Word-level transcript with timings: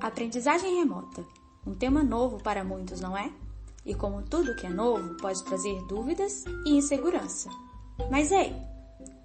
Aprendizagem 0.00 0.76
remota. 0.76 1.24
Um 1.66 1.74
tema 1.74 2.02
novo 2.02 2.42
para 2.42 2.64
muitos, 2.64 3.00
não 3.00 3.16
é? 3.16 3.32
E 3.84 3.94
como 3.94 4.22
tudo 4.22 4.54
que 4.56 4.66
é 4.66 4.70
novo, 4.70 5.16
pode 5.16 5.42
trazer 5.44 5.80
dúvidas 5.86 6.44
e 6.64 6.76
insegurança. 6.76 7.48
Mas 8.10 8.30
ei, 8.30 8.54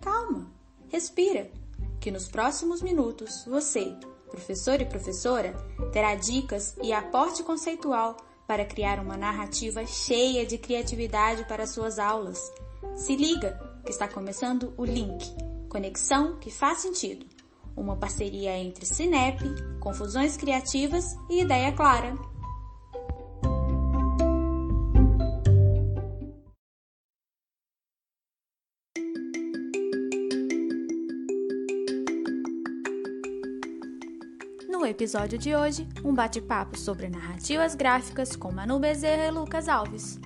calma, 0.02 0.52
respira, 0.90 1.52
que 2.00 2.12
nos 2.12 2.28
próximos 2.28 2.82
minutos 2.82 3.44
você, 3.46 3.96
professor 4.30 4.82
e 4.82 4.86
professora, 4.86 5.54
terá 5.92 6.16
dicas 6.16 6.76
e 6.82 6.94
aporte 6.94 7.44
conceitual 7.44 8.18
para 8.48 8.66
criar 8.66 9.00
uma 9.00 9.18
narrativa 9.18 9.86
cheia 9.86 10.46
de 10.46 10.58
criatividade 10.58 11.46
para 11.46 11.68
suas 11.68 12.00
aulas. 12.00 12.52
Se 12.96 13.16
liga, 13.16 13.60
que 13.84 13.92
está 13.92 14.08
começando 14.08 14.74
o 14.78 14.86
Link 14.86 15.52
Conexão 15.72 16.38
que 16.38 16.52
faz 16.52 16.80
sentido 16.80 17.26
uma 17.78 17.96
parceria 17.96 18.58
entre 18.58 18.86
Cinep, 18.86 19.42
Confusões 19.82 20.38
Criativas 20.38 21.18
e 21.28 21.42
Ideia 21.42 21.72
Clara. 21.72 22.14
No 34.70 34.86
episódio 34.86 35.40
de 35.40 35.56
hoje, 35.56 35.88
um 36.06 36.14
bate-papo 36.14 36.78
sobre 36.78 37.10
narrativas 37.10 37.74
gráficas 37.74 38.36
com 38.36 38.52
Manu 38.52 38.80
Bezerra 38.80 39.26
e 39.26 39.32
Lucas 39.32 39.68
Alves. 39.68 40.20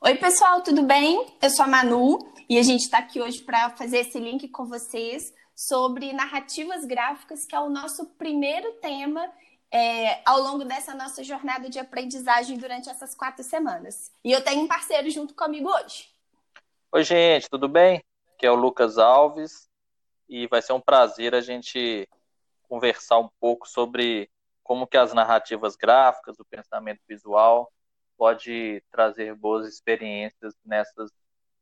Oi, 0.00 0.14
pessoal, 0.14 0.62
tudo 0.62 0.82
bem? 0.84 1.26
Eu 1.40 1.50
sou 1.50 1.66
a 1.66 1.68
Manu 1.68 2.31
e 2.52 2.58
a 2.58 2.62
gente 2.62 2.82
está 2.82 2.98
aqui 2.98 3.18
hoje 3.18 3.40
para 3.40 3.70
fazer 3.70 4.00
esse 4.00 4.20
link 4.20 4.46
com 4.48 4.66
vocês 4.66 5.32
sobre 5.56 6.12
narrativas 6.12 6.84
gráficas, 6.84 7.46
que 7.46 7.56
é 7.56 7.58
o 7.58 7.70
nosso 7.70 8.04
primeiro 8.18 8.74
tema 8.74 9.26
é, 9.70 10.20
ao 10.28 10.38
longo 10.38 10.62
dessa 10.62 10.94
nossa 10.94 11.24
jornada 11.24 11.70
de 11.70 11.78
aprendizagem 11.78 12.58
durante 12.58 12.90
essas 12.90 13.14
quatro 13.14 13.42
semanas. 13.42 14.12
E 14.22 14.30
eu 14.30 14.44
tenho 14.44 14.60
um 14.60 14.68
parceiro 14.68 15.08
junto 15.08 15.34
comigo 15.34 15.66
hoje. 15.66 16.10
Oi, 16.92 17.02
gente, 17.02 17.48
tudo 17.48 17.70
bem? 17.70 18.04
Aqui 18.34 18.44
é 18.44 18.50
o 18.50 18.54
Lucas 18.54 18.98
Alves 18.98 19.66
e 20.28 20.46
vai 20.46 20.60
ser 20.60 20.74
um 20.74 20.80
prazer 20.80 21.34
a 21.34 21.40
gente 21.40 22.06
conversar 22.68 23.18
um 23.18 23.30
pouco 23.40 23.66
sobre 23.66 24.28
como 24.62 24.86
que 24.86 24.98
as 24.98 25.14
narrativas 25.14 25.74
gráficas, 25.74 26.38
o 26.38 26.44
pensamento 26.44 27.00
visual 27.08 27.72
pode 28.18 28.84
trazer 28.90 29.34
boas 29.34 29.66
experiências 29.66 30.52
nessas 30.62 31.10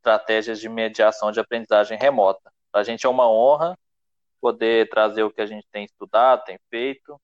estratégias 0.01 0.59
de 0.59 0.69
mediação 0.69 1.31
de 1.31 1.39
aprendizagem 1.39 1.99
remota. 1.99 2.51
Para 2.73 2.81
a 2.81 2.85
gente 2.85 3.07
é 3.07 3.09
uma 3.09 3.31
honra 3.31 3.79
poder 4.41 4.89
trazer 4.89 5.23
o 5.23 5.31
que 5.31 5.43
a 5.43 5.47
gente 5.47 5.67
tem 5.71 5.85
estudado, 5.85 6.45
tem 6.45 6.59
feito, 6.71 7.21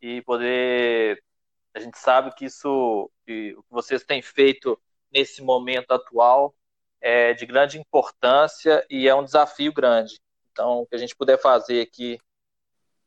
e 0.00 0.22
poder. 0.22 1.20
A 1.74 1.80
gente 1.80 1.98
sabe 1.98 2.32
que 2.34 2.44
isso, 2.44 3.10
que 3.26 3.54
o 3.56 3.62
que 3.62 3.70
vocês 3.70 4.04
têm 4.04 4.22
feito 4.22 4.80
nesse 5.12 5.42
momento 5.42 5.90
atual 5.90 6.54
é 7.00 7.34
de 7.34 7.44
grande 7.44 7.78
importância 7.78 8.86
e 8.88 9.08
é 9.08 9.14
um 9.14 9.24
desafio 9.24 9.72
grande. 9.72 10.20
Então, 10.52 10.80
o 10.80 10.86
que 10.86 10.94
a 10.94 10.98
gente 10.98 11.16
puder 11.16 11.38
fazer 11.38 11.82
aqui 11.82 12.18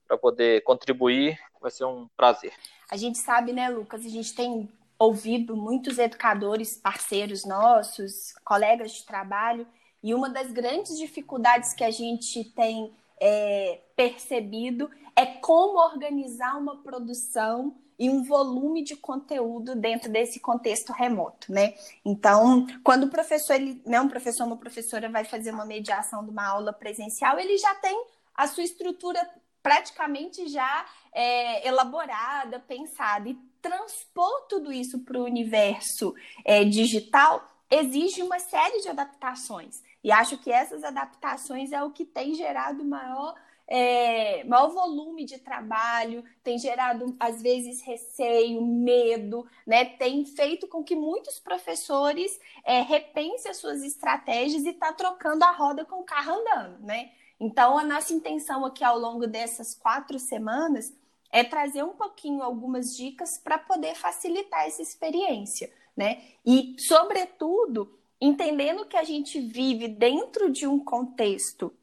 para 0.05 0.17
poder 0.17 0.61
contribuir 0.63 1.39
vai 1.61 1.71
ser 1.71 1.85
um 1.85 2.07
prazer. 2.17 2.53
A 2.91 2.97
gente 2.97 3.17
sabe, 3.17 3.53
né, 3.53 3.69
Lucas? 3.69 4.05
A 4.05 4.09
gente 4.09 4.35
tem 4.35 4.69
ouvido 4.99 5.55
muitos 5.55 5.97
educadores, 5.97 6.75
parceiros 6.75 7.45
nossos, 7.45 8.33
colegas 8.43 8.91
de 8.91 9.05
trabalho, 9.05 9.65
e 10.03 10.13
uma 10.13 10.29
das 10.29 10.51
grandes 10.51 10.97
dificuldades 10.97 11.73
que 11.73 11.83
a 11.83 11.91
gente 11.91 12.43
tem 12.43 12.93
é, 13.19 13.81
percebido 13.95 14.89
é 15.15 15.25
como 15.25 15.79
organizar 15.79 16.57
uma 16.57 16.77
produção 16.77 17.75
e 17.97 18.09
um 18.09 18.23
volume 18.23 18.81
de 18.81 18.95
conteúdo 18.95 19.75
dentro 19.75 20.09
desse 20.09 20.39
contexto 20.39 20.93
remoto, 20.93 21.51
né? 21.51 21.73
Então, 22.05 22.65
quando 22.81 23.03
o 23.03 23.09
professor, 23.09 23.55
ele, 23.55 23.81
né, 23.85 23.99
um 23.99 24.07
professor, 24.07 24.45
uma 24.45 24.55
professora 24.55 25.09
vai 25.09 25.25
fazer 25.25 25.51
uma 25.51 25.65
mediação 25.65 26.23
de 26.23 26.29
uma 26.29 26.47
aula 26.47 26.71
presencial, 26.71 27.37
ele 27.37 27.57
já 27.57 27.75
tem 27.75 28.05
a 28.33 28.47
sua 28.47 28.63
estrutura 28.63 29.19
praticamente 29.61 30.47
já 30.47 30.85
é, 31.11 31.67
elaborada, 31.67 32.59
pensada. 32.59 33.27
E 33.27 33.37
transpor 33.61 34.47
tudo 34.47 34.71
isso 34.71 34.99
para 34.99 35.19
o 35.19 35.23
universo 35.23 36.13
é, 36.43 36.63
digital 36.63 37.47
exige 37.69 38.23
uma 38.23 38.39
série 38.39 38.81
de 38.81 38.89
adaptações. 38.89 39.83
E 40.03 40.11
acho 40.11 40.37
que 40.37 40.51
essas 40.51 40.83
adaptações 40.83 41.71
é 41.71 41.83
o 41.83 41.91
que 41.91 42.05
tem 42.05 42.33
gerado 42.33 42.83
maior, 42.83 43.35
é, 43.67 44.43
maior 44.45 44.69
volume 44.69 45.25
de 45.25 45.37
trabalho, 45.37 46.23
tem 46.43 46.57
gerado, 46.57 47.15
às 47.19 47.41
vezes, 47.41 47.81
receio, 47.81 48.65
medo, 48.65 49.47
né? 49.67 49.85
tem 49.85 50.25
feito 50.25 50.67
com 50.67 50.83
que 50.83 50.95
muitos 50.95 51.37
professores 51.37 52.39
é, 52.65 52.81
repensem 52.81 53.51
as 53.51 53.57
suas 53.57 53.83
estratégias 53.83 54.65
e 54.65 54.73
tá 54.73 54.91
trocando 54.91 55.43
a 55.43 55.51
roda 55.51 55.85
com 55.85 55.97
o 55.97 56.05
carro 56.05 56.39
andando. 56.39 56.79
Né? 56.79 57.11
Então, 57.39 57.77
a 57.77 57.83
nossa 57.83 58.11
intenção 58.13 58.65
aqui 58.65 58.83
ao 58.83 58.97
longo 58.97 59.27
dessas 59.27 59.75
quatro 59.75 60.17
semanas 60.17 60.91
é 61.31 61.43
trazer 61.43 61.83
um 61.83 61.93
pouquinho 61.93 62.41
algumas 62.41 62.95
dicas 62.95 63.37
para 63.37 63.57
poder 63.57 63.95
facilitar 63.95 64.65
essa 64.65 64.81
experiência, 64.81 65.71
né? 65.95 66.21
E, 66.45 66.75
sobretudo, 66.79 67.97
entendendo 68.19 68.85
que 68.85 68.97
a 68.97 69.03
gente 69.03 69.39
vive 69.39 69.87
dentro 69.87 70.49
de 70.51 70.67
um 70.67 70.79
contexto 70.79 71.73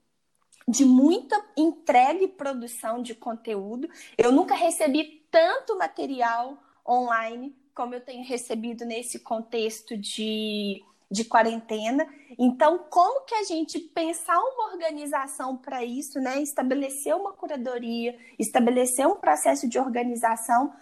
de 0.69 0.85
muita 0.85 1.41
entrega 1.57 2.25
e 2.25 2.29
produção 2.29 3.01
de 3.01 3.15
conteúdo. 3.15 3.89
Eu 4.19 4.33
nunca 4.33 4.55
recebi 4.55 5.25
tanto 5.31 5.79
material 5.79 6.59
online 6.87 7.55
como 7.75 7.95
eu 7.95 8.01
tenho 8.01 8.25
recebido 8.25 8.85
nesse 8.85 9.19
contexto 9.21 9.97
de 9.97 10.83
de 11.11 11.25
quarentena. 11.25 12.07
Então, 12.39 12.79
como 12.91 13.25
que 13.25 13.35
a 13.35 13.45
gente 13.45 13.79
pensar 13.79 14.39
uma 14.39 14.73
organização 14.73 15.57
para 15.57 15.85
isso, 15.85 16.19
né? 16.21 16.43
Estabelecer 16.43 17.15
uma 17.15 17.33
curadoria, 17.33 18.19
estabelecer 18.39 19.07
um 19.07 19.17
processo 19.17 19.69
de 19.69 19.79
organização 19.79 20.73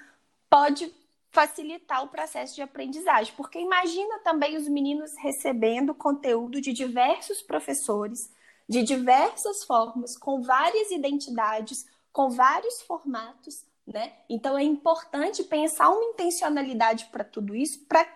pode 0.49 0.93
facilitar 1.31 2.05
o 2.05 2.09
processo 2.09 2.55
de 2.55 2.62
aprendizagem, 2.62 3.35
porque 3.37 3.59
imagina 3.59 4.21
também 4.21 4.57
os 4.57 4.69
meninos 4.69 5.12
recebendo 5.19 5.93
conteúdo 5.93 6.61
de 6.61 6.73
diversos 6.73 7.43
professores, 7.43 8.33
de 8.69 8.85
diversas 8.85 9.65
formas, 9.65 10.17
com 10.17 10.43
várias 10.43 10.93
identidades, 10.93 11.87
com 12.12 12.31
vários 12.31 12.81
formatos, 12.83 13.65
né? 13.85 14.12
Então 14.31 14.56
é 14.56 14.62
importante 14.62 15.43
pensar 15.43 15.91
uma 15.91 16.05
intencionalidade 16.05 17.06
para 17.06 17.25
tudo 17.25 17.55
isso, 17.55 17.85
para 17.87 18.06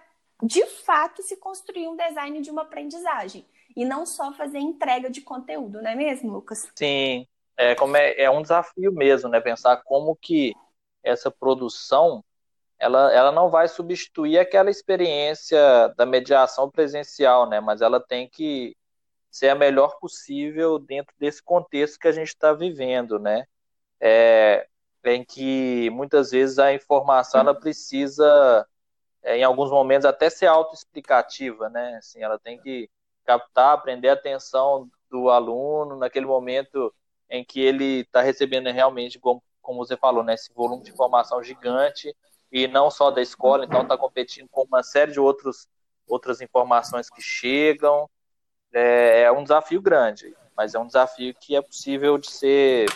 de 0.42 0.64
fato 0.66 1.22
se 1.22 1.36
construir 1.36 1.88
um 1.88 1.96
design 1.96 2.40
de 2.40 2.50
uma 2.50 2.62
aprendizagem 2.62 3.46
e 3.76 3.84
não 3.84 4.06
só 4.06 4.32
fazer 4.32 4.58
entrega 4.58 5.10
de 5.10 5.20
conteúdo, 5.20 5.82
não 5.82 5.90
é 5.90 5.94
mesmo, 5.94 6.32
Lucas? 6.32 6.70
Sim, 6.74 7.26
é, 7.56 7.74
como 7.74 7.96
é, 7.96 8.20
é 8.20 8.30
um 8.30 8.42
desafio 8.42 8.92
mesmo, 8.92 9.28
né? 9.28 9.40
Pensar 9.40 9.78
como 9.84 10.16
que 10.16 10.54
essa 11.02 11.30
produção 11.30 12.24
ela, 12.78 13.12
ela 13.12 13.32
não 13.32 13.50
vai 13.50 13.66
substituir 13.66 14.38
aquela 14.38 14.70
experiência 14.70 15.58
da 15.96 16.06
mediação 16.06 16.70
presencial, 16.70 17.48
né? 17.48 17.60
Mas 17.60 17.80
ela 17.80 18.00
tem 18.00 18.28
que 18.28 18.76
ser 19.30 19.48
a 19.48 19.54
melhor 19.54 19.98
possível 19.98 20.78
dentro 20.78 21.14
desse 21.18 21.42
contexto 21.42 21.98
que 21.98 22.08
a 22.08 22.12
gente 22.12 22.28
está 22.28 22.52
vivendo, 22.52 23.18
né? 23.18 23.44
É, 24.00 24.68
em 25.04 25.24
que 25.24 25.90
muitas 25.90 26.30
vezes 26.30 26.58
a 26.58 26.72
informação 26.72 27.40
ela 27.40 27.54
precisa 27.54 28.66
é, 29.22 29.38
em 29.38 29.44
alguns 29.44 29.70
momentos 29.70 30.04
até 30.04 30.30
ser 30.30 30.46
autoexplicativa, 30.46 31.68
né? 31.68 31.96
Assim, 31.96 32.22
ela 32.22 32.38
tem 32.38 32.58
que 32.60 32.88
captar, 33.24 33.74
aprender 33.74 34.08
a 34.08 34.14
atenção 34.14 34.90
do 35.10 35.30
aluno 35.30 35.96
naquele 35.96 36.26
momento 36.26 36.92
em 37.28 37.44
que 37.44 37.60
ele 37.60 38.00
está 38.00 38.22
recebendo 38.22 38.70
realmente, 38.70 39.18
como, 39.18 39.42
como 39.60 39.84
você 39.84 39.96
falou, 39.96 40.22
né, 40.24 40.34
esse 40.34 40.52
volume 40.54 40.82
de 40.82 40.90
informação 40.90 41.42
gigante 41.42 42.14
e 42.50 42.66
não 42.66 42.90
só 42.90 43.10
da 43.10 43.20
escola, 43.20 43.64
então 43.64 43.82
está 43.82 43.98
competindo 43.98 44.48
com 44.48 44.62
uma 44.64 44.82
série 44.82 45.12
de 45.12 45.20
outros, 45.20 45.68
outras 46.06 46.40
informações 46.40 47.10
que 47.10 47.20
chegam. 47.20 48.08
É, 48.72 49.22
é 49.22 49.32
um 49.32 49.42
desafio 49.42 49.80
grande, 49.82 50.34
mas 50.56 50.74
é 50.74 50.78
um 50.78 50.86
desafio 50.86 51.34
que 51.34 51.54
é 51.54 51.60
possível 51.60 52.16
de 52.16 52.30
ser 52.30 52.86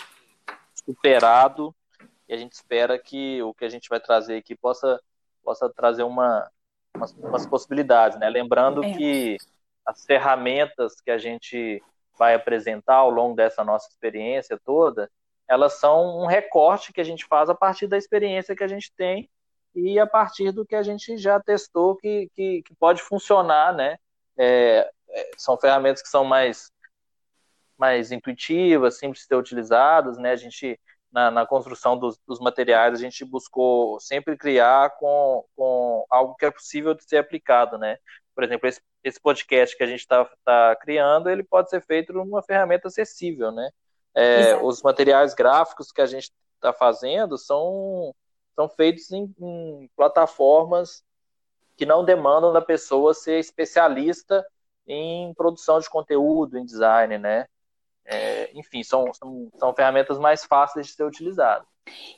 superado 0.73 1.75
e 2.27 2.33
a 2.33 2.37
gente 2.37 2.53
espera 2.53 2.97
que 2.97 3.41
o 3.43 3.53
que 3.53 3.65
a 3.65 3.69
gente 3.69 3.89
vai 3.89 3.99
trazer 3.99 4.37
aqui 4.37 4.55
possa 4.55 4.99
possa 5.43 5.69
trazer 5.69 6.03
uma, 6.03 6.49
umas, 6.95 7.13
umas 7.13 7.45
possibilidades, 7.45 8.17
né? 8.19 8.29
Lembrando 8.29 8.83
é. 8.83 8.93
que 8.93 9.37
as 9.85 10.05
ferramentas 10.05 10.99
que 11.01 11.11
a 11.11 11.17
gente 11.17 11.81
vai 12.17 12.35
apresentar 12.35 12.95
ao 12.95 13.09
longo 13.09 13.35
dessa 13.35 13.63
nossa 13.63 13.89
experiência 13.89 14.59
toda, 14.63 15.09
elas 15.47 15.73
são 15.73 16.21
um 16.21 16.25
recorte 16.25 16.93
que 16.93 17.01
a 17.01 17.03
gente 17.03 17.25
faz 17.25 17.49
a 17.49 17.55
partir 17.55 17.87
da 17.87 17.97
experiência 17.97 18.55
que 18.55 18.63
a 18.63 18.67
gente 18.67 18.91
tem 18.95 19.29
e 19.75 19.99
a 19.99 20.07
partir 20.07 20.51
do 20.51 20.65
que 20.65 20.75
a 20.75 20.83
gente 20.83 21.17
já 21.17 21.39
testou 21.39 21.95
que, 21.95 22.29
que, 22.35 22.61
que 22.61 22.75
pode 22.75 23.01
funcionar, 23.01 23.73
né? 23.73 23.97
É, 24.37 24.89
é 25.09 25.31
são 25.37 25.57
ferramentas 25.57 26.01
que 26.01 26.09
são 26.09 26.23
mais 26.23 26.71
mais 27.77 28.11
intuitivas, 28.11 28.97
simples 28.97 29.23
de 29.23 29.27
ser 29.27 29.35
utilizadas, 29.35 30.17
né? 30.17 30.31
A 30.31 30.35
gente 30.35 30.79
na, 31.13 31.29
na 31.29 31.45
construção 31.45 31.95
dos, 31.97 32.17
dos, 32.27 32.39
materiais 32.39 32.95
a 32.95 32.97
gente 32.97 33.23
buscou 33.23 33.99
sempre 33.99 34.35
criar 34.35 34.97
com, 34.97 35.45
com 35.55 36.05
algo 36.09 36.35
que 36.35 36.45
é 36.45 36.51
possível 36.51 36.95
de 36.95 37.03
ser 37.07 37.17
aplicado, 37.17 37.77
né? 37.77 37.97
Por 38.33 38.43
exemplo, 38.43 38.67
esse, 38.67 38.81
esse 39.03 39.21
podcast 39.21 39.77
que 39.77 39.83
a 39.83 39.87
gente 39.87 39.99
está 39.99 40.27
tá 40.43 40.75
criando, 40.75 41.29
ele 41.29 41.43
pode 41.43 41.69
ser 41.69 41.81
feito 41.85 42.11
numa 42.11 42.41
ferramenta 42.41 42.87
acessível, 42.87 43.51
né? 43.51 43.69
É, 44.15 44.55
os 44.57 44.81
materiais 44.81 45.35
gráficos 45.35 45.91
que 45.91 46.01
a 46.01 46.05
gente 46.07 46.31
está 46.55 46.73
fazendo 46.73 47.37
são, 47.37 48.13
são 48.55 48.67
feitos 48.67 49.11
em, 49.11 49.33
em 49.39 49.89
plataformas 49.95 51.03
que 51.75 51.85
não 51.85 52.03
demandam 52.03 52.51
da 52.51 52.61
pessoa 52.61 53.13
ser 53.13 53.39
especialista 53.39 54.45
em 54.87 55.33
produção 55.35 55.79
de 55.79 55.89
conteúdo, 55.89 56.57
em 56.57 56.65
design, 56.65 57.17
né? 57.19 57.45
É, 58.05 58.51
enfim, 58.53 58.83
são, 58.83 59.13
são, 59.13 59.49
são 59.57 59.73
ferramentas 59.73 60.19
mais 60.19 60.43
fáceis 60.43 60.87
de 60.87 60.93
ser 60.93 61.03
utilizadas. 61.03 61.65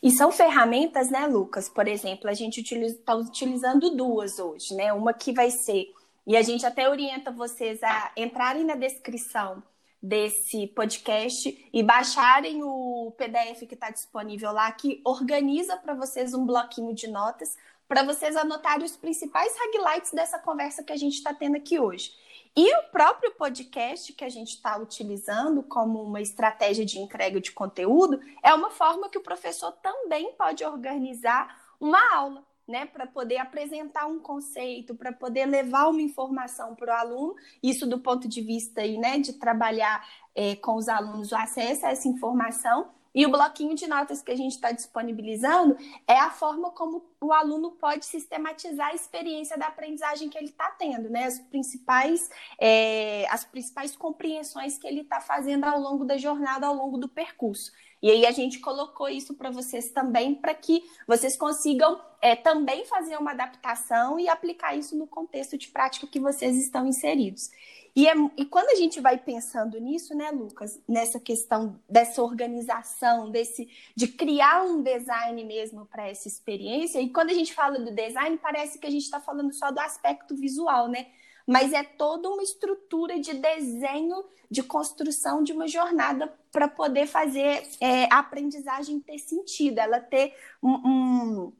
E 0.01 0.11
são 0.11 0.31
ferramentas, 0.31 1.09
né, 1.09 1.25
Lucas? 1.27 1.67
Por 1.69 1.87
exemplo, 1.87 2.29
a 2.29 2.33
gente 2.33 2.61
está 2.61 3.15
utilizando 3.15 3.95
duas 3.95 4.39
hoje, 4.39 4.75
né? 4.75 4.93
Uma 4.93 5.13
que 5.13 5.31
vai 5.31 5.49
ser, 5.49 5.91
e 6.25 6.35
a 6.37 6.41
gente 6.41 6.65
até 6.65 6.89
orienta 6.89 7.31
vocês 7.31 7.81
a 7.83 8.11
entrarem 8.15 8.63
na 8.63 8.75
descrição 8.75 9.61
desse 10.01 10.67
podcast 10.67 11.69
e 11.73 11.81
baixarem 11.81 12.61
o 12.63 13.11
PDF 13.17 13.67
que 13.67 13.73
está 13.73 13.89
disponível 13.89 14.51
lá, 14.51 14.71
que 14.71 15.01
organiza 15.03 15.77
para 15.77 15.95
vocês 15.95 16.33
um 16.33 16.45
bloquinho 16.45 16.93
de 16.93 17.07
notas 17.07 17.55
para 17.87 18.03
vocês 18.03 18.35
anotarem 18.35 18.85
os 18.85 18.95
principais 18.95 19.53
highlights 19.57 20.11
dessa 20.11 20.39
conversa 20.39 20.83
que 20.83 20.91
a 20.91 20.97
gente 20.97 21.15
está 21.15 21.33
tendo 21.33 21.57
aqui 21.57 21.79
hoje. 21.79 22.11
E 22.57 22.73
o 22.77 22.83
próprio 22.83 23.31
podcast 23.33 24.13
que 24.13 24.23
a 24.23 24.29
gente 24.29 24.51
está 24.51 24.77
utilizando 24.77 25.61
como 25.61 26.01
uma 26.01 26.21
estratégia 26.21 26.85
de 26.85 26.97
entrega 26.97 27.41
de 27.41 27.51
conteúdo 27.51 28.21
é 28.41 28.53
uma 28.53 28.69
forma 28.69 29.09
que 29.09 29.17
o 29.17 29.23
professor 29.23 29.73
também 29.73 30.31
pode 30.37 30.63
organizar 30.63 31.53
uma 31.81 31.99
aula, 32.15 32.45
né, 32.65 32.85
para 32.85 33.05
poder 33.05 33.37
apresentar 33.39 34.07
um 34.07 34.19
conceito, 34.19 34.95
para 34.95 35.11
poder 35.11 35.45
levar 35.45 35.89
uma 35.89 36.01
informação 36.01 36.73
para 36.75 36.95
o 36.95 36.97
aluno, 36.97 37.35
isso 37.61 37.85
do 37.85 37.99
ponto 37.99 38.25
de 38.25 38.41
vista 38.41 38.79
aí, 38.79 38.97
né, 38.97 39.19
de 39.19 39.33
trabalhar 39.33 40.07
é, 40.33 40.55
com 40.55 40.75
os 40.75 40.87
alunos 40.87 41.33
o 41.33 41.35
acesso 41.35 41.85
a 41.85 41.89
essa 41.89 42.07
informação 42.07 42.89
e 43.15 43.25
o 43.25 43.31
bloquinho 43.31 43.73
de 43.73 43.87
notas 43.87 44.21
que 44.21 44.29
a 44.29 44.35
gente 44.35 44.51
está 44.51 44.73
disponibilizando 44.73 45.77
é 46.05 46.19
a 46.19 46.29
forma 46.29 46.69
como 46.71 47.01
o 47.21 47.31
aluno 47.31 47.71
pode 47.71 48.05
sistematizar 48.05 48.87
a 48.89 48.93
experiência 48.93 49.57
da 49.57 49.67
aprendizagem 49.67 50.29
que 50.29 50.37
ele 50.37 50.49
está 50.49 50.69
tendo, 50.71 51.09
né? 51.09 51.23
As 51.23 51.39
principais, 51.39 52.29
é, 52.59 53.25
as 53.29 53.45
principais 53.45 53.95
compreensões 53.95 54.77
que 54.77 54.85
ele 54.85 55.01
está 55.01 55.21
fazendo 55.21 55.63
ao 55.63 55.79
longo 55.79 56.03
da 56.03 56.17
jornada, 56.17 56.67
ao 56.67 56.75
longo 56.75 56.97
do 56.97 57.07
percurso. 57.07 57.71
E 58.01 58.11
aí 58.11 58.25
a 58.25 58.31
gente 58.31 58.59
colocou 58.59 59.07
isso 59.07 59.33
para 59.33 59.49
vocês 59.49 59.89
também, 59.91 60.35
para 60.35 60.53
que 60.53 60.83
vocês 61.07 61.37
consigam 61.37 61.99
é, 62.21 62.35
também 62.35 62.85
fazer 62.85 63.17
uma 63.17 63.31
adaptação 63.31 64.19
e 64.19 64.27
aplicar 64.27 64.75
isso 64.75 64.97
no 64.97 65.07
contexto 65.07 65.57
de 65.57 65.69
prática 65.69 66.05
que 66.05 66.19
vocês 66.19 66.57
estão 66.57 66.85
inseridos. 66.85 67.49
E, 67.95 68.09
é, 68.09 68.13
e 68.35 68.43
quando 68.45 68.69
a 68.69 68.75
gente 68.75 68.99
vai 68.99 69.17
pensando 69.17 69.79
nisso, 69.79 70.13
né, 70.13 70.29
Lucas, 70.29 70.81
nessa 70.85 71.17
questão 71.17 71.79
dessa 71.89 72.21
organização, 72.21 73.31
desse 73.31 73.69
de 73.95 74.09
criar 74.09 74.63
um 74.63 74.83
design 74.83 75.41
mesmo 75.45 75.85
para 75.85 76.09
essa 76.09 76.27
experiência, 76.27 76.99
e 76.99 77.09
quando 77.09 77.29
a 77.29 77.33
gente 77.33 77.53
fala 77.53 77.79
do 77.79 77.91
design, 77.91 78.37
parece 78.37 78.77
que 78.79 78.85
a 78.85 78.89
gente 78.89 79.03
está 79.03 79.21
falando 79.21 79.53
só 79.53 79.71
do 79.71 79.79
aspecto 79.79 80.35
visual, 80.35 80.89
né? 80.89 81.07
Mas 81.47 81.71
é 81.71 81.83
toda 81.83 82.29
uma 82.29 82.43
estrutura 82.43 83.17
de 83.17 83.33
desenho, 83.35 84.25
de 84.51 84.61
construção 84.61 85.41
de 85.41 85.53
uma 85.53 85.67
jornada 85.67 86.27
para 86.51 86.67
poder 86.67 87.07
fazer 87.07 87.63
é, 87.79 88.05
a 88.11 88.19
aprendizagem 88.19 88.99
ter 88.99 89.19
sentido, 89.19 89.79
ela 89.79 90.01
ter 90.01 90.35
um, 90.61 90.73
um, 90.73 91.53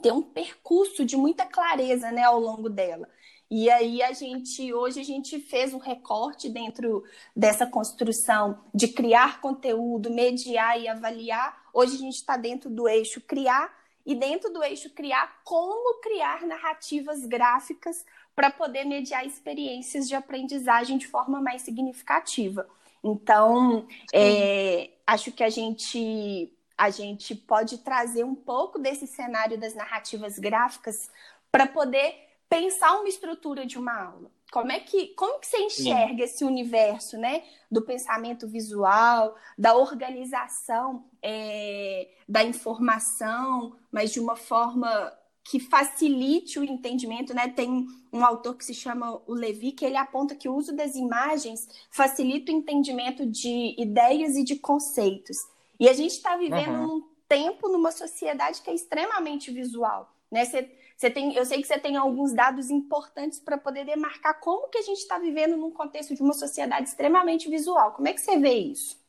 ter 0.00 0.12
um 0.12 0.22
percurso 0.22 1.04
de 1.04 1.16
muita 1.16 1.46
clareza 1.46 2.12
né, 2.12 2.22
ao 2.22 2.38
longo 2.38 2.68
dela. 2.68 3.08
E 3.50 3.68
aí 3.68 4.00
a 4.00 4.12
gente 4.12 4.72
hoje 4.72 5.00
a 5.00 5.04
gente 5.04 5.40
fez 5.40 5.74
um 5.74 5.78
recorte 5.78 6.48
dentro 6.48 7.02
dessa 7.34 7.66
construção 7.66 8.60
de 8.72 8.86
criar 8.86 9.40
conteúdo, 9.40 10.08
mediar 10.08 10.80
e 10.80 10.86
avaliar. 10.86 11.60
Hoje 11.74 11.96
a 11.96 11.98
gente 11.98 12.14
está 12.14 12.36
dentro 12.36 12.70
do 12.70 12.88
eixo 12.88 13.20
criar 13.20 13.76
e 14.06 14.14
dentro 14.14 14.52
do 14.52 14.62
eixo 14.62 14.90
criar 14.90 15.40
como 15.44 16.00
criar 16.00 16.46
narrativas 16.46 17.26
gráficas 17.26 18.04
para 18.36 18.50
poder 18.50 18.84
mediar 18.84 19.26
experiências 19.26 20.08
de 20.08 20.14
aprendizagem 20.14 20.96
de 20.96 21.08
forma 21.08 21.40
mais 21.40 21.62
significativa. 21.62 22.68
Então, 23.02 23.86
é, 24.14 24.90
acho 25.04 25.32
que 25.32 25.42
a 25.42 25.50
gente 25.50 26.52
a 26.78 26.88
gente 26.88 27.34
pode 27.34 27.78
trazer 27.78 28.24
um 28.24 28.34
pouco 28.34 28.78
desse 28.78 29.06
cenário 29.06 29.58
das 29.58 29.74
narrativas 29.74 30.38
gráficas 30.38 31.10
para 31.52 31.66
poder 31.66 32.29
pensar 32.50 32.98
uma 32.98 33.08
estrutura 33.08 33.64
de 33.64 33.78
uma 33.78 33.96
aula. 33.96 34.30
Como 34.50 34.72
é 34.72 34.80
que, 34.80 35.14
como 35.14 35.38
que 35.38 35.46
você 35.46 35.58
enxerga 35.58 36.24
esse 36.24 36.44
universo, 36.44 37.16
né, 37.16 37.44
do 37.70 37.82
pensamento 37.82 38.48
visual, 38.48 39.36
da 39.56 39.76
organização 39.76 41.04
é, 41.22 42.08
da 42.28 42.42
informação, 42.42 43.76
mas 43.92 44.10
de 44.10 44.18
uma 44.18 44.34
forma 44.34 45.16
que 45.44 45.60
facilite 45.60 46.58
o 46.58 46.64
entendimento, 46.64 47.32
né? 47.32 47.48
Tem 47.48 47.86
um 48.12 48.24
autor 48.24 48.56
que 48.56 48.64
se 48.64 48.74
chama 48.74 49.22
o 49.26 49.32
Levi 49.32 49.72
que 49.72 49.84
ele 49.84 49.96
aponta 49.96 50.34
que 50.34 50.48
o 50.48 50.54
uso 50.54 50.74
das 50.74 50.96
imagens 50.96 51.68
facilita 51.90 52.52
o 52.52 52.54
entendimento 52.54 53.24
de 53.24 53.74
ideias 53.78 54.36
e 54.36 54.44
de 54.44 54.56
conceitos. 54.56 55.36
E 55.78 55.88
a 55.88 55.92
gente 55.92 56.12
está 56.12 56.36
vivendo 56.36 56.74
uhum. 56.74 56.96
um 56.96 57.08
tempo 57.28 57.68
numa 57.68 57.92
sociedade 57.92 58.60
que 58.60 58.70
é 58.70 58.74
extremamente 58.74 59.50
visual, 59.50 60.12
né? 60.30 60.44
Você 60.44 60.70
você 61.00 61.10
tem, 61.10 61.34
eu 61.34 61.46
sei 61.46 61.62
que 61.62 61.66
você 61.66 61.78
tem 61.78 61.96
alguns 61.96 62.34
dados 62.34 62.68
importantes 62.68 63.40
para 63.40 63.56
poder 63.56 63.86
demarcar 63.86 64.38
como 64.38 64.68
que 64.68 64.76
a 64.76 64.82
gente 64.82 64.98
está 64.98 65.18
vivendo 65.18 65.56
num 65.56 65.72
contexto 65.72 66.14
de 66.14 66.20
uma 66.20 66.34
sociedade 66.34 66.90
extremamente 66.90 67.48
visual. 67.48 67.92
Como 67.92 68.06
é 68.06 68.12
que 68.12 68.20
você 68.20 68.38
vê 68.38 68.52
isso? 68.52 69.00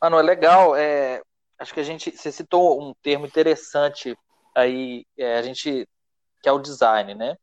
Mano, 0.00 0.18
é 0.18 0.22
legal. 0.22 0.74
É, 0.74 1.22
acho 1.60 1.72
que 1.72 1.78
a 1.78 1.84
gente, 1.84 2.10
você 2.10 2.32
citou 2.32 2.82
um 2.82 2.92
termo 2.92 3.24
interessante 3.24 4.18
aí, 4.52 5.06
é, 5.16 5.38
a 5.38 5.42
gente 5.42 5.88
que 6.42 6.48
é 6.48 6.52
o 6.52 6.58
design, 6.58 7.14
né? 7.14 7.36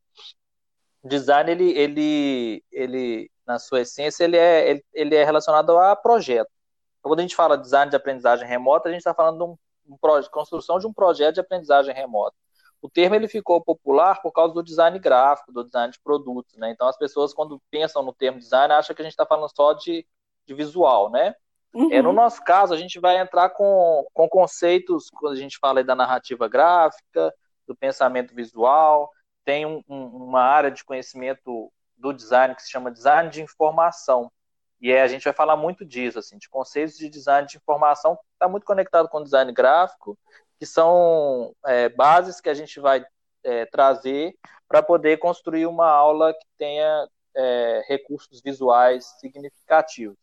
O 1.02 1.08
design 1.08 1.50
ele, 1.50 1.70
ele, 1.70 2.62
ele 2.70 3.30
na 3.46 3.58
sua 3.58 3.80
essência 3.80 4.24
ele 4.24 4.36
é, 4.36 4.72
ele, 4.72 4.84
ele 4.92 5.14
é 5.14 5.24
relacionado 5.24 5.78
a 5.78 5.96
projeto. 5.96 6.50
Então, 6.98 7.10
quando 7.10 7.20
a 7.20 7.22
gente 7.22 7.34
fala 7.34 7.56
design 7.56 7.88
de 7.88 7.96
aprendizagem 7.96 8.46
remota, 8.46 8.90
a 8.90 8.92
gente 8.92 9.00
está 9.00 9.14
falando 9.14 9.38
de 9.38 9.44
um, 9.44 9.56
um, 9.94 10.22
construção 10.30 10.78
de 10.78 10.86
um 10.86 10.92
projeto 10.92 11.36
de 11.36 11.40
aprendizagem 11.40 11.94
remota 11.94 12.36
o 12.82 12.88
termo 12.88 13.14
ele 13.14 13.28
ficou 13.28 13.60
popular 13.60 14.22
por 14.22 14.32
causa 14.32 14.54
do 14.54 14.62
design 14.62 14.98
gráfico, 14.98 15.52
do 15.52 15.64
design 15.64 15.92
de 15.92 16.00
produtos, 16.00 16.56
né? 16.56 16.70
Então 16.70 16.88
as 16.88 16.96
pessoas 16.96 17.34
quando 17.34 17.60
pensam 17.70 18.02
no 18.02 18.12
termo 18.12 18.38
design 18.38 18.72
acham 18.72 18.94
que 18.94 19.02
a 19.02 19.04
gente 19.04 19.12
está 19.12 19.26
falando 19.26 19.50
só 19.54 19.74
de, 19.74 20.06
de 20.46 20.54
visual, 20.54 21.10
né? 21.10 21.34
Uhum. 21.72 21.92
É, 21.92 22.02
no 22.02 22.12
nosso 22.12 22.42
caso, 22.42 22.74
a 22.74 22.76
gente 22.76 22.98
vai 22.98 23.18
entrar 23.18 23.50
com, 23.50 24.04
com 24.12 24.28
conceitos, 24.28 25.08
quando 25.10 25.34
a 25.34 25.36
gente 25.36 25.58
fala 25.58 25.84
da 25.84 25.94
narrativa 25.94 26.48
gráfica, 26.48 27.32
do 27.66 27.76
pensamento 27.76 28.34
visual, 28.34 29.08
tem 29.44 29.64
um, 29.64 29.82
um, 29.88 30.06
uma 30.06 30.42
área 30.42 30.70
de 30.70 30.84
conhecimento 30.84 31.72
do 31.96 32.12
design 32.12 32.54
que 32.54 32.62
se 32.62 32.70
chama 32.70 32.90
design 32.90 33.30
de 33.30 33.42
informação. 33.42 34.32
E 34.80 34.90
é, 34.90 35.02
a 35.02 35.06
gente 35.06 35.24
vai 35.24 35.32
falar 35.32 35.56
muito 35.56 35.84
disso, 35.84 36.18
assim, 36.18 36.38
de 36.38 36.48
conceitos 36.48 36.96
de 36.96 37.08
design 37.08 37.46
de 37.46 37.58
informação, 37.58 38.16
que 38.16 38.22
está 38.32 38.48
muito 38.48 38.64
conectado 38.64 39.08
com 39.08 39.18
o 39.18 39.22
design 39.22 39.52
gráfico 39.52 40.18
que 40.60 40.66
são 40.66 41.56
é, 41.66 41.88
bases 41.88 42.38
que 42.38 42.50
a 42.50 42.54
gente 42.54 42.78
vai 42.78 43.02
é, 43.42 43.64
trazer 43.64 44.36
para 44.68 44.82
poder 44.82 45.16
construir 45.16 45.64
uma 45.64 45.88
aula 45.88 46.34
que 46.34 46.46
tenha 46.58 47.08
é, 47.34 47.82
recursos 47.88 48.42
visuais 48.42 49.06
significativos. 49.18 50.18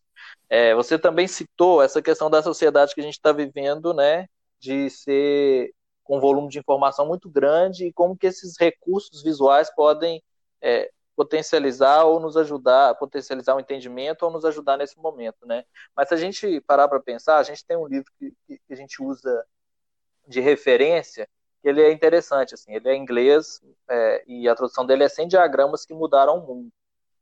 É, 0.47 0.75
você 0.75 0.97
também 0.99 1.27
citou 1.27 1.81
essa 1.81 2.03
questão 2.03 2.29
da 2.29 2.43
sociedade 2.43 2.93
que 2.93 3.01
a 3.01 3.03
gente 3.03 3.15
está 3.15 3.31
vivendo, 3.31 3.95
né, 3.95 4.27
de 4.59 4.91
ser 4.91 5.73
com 6.03 6.17
um 6.17 6.21
volume 6.21 6.49
de 6.49 6.59
informação 6.59 7.07
muito 7.07 7.27
grande 7.27 7.87
e 7.87 7.93
como 7.93 8.15
que 8.15 8.27
esses 8.27 8.55
recursos 8.59 9.23
visuais 9.23 9.73
podem 9.73 10.23
é, 10.61 10.91
potencializar 11.15 12.03
ou 12.03 12.19
nos 12.19 12.37
ajudar, 12.37 12.93
potencializar 12.95 13.55
o 13.55 13.59
entendimento 13.59 14.21
ou 14.21 14.31
nos 14.31 14.45
ajudar 14.45 14.77
nesse 14.77 14.97
momento, 14.99 15.47
né? 15.47 15.65
Mas 15.95 16.07
se 16.07 16.13
a 16.13 16.17
gente 16.17 16.61
parar 16.61 16.87
para 16.87 16.99
pensar, 16.99 17.37
a 17.37 17.43
gente 17.43 17.65
tem 17.65 17.75
um 17.75 17.87
livro 17.87 18.09
que, 18.19 18.31
que 18.47 18.73
a 18.73 18.75
gente 18.75 19.01
usa 19.01 19.45
de 20.27 20.39
referência, 20.39 21.27
ele 21.63 21.81
é 21.81 21.91
interessante, 21.91 22.53
assim, 22.53 22.73
ele 22.73 22.89
é 22.89 22.95
inglês 22.95 23.61
é, 23.89 24.23
e 24.27 24.47
a 24.47 24.55
tradução 24.55 24.85
dele 24.85 25.03
é 25.03 25.09
100 25.09 25.27
diagramas 25.29 25.85
que 25.85 25.93
mudaram 25.93 26.37
o 26.37 26.47
mundo. 26.47 26.69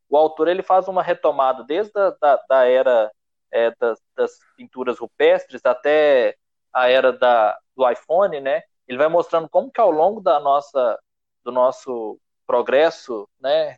O 0.10 0.18
autor 0.18 0.48
ele 0.48 0.62
faz 0.62 0.88
uma 0.88 1.02
retomada 1.02 1.64
desde 1.64 1.98
a 1.98 2.12
da, 2.22 2.44
da 2.48 2.66
era 2.66 3.12
é, 3.52 3.74
das, 3.80 4.00
das, 4.16 4.32
pinturas 4.56 5.00
rupestres 5.00 5.62
até 5.66 6.36
a 6.74 6.90
era 6.90 7.12
da, 7.14 7.58
do 7.76 7.90
iPhone, 7.90 8.40
né? 8.40 8.62
Ele 8.88 8.98
vai 8.98 9.08
mostrando 9.08 9.50
como 9.50 9.72
que 9.72 9.82
ao 9.82 9.92
longo 9.92 10.22
da 10.22 10.40
nossa 10.40 11.00
do 11.44 11.52
nosso 11.52 12.20
progresso, 12.46 13.28
né, 13.40 13.78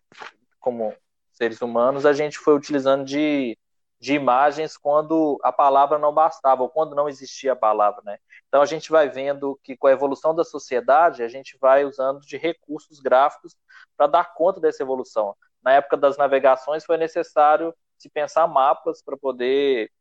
como 0.59 0.93
seres 1.33 1.61
humanos, 1.61 2.05
a 2.05 2.13
gente 2.13 2.37
foi 2.37 2.55
utilizando 2.55 3.05
de, 3.05 3.57
de 3.99 4.13
imagens 4.13 4.77
quando 4.77 5.39
a 5.43 5.51
palavra 5.51 5.99
não 5.99 6.13
bastava, 6.13 6.63
ou 6.63 6.69
quando 6.69 6.95
não 6.95 7.07
existia 7.07 7.53
a 7.53 7.55
palavra, 7.55 8.01
né? 8.03 8.17
Então 8.47 8.61
a 8.61 8.65
gente 8.65 8.89
vai 8.89 9.09
vendo 9.09 9.59
que 9.63 9.75
com 9.75 9.87
a 9.87 9.91
evolução 9.91 10.33
da 10.33 10.43
sociedade, 10.43 11.23
a 11.23 11.27
gente 11.27 11.57
vai 11.59 11.85
usando 11.85 12.21
de 12.21 12.37
recursos 12.37 12.99
gráficos 12.99 13.55
para 13.95 14.07
dar 14.07 14.33
conta 14.33 14.59
dessa 14.59 14.83
evolução. 14.83 15.35
Na 15.61 15.73
época 15.73 15.97
das 15.97 16.17
navegações 16.17 16.85
foi 16.85 16.97
necessário 16.97 17.73
se 17.97 18.09
pensar 18.09 18.47
mapas 18.47 19.01
para 19.01 19.17
poder 19.17 19.91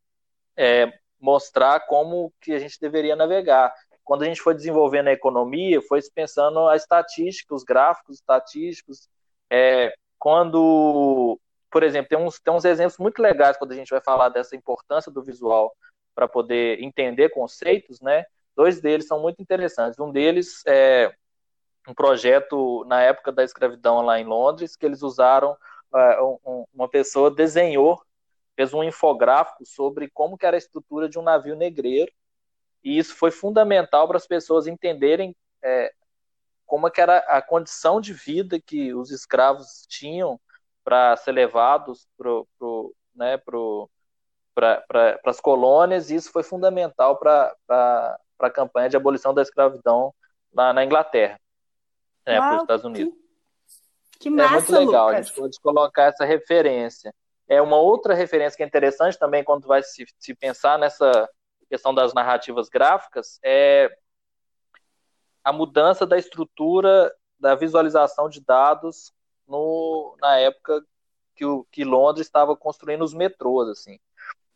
é, 0.57 0.93
mostrar 1.21 1.81
como 1.87 2.33
que 2.41 2.53
a 2.53 2.59
gente 2.59 2.81
deveria 2.81 3.17
navegar. 3.17 3.75
Quando 4.05 4.23
a 4.23 4.27
gente 4.27 4.41
foi 4.41 4.55
desenvolvendo 4.55 5.09
a 5.09 5.13
economia, 5.13 5.83
foi 5.83 6.01
se 6.01 6.13
pensando 6.13 6.69
a 6.69 6.77
estatística, 6.77 7.55
os 7.55 7.65
gráficos 7.65 8.17
estatísticos. 8.17 9.09
É, 9.51 9.93
quando, 10.19 11.39
por 11.71 11.83
exemplo, 11.83 12.09
tem 12.09 12.19
uns, 12.19 12.39
tem 12.39 12.55
uns 12.55 12.65
exemplos 12.65 12.99
muito 12.99 13.21
legais 13.21 13.57
quando 13.57 13.73
a 13.73 13.75
gente 13.75 13.91
vai 13.91 14.01
falar 14.01 14.29
dessa 14.29 14.55
importância 14.55 15.11
do 15.11 15.23
visual 15.23 15.75
para 16.15 16.29
poder 16.29 16.81
entender 16.83 17.31
conceitos, 17.31 18.01
né? 18.01 18.25
Dois 18.57 18.81
deles 18.81 19.07
são 19.07 19.21
muito 19.21 19.41
interessantes. 19.41 19.99
Um 20.01 20.11
deles 20.11 20.63
é 20.67 21.15
um 21.87 21.95
projeto 21.95 22.85
na 22.87 23.03
época 23.03 23.31
da 23.31 23.45
escravidão 23.45 24.01
lá 24.01 24.19
em 24.19 24.25
Londres, 24.25 24.75
que 24.75 24.85
eles 24.87 25.03
usaram, 25.03 25.57
um, 26.45 26.65
uma 26.75 26.89
pessoa 26.89 27.31
desenhou, 27.31 28.03
fez 28.57 28.73
um 28.75 28.83
infográfico 28.83 29.65
sobre 29.65 30.11
como 30.11 30.37
era 30.41 30.57
a 30.57 30.59
estrutura 30.59 31.09
de 31.09 31.19
um 31.19 31.23
navio 31.23 31.55
negreiro, 31.55 32.11
e 32.83 32.99
isso 32.99 33.15
foi 33.15 33.31
fundamental 33.31 34.09
para 34.09 34.17
as 34.17 34.27
pessoas 34.27 34.67
entenderem 34.67 35.37
é, 35.63 35.93
como 36.65 36.91
que 36.91 37.01
era 37.01 37.19
a 37.19 37.43
condição 37.43 38.01
de 38.01 38.13
vida 38.13 38.61
que 38.61 38.95
os 38.95 39.11
escravos 39.11 39.87
tinham 39.89 40.41
para 40.83 41.17
ser 41.17 41.33
levados 41.33 42.09
pro, 42.17 42.49
né, 43.15 43.37
pro, 43.37 43.91
para 44.55 44.81
pra, 44.89 45.21
as 45.27 45.41
colônias, 45.41 46.11
e 46.11 46.17
isso 46.17 46.33
foi 46.33 46.43
fundamental 46.43 47.17
para 47.19 48.19
para 48.37 48.49
a 48.49 48.51
campanha 48.53 48.89
de 48.89 48.97
abolição 48.97 49.35
da 49.35 49.43
escravidão 49.43 50.15
lá 50.53 50.73
na 50.73 50.85
Inglaterra, 50.85 51.39
né, 52.27 52.39
para 52.39 52.57
os 52.57 52.63
Estados 52.63 52.85
Unidos. 52.85 53.15
Que, 54.13 54.19
que 54.21 54.31
massa, 54.31 54.55
é 54.55 54.55
muito 54.55 54.73
legal, 54.73 55.07
Lucas. 55.07 55.19
a 55.19 55.23
gente 55.23 55.35
pode 55.35 55.61
colocar 55.61 56.05
essa 56.05 56.25
referência. 56.25 57.15
É 57.49 57.61
uma 57.61 57.77
outra 57.77 58.15
referência 58.15 58.57
que 58.57 58.63
é 58.63 58.67
interessante 58.67 59.19
também 59.19 59.45
quando 59.45 59.67
vai 59.67 59.83
se, 59.83 60.05
se 60.19 60.35
pensar 60.35 60.79
nessa 60.79 61.29
questão 61.69 61.95
das 61.95 62.15
narrativas 62.15 62.69
gráficas 62.69 63.39
é 63.43 63.91
a 65.43 65.53
mudança 65.53 66.07
da 66.07 66.17
estrutura 66.17 67.13
da 67.39 67.55
visualização 67.55 68.29
de 68.29 68.41
dados 68.41 69.13
no, 69.47 70.17
na 70.21 70.39
época 70.39 70.85
que, 71.35 71.45
o, 71.45 71.65
que 71.71 71.85
Londres 71.85 72.27
estava 72.27 72.57
construindo 72.57 73.03
os 73.03 73.13
metrôs, 73.13 73.69
assim 73.69 73.99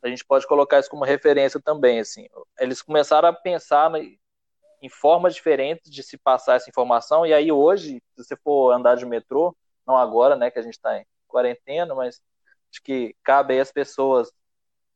a 0.02 0.08
gente 0.08 0.24
pode 0.24 0.46
colocar 0.46 0.78
isso 0.78 0.90
como 0.90 1.04
referência 1.04 1.60
também, 1.60 2.00
assim. 2.00 2.26
Eles 2.58 2.80
começaram 2.82 3.28
a 3.28 3.32
pensar 3.32 3.90
em 4.82 4.88
formas 4.88 5.34
diferentes 5.34 5.90
de 5.90 6.02
se 6.02 6.16
passar 6.16 6.56
essa 6.56 6.70
informação, 6.70 7.26
e 7.26 7.34
aí 7.34 7.52
hoje, 7.52 8.02
se 8.14 8.24
você 8.24 8.36
for 8.36 8.72
andar 8.72 8.96
de 8.96 9.04
metrô, 9.04 9.54
não 9.86 9.96
agora, 9.96 10.36
né, 10.36 10.50
que 10.50 10.58
a 10.58 10.62
gente 10.62 10.74
está 10.74 10.98
em 10.98 11.06
quarentena, 11.28 11.94
mas 11.94 12.20
acho 12.70 12.82
que 12.82 13.14
cabe 13.22 13.54
aí 13.54 13.60
as 13.60 13.70
pessoas, 13.70 14.32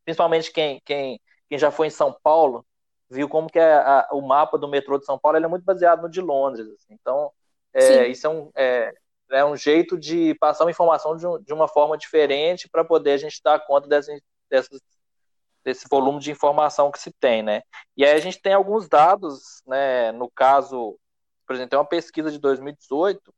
principalmente 0.04 0.52
quem, 0.52 0.80
quem, 0.84 1.20
quem 1.48 1.58
já 1.58 1.70
foi 1.70 1.88
em 1.88 1.90
São 1.90 2.16
Paulo, 2.22 2.64
viu 3.10 3.28
como 3.28 3.48
que 3.48 3.58
é 3.58 3.74
a, 3.74 4.08
o 4.12 4.22
mapa 4.22 4.56
do 4.56 4.68
metrô 4.68 4.98
de 4.98 5.04
São 5.04 5.18
Paulo 5.18 5.36
é 5.36 5.46
muito 5.46 5.64
baseado 5.64 6.02
no 6.02 6.08
de 6.08 6.20
Londres, 6.20 6.66
assim. 6.68 6.94
então 6.94 7.30
é, 7.72 8.06
isso 8.08 8.26
é 8.26 8.30
um, 8.30 8.50
é, 8.54 8.94
é 9.30 9.44
um 9.44 9.56
jeito 9.56 9.98
de 9.98 10.34
passar 10.36 10.64
uma 10.64 10.70
informação 10.70 11.16
de, 11.16 11.26
um, 11.26 11.40
de 11.40 11.52
uma 11.52 11.68
forma 11.68 11.98
diferente 11.98 12.68
para 12.68 12.84
poder 12.84 13.12
a 13.12 13.16
gente 13.18 13.42
dar 13.42 13.58
conta 13.60 13.88
dessas, 13.88 14.20
dessas 14.48 14.80
desse 15.64 15.86
volume 15.88 16.20
de 16.20 16.30
informação 16.30 16.90
que 16.90 16.98
se 16.98 17.10
tem, 17.12 17.42
né? 17.42 17.62
E 17.96 18.04
aí 18.04 18.12
a 18.12 18.20
gente 18.20 18.40
tem 18.40 18.52
alguns 18.52 18.88
dados, 18.88 19.62
né? 19.66 20.12
No 20.12 20.30
caso, 20.30 20.98
por 21.46 21.54
exemplo, 21.54 21.70
tem 21.70 21.78
uma 21.78 21.84
pesquisa 21.84 22.30
de 22.30 22.38
2018 22.38 23.34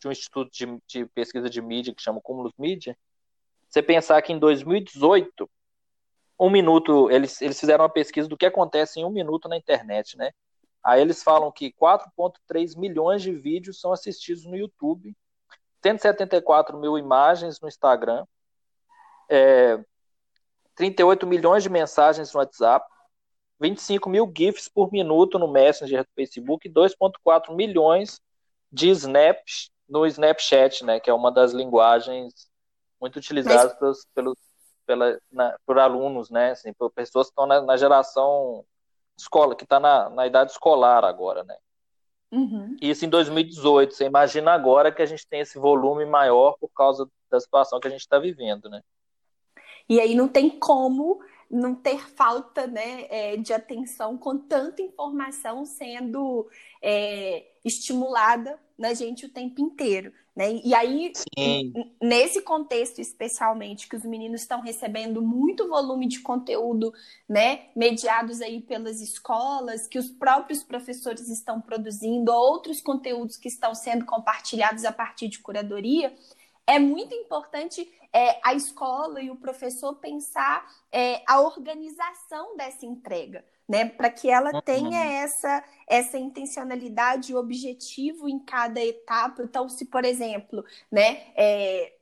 de 0.00 0.08
um 0.08 0.12
instituto 0.12 0.50
de, 0.52 0.82
de 0.86 1.06
pesquisa 1.06 1.48
de 1.48 1.62
mídia 1.62 1.94
que 1.94 2.02
chama 2.02 2.20
Cumulus 2.20 2.52
Mídia. 2.58 2.96
Você 3.68 3.82
pensar 3.82 4.20
que 4.22 4.32
em 4.32 4.38
2018 4.38 5.48
um 6.38 6.50
minuto, 6.50 7.10
eles, 7.10 7.40
eles 7.40 7.58
fizeram 7.58 7.84
uma 7.84 7.90
pesquisa 7.90 8.28
do 8.28 8.36
que 8.36 8.46
acontece 8.46 8.98
em 9.00 9.04
um 9.04 9.10
minuto 9.10 9.48
na 9.48 9.56
internet, 9.56 10.16
né? 10.16 10.32
Aí 10.82 11.00
eles 11.00 11.22
falam 11.22 11.50
que 11.50 11.72
4,3 11.72 12.76
milhões 12.76 13.22
de 13.22 13.32
vídeos 13.32 13.80
são 13.80 13.92
assistidos 13.92 14.44
no 14.44 14.56
YouTube, 14.56 15.16
174 15.82 16.76
mil 16.76 16.98
imagens 16.98 17.60
no 17.60 17.68
Instagram, 17.68 18.26
é, 19.30 19.82
38 20.74 21.26
milhões 21.26 21.62
de 21.62 21.68
mensagens 21.68 22.32
no 22.32 22.40
WhatsApp, 22.40 22.86
25 23.60 24.08
mil 24.08 24.30
GIFs 24.36 24.68
por 24.68 24.92
minuto 24.92 25.38
no 25.38 25.48
Messenger 25.48 26.02
do 26.02 26.10
Facebook 26.14 26.68
e 26.68 26.72
2,4 26.72 27.54
milhões 27.54 28.20
de 28.70 28.90
snaps 28.90 29.70
no 29.88 30.06
Snapchat, 30.06 30.84
né, 30.84 30.98
que 30.98 31.10
é 31.10 31.14
uma 31.14 31.30
das 31.30 31.52
linguagens 31.52 32.50
muito 33.00 33.16
utilizadas 33.16 33.72
Mas... 33.72 33.78
pelos, 33.78 34.06
pelos, 34.14 34.38
pela, 34.86 35.18
na, 35.30 35.56
por 35.66 35.78
alunos, 35.78 36.30
né, 36.30 36.52
assim, 36.52 36.72
por 36.72 36.90
pessoas 36.90 37.26
que 37.26 37.32
estão 37.32 37.46
na, 37.46 37.60
na 37.60 37.76
geração 37.76 38.64
escola, 39.16 39.54
que 39.54 39.64
está 39.64 39.78
na, 39.78 40.08
na 40.10 40.26
idade 40.26 40.50
escolar 40.50 41.04
agora, 41.04 41.44
né. 41.44 41.56
Uhum. 42.32 42.76
Isso 42.80 43.04
em 43.04 43.08
2018. 43.08 43.94
Você 43.94 44.06
imagina 44.06 44.52
agora 44.52 44.90
que 44.90 45.00
a 45.00 45.06
gente 45.06 45.24
tem 45.24 45.40
esse 45.40 45.56
volume 45.56 46.04
maior 46.04 46.56
por 46.58 46.68
causa 46.70 47.08
da 47.30 47.38
situação 47.38 47.78
que 47.78 47.86
a 47.86 47.90
gente 47.90 48.00
está 48.00 48.18
vivendo, 48.18 48.68
né? 48.68 48.80
E 49.88 50.00
aí 50.00 50.14
não 50.14 50.28
tem 50.28 50.50
como 50.50 51.20
não 51.50 51.74
ter 51.74 51.98
falta 52.08 52.66
né, 52.66 53.06
é, 53.08 53.36
de 53.36 53.52
atenção 53.52 54.16
com 54.18 54.36
tanta 54.36 54.82
informação 54.82 55.64
sendo 55.64 56.48
é, 56.82 57.44
estimulada 57.64 58.58
na 58.76 58.92
gente 58.92 59.26
o 59.26 59.28
tempo 59.28 59.60
inteiro. 59.60 60.12
Né? 60.34 60.60
E 60.64 60.74
aí, 60.74 61.12
nesse 62.02 62.42
contexto 62.42 63.00
especialmente, 63.00 63.88
que 63.88 63.94
os 63.94 64.04
meninos 64.04 64.40
estão 64.40 64.60
recebendo 64.60 65.22
muito 65.22 65.68
volume 65.68 66.08
de 66.08 66.20
conteúdo, 66.20 66.92
né, 67.28 67.66
mediados 67.76 68.40
aí 68.40 68.60
pelas 68.60 69.00
escolas, 69.00 69.86
que 69.86 69.98
os 69.98 70.10
próprios 70.10 70.64
professores 70.64 71.28
estão 71.28 71.60
produzindo, 71.60 72.32
outros 72.32 72.80
conteúdos 72.80 73.36
que 73.36 73.46
estão 73.46 73.76
sendo 73.76 74.04
compartilhados 74.04 74.84
a 74.84 74.90
partir 74.90 75.28
de 75.28 75.38
curadoria, 75.38 76.12
é 76.66 76.80
muito 76.80 77.14
importante 77.14 77.88
é, 78.14 78.38
a 78.44 78.54
escola 78.54 79.20
e 79.20 79.28
o 79.28 79.34
professor 79.34 79.96
pensar 79.96 80.64
é, 80.92 81.20
a 81.26 81.40
organização 81.40 82.56
dessa 82.56 82.86
entrega, 82.86 83.44
né? 83.68 83.86
Para 83.86 84.08
que 84.08 84.30
ela 84.30 84.52
uhum. 84.54 84.60
tenha 84.60 85.04
essa, 85.04 85.64
essa 85.88 86.16
intencionalidade 86.16 87.32
e 87.32 87.34
objetivo 87.34 88.28
em 88.28 88.38
cada 88.38 88.80
etapa. 88.80 89.42
Então, 89.42 89.68
se, 89.68 89.86
por 89.86 90.04
exemplo, 90.04 90.64
né, 90.92 91.24
é, 91.34 91.92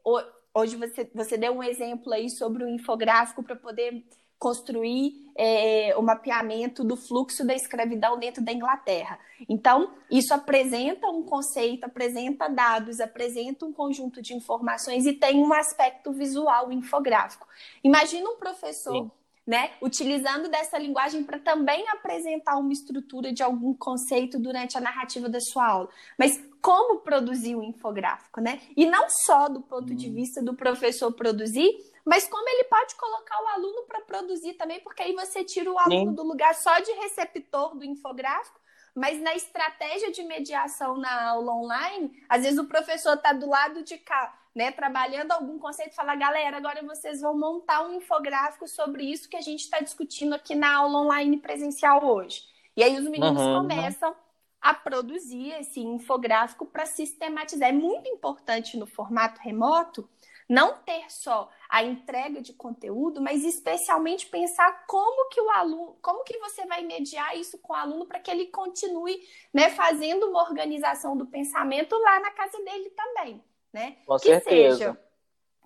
hoje 0.52 0.76
você, 0.76 1.10
você 1.14 1.38
deu 1.38 1.54
um 1.54 1.62
exemplo 1.62 2.12
aí 2.12 2.28
sobre 2.28 2.62
o 2.62 2.68
infográfico 2.68 3.42
para 3.42 3.56
poder 3.56 4.04
construir 4.42 5.14
é, 5.36 5.94
o 5.96 6.02
mapeamento 6.02 6.82
do 6.82 6.96
fluxo 6.96 7.46
da 7.46 7.54
escravidão 7.54 8.18
dentro 8.18 8.42
da 8.42 8.52
Inglaterra. 8.52 9.16
Então, 9.48 9.92
isso 10.10 10.34
apresenta 10.34 11.08
um 11.08 11.22
conceito, 11.22 11.84
apresenta 11.84 12.48
dados, 12.48 12.98
apresenta 12.98 13.64
um 13.64 13.72
conjunto 13.72 14.20
de 14.20 14.34
informações 14.34 15.06
e 15.06 15.12
tem 15.12 15.38
um 15.38 15.52
aspecto 15.52 16.12
visual 16.12 16.72
infográfico. 16.72 17.46
Imagina 17.84 18.28
um 18.28 18.36
professor. 18.36 19.04
Sim. 19.04 19.10
Né, 19.44 19.72
utilizando 19.82 20.48
dessa 20.48 20.78
linguagem 20.78 21.24
para 21.24 21.36
também 21.36 21.84
apresentar 21.88 22.56
uma 22.56 22.72
estrutura 22.72 23.32
de 23.32 23.42
algum 23.42 23.74
conceito 23.74 24.38
durante 24.38 24.78
a 24.78 24.80
narrativa 24.80 25.28
da 25.28 25.40
sua 25.40 25.66
aula. 25.66 25.88
Mas 26.16 26.40
como 26.60 27.00
produzir 27.00 27.56
o 27.56 27.64
infográfico, 27.64 28.40
né? 28.40 28.60
E 28.76 28.86
não 28.86 29.08
só 29.26 29.48
do 29.48 29.60
ponto 29.60 29.96
de 29.96 30.08
hum. 30.08 30.14
vista 30.14 30.40
do 30.40 30.54
professor 30.54 31.10
produzir, 31.10 31.76
mas 32.04 32.26
como 32.26 32.48
ele 32.48 32.64
pode 32.64 32.94
colocar 32.96 33.42
o 33.42 33.48
aluno 33.48 33.82
para 33.86 34.00
produzir 34.00 34.54
também, 34.54 34.80
porque 34.80 35.02
aí 35.02 35.12
você 35.14 35.44
tira 35.44 35.70
o 35.70 35.78
aluno 35.78 36.10
Sim. 36.10 36.14
do 36.14 36.22
lugar 36.22 36.54
só 36.54 36.78
de 36.80 36.90
receptor 36.92 37.76
do 37.76 37.84
infográfico, 37.84 38.60
mas 38.94 39.20
na 39.20 39.34
estratégia 39.34 40.10
de 40.10 40.22
mediação 40.22 40.96
na 40.96 41.30
aula 41.30 41.52
online, 41.54 42.24
às 42.28 42.42
vezes 42.42 42.58
o 42.58 42.66
professor 42.66 43.14
está 43.14 43.32
do 43.32 43.48
lado 43.48 43.82
de 43.82 43.96
cá, 43.98 44.38
né, 44.54 44.70
trabalhando 44.70 45.32
algum 45.32 45.58
conceito, 45.58 45.94
fala, 45.94 46.14
galera, 46.14 46.56
agora 46.58 46.82
vocês 46.82 47.22
vão 47.22 47.38
montar 47.38 47.86
um 47.86 47.94
infográfico 47.94 48.68
sobre 48.68 49.04
isso 49.04 49.28
que 49.28 49.36
a 49.36 49.40
gente 49.40 49.60
está 49.60 49.80
discutindo 49.80 50.34
aqui 50.34 50.54
na 50.54 50.76
aula 50.76 51.00
online 51.00 51.38
presencial 51.38 52.04
hoje. 52.04 52.42
E 52.76 52.82
aí 52.82 52.98
os 52.98 53.08
meninos 53.08 53.40
uhum. 53.40 53.62
começam 53.62 54.14
a 54.60 54.74
produzir 54.74 55.50
esse 55.60 55.80
infográfico 55.80 56.64
para 56.64 56.86
sistematizar. 56.86 57.70
É 57.70 57.72
muito 57.72 58.08
importante 58.08 58.76
no 58.76 58.86
formato 58.86 59.40
remoto 59.40 60.08
não 60.48 60.74
ter 60.78 61.04
só 61.08 61.50
a 61.68 61.82
entrega 61.82 62.40
de 62.40 62.52
conteúdo, 62.52 63.20
mas 63.20 63.44
especialmente 63.44 64.26
pensar 64.26 64.86
como 64.86 65.28
que 65.28 65.40
o 65.40 65.50
aluno, 65.50 65.96
como 66.02 66.24
que 66.24 66.38
você 66.38 66.66
vai 66.66 66.82
mediar 66.82 67.36
isso 67.36 67.58
com 67.58 67.72
o 67.72 67.76
aluno 67.76 68.06
para 68.06 68.20
que 68.20 68.30
ele 68.30 68.46
continue, 68.46 69.20
né, 69.52 69.70
fazendo 69.70 70.28
uma 70.28 70.42
organização 70.42 71.16
do 71.16 71.26
pensamento 71.26 71.96
lá 71.96 72.20
na 72.20 72.30
casa 72.30 72.58
dele 72.64 72.90
também, 72.90 73.42
né? 73.72 73.96
Com 74.06 74.16
que 74.16 74.28
certeza. 74.28 74.76
seja 74.76 75.12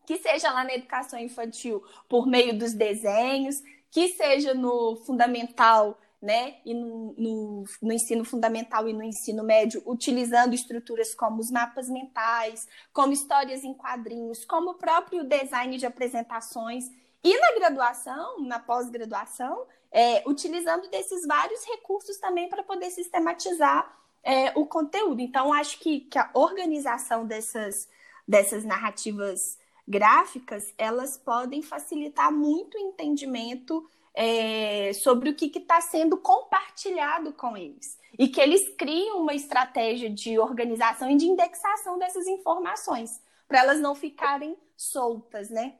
que 0.06 0.16
seja 0.18 0.52
lá 0.52 0.62
na 0.62 0.74
educação 0.74 1.18
infantil 1.18 1.82
por 2.08 2.26
meio 2.26 2.56
dos 2.56 2.72
desenhos, 2.72 3.60
que 3.90 4.08
seja 4.08 4.54
no 4.54 4.96
fundamental 5.04 5.98
né, 6.26 6.56
e 6.64 6.74
no, 6.74 7.14
no, 7.16 7.64
no, 7.80 7.92
ensino 7.92 8.24
fundamental 8.24 8.88
e 8.88 8.92
no 8.92 9.04
ensino 9.04 9.44
médio, 9.44 9.80
utilizando 9.86 10.54
estruturas 10.54 11.14
como 11.14 11.40
os 11.40 11.52
mapas 11.52 11.88
mentais, 11.88 12.66
como 12.92 13.12
histórias 13.12 13.62
em 13.62 13.72
quadrinhos, 13.72 14.44
como 14.44 14.70
o 14.70 14.74
próprio 14.74 15.22
design 15.22 15.78
de 15.78 15.86
apresentações, 15.86 16.90
e 17.22 17.38
na 17.38 17.52
graduação, 17.54 18.40
na 18.40 18.58
pós-graduação, 18.58 19.66
é, 19.92 20.24
utilizando 20.26 20.90
desses 20.90 21.24
vários 21.24 21.64
recursos 21.64 22.16
também 22.16 22.48
para 22.48 22.64
poder 22.64 22.90
sistematizar 22.90 23.96
é, 24.24 24.50
o 24.58 24.66
conteúdo. 24.66 25.20
Então, 25.20 25.52
acho 25.52 25.78
que, 25.78 26.00
que 26.00 26.18
a 26.18 26.28
organização 26.34 27.24
dessas, 27.24 27.88
dessas 28.26 28.64
narrativas 28.64 29.60
gráficas, 29.86 30.74
elas 30.76 31.16
podem 31.16 31.62
facilitar 31.62 32.32
muito 32.32 32.76
o 32.76 32.80
entendimento 32.80 33.88
é, 34.16 34.94
sobre 34.94 35.28
o 35.28 35.34
que 35.34 35.52
está 35.58 35.78
sendo 35.82 36.16
compartilhado 36.16 37.34
com 37.34 37.54
eles. 37.54 37.98
E 38.18 38.26
que 38.28 38.40
eles 38.40 38.74
criam 38.76 39.20
uma 39.20 39.34
estratégia 39.34 40.08
de 40.08 40.38
organização 40.38 41.10
e 41.10 41.16
de 41.16 41.26
indexação 41.26 41.98
dessas 41.98 42.26
informações, 42.26 43.22
para 43.46 43.60
elas 43.60 43.78
não 43.78 43.94
ficarem 43.94 44.56
soltas, 44.74 45.50
né? 45.50 45.74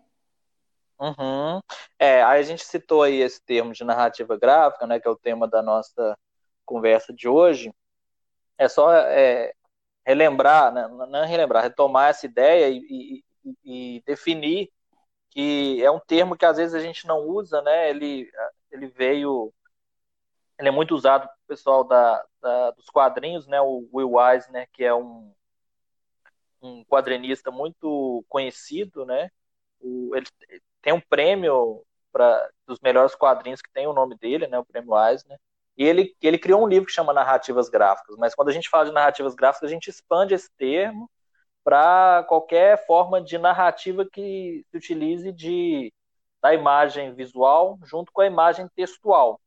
Uhum. 1.00 1.60
É, 1.98 2.22
a 2.22 2.40
gente 2.42 2.64
citou 2.64 3.02
aí 3.02 3.20
esse 3.20 3.42
termo 3.42 3.72
de 3.72 3.84
narrativa 3.84 4.36
gráfica, 4.36 4.86
né, 4.86 5.00
que 5.00 5.08
é 5.08 5.10
o 5.10 5.16
tema 5.16 5.48
da 5.48 5.62
nossa 5.62 6.16
conversa 6.64 7.12
de 7.12 7.28
hoje. 7.28 7.72
É 8.58 8.68
só 8.68 8.92
é, 8.92 9.52
relembrar, 10.06 10.72
né, 10.72 10.88
não 10.88 11.22
é 11.22 11.26
relembrar, 11.26 11.62
retomar 11.62 12.10
essa 12.10 12.26
ideia 12.26 12.68
e, 12.68 13.22
e, 13.44 13.96
e, 13.96 14.02
definir 14.06 14.70
que 15.36 15.84
é 15.84 15.90
um 15.90 16.00
termo 16.00 16.34
que 16.34 16.46
às 16.46 16.56
vezes 16.56 16.74
a 16.74 16.80
gente 16.80 17.06
não 17.06 17.20
usa, 17.28 17.60
né? 17.60 17.90
Ele, 17.90 18.32
ele 18.70 18.86
veio, 18.86 19.52
ele 20.58 20.68
é 20.68 20.70
muito 20.70 20.94
usado 20.94 21.28
pelo 21.28 21.46
pessoal 21.46 21.84
da, 21.84 22.24
da, 22.40 22.70
dos 22.70 22.86
quadrinhos, 22.86 23.46
né? 23.46 23.60
O 23.60 23.86
Will 23.92 24.12
Wise, 24.14 24.50
né? 24.50 24.66
Que 24.72 24.82
é 24.82 24.94
um, 24.94 25.30
um 26.62 26.82
quadrinista 26.86 27.50
muito 27.50 28.24
conhecido, 28.30 29.04
né? 29.04 29.30
O, 29.78 30.16
ele 30.16 30.26
tem 30.80 30.94
um 30.94 31.02
prêmio 31.02 31.84
para 32.10 32.50
dos 32.66 32.80
melhores 32.80 33.14
quadrinhos 33.14 33.60
que 33.60 33.70
tem 33.70 33.86
o 33.86 33.92
nome 33.92 34.16
dele, 34.16 34.46
né? 34.46 34.58
O 34.58 34.64
prêmio 34.64 34.96
Eisner. 34.98 35.38
E 35.76 35.84
ele, 35.84 36.16
ele 36.22 36.38
criou 36.38 36.64
um 36.64 36.66
livro 36.66 36.86
que 36.86 36.94
chama 36.94 37.12
Narrativas 37.12 37.68
Gráficas. 37.68 38.16
Mas 38.16 38.34
quando 38.34 38.48
a 38.48 38.52
gente 38.52 38.70
fala 38.70 38.86
de 38.86 38.92
narrativas 38.92 39.34
gráficas, 39.34 39.68
a 39.68 39.72
gente 39.72 39.90
expande 39.90 40.32
esse 40.32 40.50
termo 40.56 41.10
para 41.66 42.22
qualquer 42.28 42.86
forma 42.86 43.20
de 43.20 43.36
narrativa 43.38 44.06
que 44.06 44.64
se 44.70 44.76
utilize 44.76 45.32
de 45.32 45.92
da 46.40 46.54
imagem 46.54 47.12
visual 47.12 47.76
junto 47.82 48.12
com 48.12 48.20
a 48.20 48.26
imagem 48.26 48.68
textual. 48.68 49.40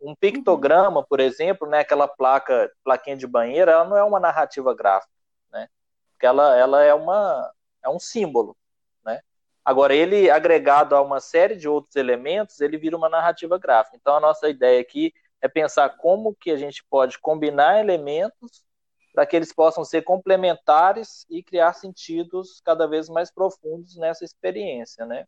Um 0.00 0.14
pictograma, 0.14 1.04
por 1.04 1.20
exemplo, 1.20 1.68
né, 1.68 1.80
aquela 1.80 2.08
placa, 2.08 2.72
plaquinha 2.82 3.18
de 3.18 3.26
banheiro, 3.26 3.70
ela 3.70 3.84
não 3.84 3.98
é 3.98 4.02
uma 4.02 4.18
narrativa 4.18 4.74
gráfica, 4.74 5.12
né? 5.52 5.68
Porque 6.12 6.24
ela, 6.24 6.56
ela 6.56 6.82
é 6.82 6.94
uma 6.94 7.52
é 7.84 7.88
um 7.90 7.98
símbolo, 7.98 8.56
né? 9.04 9.20
Agora 9.62 9.94
ele 9.94 10.30
agregado 10.30 10.96
a 10.96 11.02
uma 11.02 11.20
série 11.20 11.54
de 11.54 11.68
outros 11.68 11.96
elementos, 11.96 12.62
ele 12.62 12.78
vira 12.78 12.96
uma 12.96 13.10
narrativa 13.10 13.58
gráfica. 13.58 13.94
Então 13.94 14.16
a 14.16 14.20
nossa 14.20 14.48
ideia 14.48 14.80
aqui 14.80 15.12
é 15.42 15.48
pensar 15.48 15.90
como 15.98 16.34
que 16.34 16.50
a 16.50 16.56
gente 16.56 16.82
pode 16.88 17.18
combinar 17.18 17.78
elementos 17.78 18.66
para 19.18 19.26
que 19.26 19.34
eles 19.34 19.52
possam 19.52 19.84
ser 19.84 20.02
complementares 20.02 21.26
e 21.28 21.42
criar 21.42 21.72
sentidos 21.72 22.60
cada 22.64 22.86
vez 22.86 23.08
mais 23.08 23.32
profundos 23.32 23.96
nessa 23.96 24.24
experiência, 24.24 25.04
né? 25.04 25.26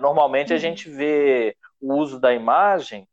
Normalmente 0.00 0.52
a 0.52 0.56
uhum. 0.56 0.60
gente 0.60 0.90
vê 0.90 1.56
o 1.80 1.94
uso 1.94 2.18
da 2.18 2.34
imagem 2.34 3.06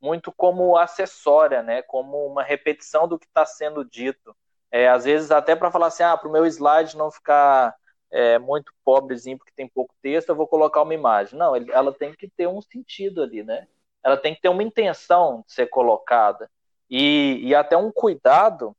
muito 0.00 0.30
como 0.30 0.76
acessória, 0.76 1.64
né? 1.64 1.82
Como 1.82 2.28
uma 2.28 2.44
repetição 2.44 3.08
do 3.08 3.18
que 3.18 3.26
está 3.26 3.44
sendo 3.44 3.84
dito. 3.84 4.36
É, 4.70 4.88
às 4.88 5.04
vezes 5.04 5.32
até 5.32 5.56
para 5.56 5.72
falar 5.72 5.88
assim, 5.88 6.04
ah, 6.04 6.16
para 6.16 6.28
o 6.28 6.32
meu 6.32 6.46
slide 6.46 6.96
não 6.96 7.10
ficar 7.10 7.74
é, 8.12 8.38
muito 8.38 8.72
pobrezinho 8.84 9.36
porque 9.36 9.52
tem 9.56 9.66
pouco 9.66 9.96
texto, 10.00 10.28
eu 10.28 10.36
vou 10.36 10.46
colocar 10.46 10.82
uma 10.82 10.94
imagem. 10.94 11.36
Não, 11.36 11.56
ela 11.56 11.92
tem 11.92 12.14
que 12.14 12.28
ter 12.28 12.46
um 12.46 12.62
sentido 12.62 13.20
ali, 13.20 13.42
né? 13.42 13.66
Ela 14.04 14.16
tem 14.16 14.32
que 14.32 14.40
ter 14.40 14.48
uma 14.48 14.62
intenção 14.62 15.42
de 15.44 15.52
ser 15.52 15.66
colocada 15.66 16.48
e, 16.88 17.40
e 17.42 17.52
até 17.52 17.76
um 17.76 17.90
cuidado 17.90 18.72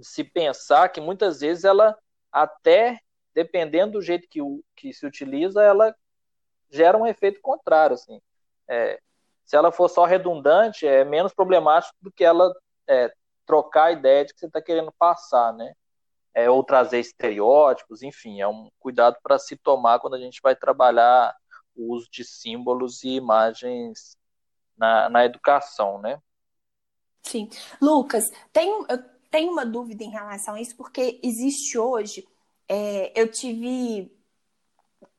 se 0.00 0.24
pensar 0.24 0.88
que 0.88 1.00
muitas 1.00 1.40
vezes 1.40 1.64
ela 1.64 1.96
até 2.30 3.00
dependendo 3.36 3.92
do 3.92 4.02
jeito 4.02 4.26
que, 4.30 4.40
que 4.74 4.94
se 4.94 5.06
utiliza, 5.06 5.62
ela 5.62 5.94
gera 6.70 6.96
um 6.96 7.06
efeito 7.06 7.38
contrário, 7.42 7.92
assim. 7.92 8.18
É, 8.66 8.98
se 9.44 9.54
ela 9.54 9.70
for 9.70 9.90
só 9.90 10.06
redundante, 10.06 10.86
é 10.86 11.04
menos 11.04 11.34
problemático 11.34 11.94
do 12.00 12.10
que 12.10 12.24
ela 12.24 12.50
é, 12.88 13.12
trocar 13.44 13.84
a 13.84 13.92
ideia 13.92 14.24
de 14.24 14.32
que 14.32 14.40
você 14.40 14.46
está 14.46 14.62
querendo 14.62 14.90
passar, 14.98 15.52
né? 15.52 15.74
É, 16.32 16.48
ou 16.48 16.64
trazer 16.64 16.98
estereótipos, 16.98 18.02
enfim, 18.02 18.40
é 18.40 18.48
um 18.48 18.70
cuidado 18.78 19.18
para 19.22 19.38
se 19.38 19.54
tomar 19.54 20.00
quando 20.00 20.14
a 20.14 20.18
gente 20.18 20.40
vai 20.42 20.56
trabalhar 20.56 21.34
o 21.74 21.92
uso 21.92 22.08
de 22.10 22.24
símbolos 22.24 23.04
e 23.04 23.16
imagens 23.16 24.16
na, 24.78 25.10
na 25.10 25.26
educação, 25.26 26.00
né? 26.00 26.18
Sim. 27.22 27.50
Lucas, 27.82 28.24
tem, 28.50 28.70
eu 28.88 29.15
tenho 29.36 29.52
uma 29.52 29.66
dúvida 29.66 30.02
em 30.02 30.08
relação 30.08 30.54
a 30.54 30.60
isso, 30.62 30.74
porque 30.74 31.20
existe 31.22 31.76
hoje. 31.76 32.26
É, 32.66 33.12
eu 33.14 33.30
tive. 33.30 34.10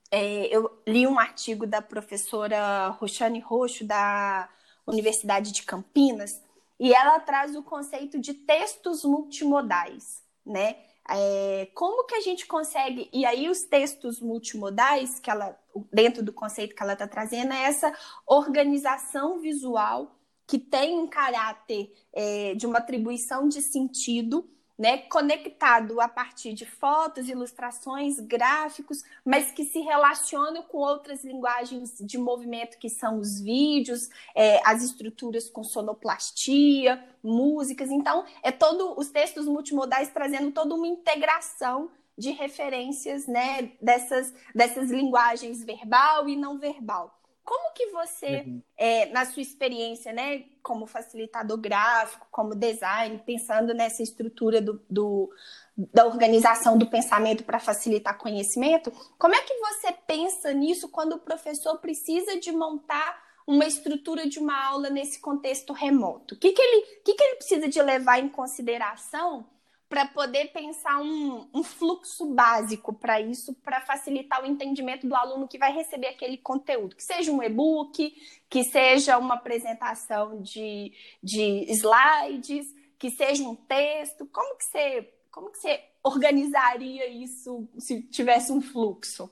É, 0.10 0.48
eu 0.48 0.82
li 0.88 1.06
um 1.06 1.20
artigo 1.20 1.68
da 1.68 1.84
professora 1.84 2.88
Roxane 3.00 3.40
Roxo, 3.40 3.86
da 3.86 4.50
Universidade 4.88 5.52
de 5.52 5.62
Campinas, 5.62 6.42
e 6.80 6.96
ela 6.96 7.20
traz 7.20 7.56
o 7.56 7.62
conceito 7.62 8.20
de 8.20 8.34
textos 8.34 9.04
multimodais, 9.04 10.24
né? 10.44 10.78
É, 11.08 11.70
como 11.76 12.08
que 12.08 12.16
a 12.16 12.22
gente 12.22 12.48
consegue. 12.48 13.08
E 13.14 13.24
aí, 13.24 13.48
os 13.48 13.66
textos 13.66 14.20
multimodais, 14.20 15.20
que 15.20 15.30
ela, 15.30 15.56
dentro 15.94 16.24
do 16.24 16.34
conceito 16.34 16.76
que 16.76 16.82
ela 16.82 16.94
está 16.94 17.08
trazendo, 17.08 17.54
é 17.54 17.66
essa 17.66 17.94
organização 18.26 19.40
visual 19.40 20.17
que 20.48 20.58
tem 20.58 20.98
um 20.98 21.08
caráter 21.08 21.94
é, 22.14 22.56
de 22.56 22.66
uma 22.66 22.80
atribuição 22.80 23.50
de 23.50 23.62
sentido, 23.62 24.50
né, 24.78 25.00
conectado 25.00 26.00
a 26.00 26.08
partir 26.08 26.54
de 26.54 26.66
fotos, 26.66 27.28
ilustrações, 27.28 28.20
gráficos, 28.20 29.04
mas 29.26 29.52
que 29.52 29.66
se 29.66 29.80
relacionam 29.80 30.62
com 30.64 30.78
outras 30.78 31.24
linguagens 31.24 31.98
de 32.00 32.18
movimento 32.18 32.78
que 32.78 32.90
são 32.90 33.20
os 33.20 33.42
vídeos, 33.42 34.08
é, 34.36 34.62
as 34.64 34.84
estruturas 34.84 35.50
com 35.50 35.64
sonoplastia, 35.64 37.04
músicas. 37.24 37.90
Então, 37.90 38.24
é 38.44 38.52
todo 38.52 38.94
os 38.98 39.10
textos 39.10 39.48
multimodais 39.48 40.10
trazendo 40.10 40.52
toda 40.52 40.76
uma 40.76 40.88
integração 40.88 41.90
de 42.16 42.32
referências, 42.32 43.28
né, 43.28 43.72
dessas 43.82 44.34
dessas 44.54 44.90
linguagens 44.90 45.64
verbal 45.64 46.30
e 46.30 46.36
não 46.36 46.58
verbal. 46.58 47.17
Como 47.48 47.74
que 47.74 47.92
você, 47.92 48.44
uhum. 48.46 48.62
é, 48.76 49.06
na 49.06 49.26
sua 49.26 49.42
experiência, 49.42 50.12
né, 50.12 50.44
como 50.62 50.86
facilitador 50.86 51.58
gráfico, 51.58 52.28
como 52.30 52.54
design, 52.54 53.24
pensando 53.26 53.74
nessa 53.74 54.04
estrutura 54.04 54.62
do, 54.62 54.84
do 54.90 55.30
da 55.78 56.06
organização 56.06 56.78
do 56.78 56.90
pensamento 56.90 57.46
para 57.46 57.58
facilitar 57.58 58.18
conhecimento, 58.18 58.92
como 59.18 59.34
é 59.34 59.42
que 59.44 59.54
você 59.60 59.94
pensa 60.06 60.52
nisso 60.52 60.90
quando 60.90 61.14
o 61.14 61.20
professor 61.20 61.78
precisa 61.78 62.38
de 62.38 62.52
montar 62.52 63.18
uma 63.48 63.66
estrutura 63.66 64.28
de 64.28 64.40
uma 64.40 64.66
aula 64.66 64.90
nesse 64.90 65.22
contexto 65.22 65.72
remoto? 65.72 66.36
O 66.36 66.38
que, 66.38 66.52
que, 66.52 66.62
ele, 66.62 66.82
que, 67.06 67.14
que 67.14 67.24
ele 67.24 67.36
precisa 67.38 67.70
de 67.70 67.82
levar 67.82 68.20
em 68.20 68.28
consideração 68.28 69.48
para 69.90 70.06
poder 70.06 70.52
pensar 70.52 71.00
um, 71.00 71.50
um 71.54 71.64
fluxo 71.64 72.26
básico 72.34 72.94
para 72.94 73.22
isso, 73.22 73.54
para 73.56 73.80
facilitar 73.82 74.44
o 74.44 74.46
entendimento 74.46 75.08
do 75.08 75.16
aluno 75.16 75.48
que 75.48 75.58
vai 75.58 75.72
receber 75.72 76.08
aquele 76.08 76.38
conteúdo, 76.38 76.96
que 76.96 77.04
seja 77.04 77.32
um 77.32 77.42
e-book, 77.42 78.14
que 78.50 78.64
seja 78.66 79.18
uma 79.18 79.36
apresentação 79.36 80.42
de, 80.42 80.92
de 81.24 81.66
slides, 81.72 82.74
que 83.00 83.10
seja 83.10 83.44
um 83.44 83.56
texto. 83.56 84.26
Como 84.28 84.58
que 84.58 84.66
você, 84.66 85.14
como 85.32 85.52
que 85.52 85.58
você 85.58 85.82
organizaria 86.04 87.08
isso 87.08 87.68
se 87.78 88.02
tivesse 88.02 88.52
um 88.52 88.62
fluxo? 88.62 89.32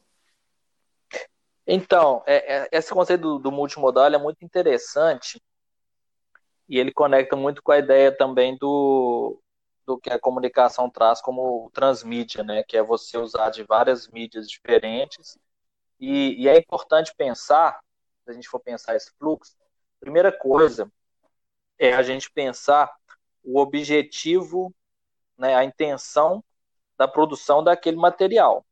Então, 1.67 2.23
é, 2.25 2.57
é, 2.57 2.69
esse 2.71 2.93
conceito 2.93 3.21
do, 3.21 3.39
do 3.39 3.51
multimodal 3.51 4.05
é 4.05 4.17
muito 4.17 4.45
interessante 4.45 5.41
e 6.69 6.79
ele 6.79 6.93
conecta 6.93 7.35
muito 7.35 7.61
com 7.61 7.71
a 7.71 7.79
ideia 7.79 8.15
também 8.15 8.55
do, 8.57 9.39
do 9.85 9.97
que 9.99 10.09
a 10.09 10.19
comunicação 10.19 10.89
traz 10.89 11.21
como 11.21 11.69
transmídia, 11.71 12.43
né? 12.43 12.63
Que 12.63 12.77
é 12.77 12.83
você 12.83 13.17
usar 13.17 13.49
de 13.49 13.63
várias 13.63 14.07
mídias 14.07 14.49
diferentes. 14.49 15.37
E, 15.99 16.43
e 16.43 16.47
é 16.49 16.57
importante 16.57 17.13
pensar, 17.15 17.79
se 18.23 18.31
a 18.31 18.33
gente 18.33 18.49
for 18.49 18.59
pensar 18.59 18.95
esse 18.95 19.11
fluxo, 19.17 19.55
primeira 19.99 20.31
coisa 20.31 20.91
é 21.77 21.93
a 21.93 22.01
gente 22.03 22.31
pensar 22.31 22.93
o 23.43 23.59
objetivo, 23.59 24.73
né, 25.37 25.55
a 25.55 25.63
intenção 25.63 26.43
da 26.97 27.07
produção 27.07 27.63
daquele 27.63 27.97
material. 27.97 28.65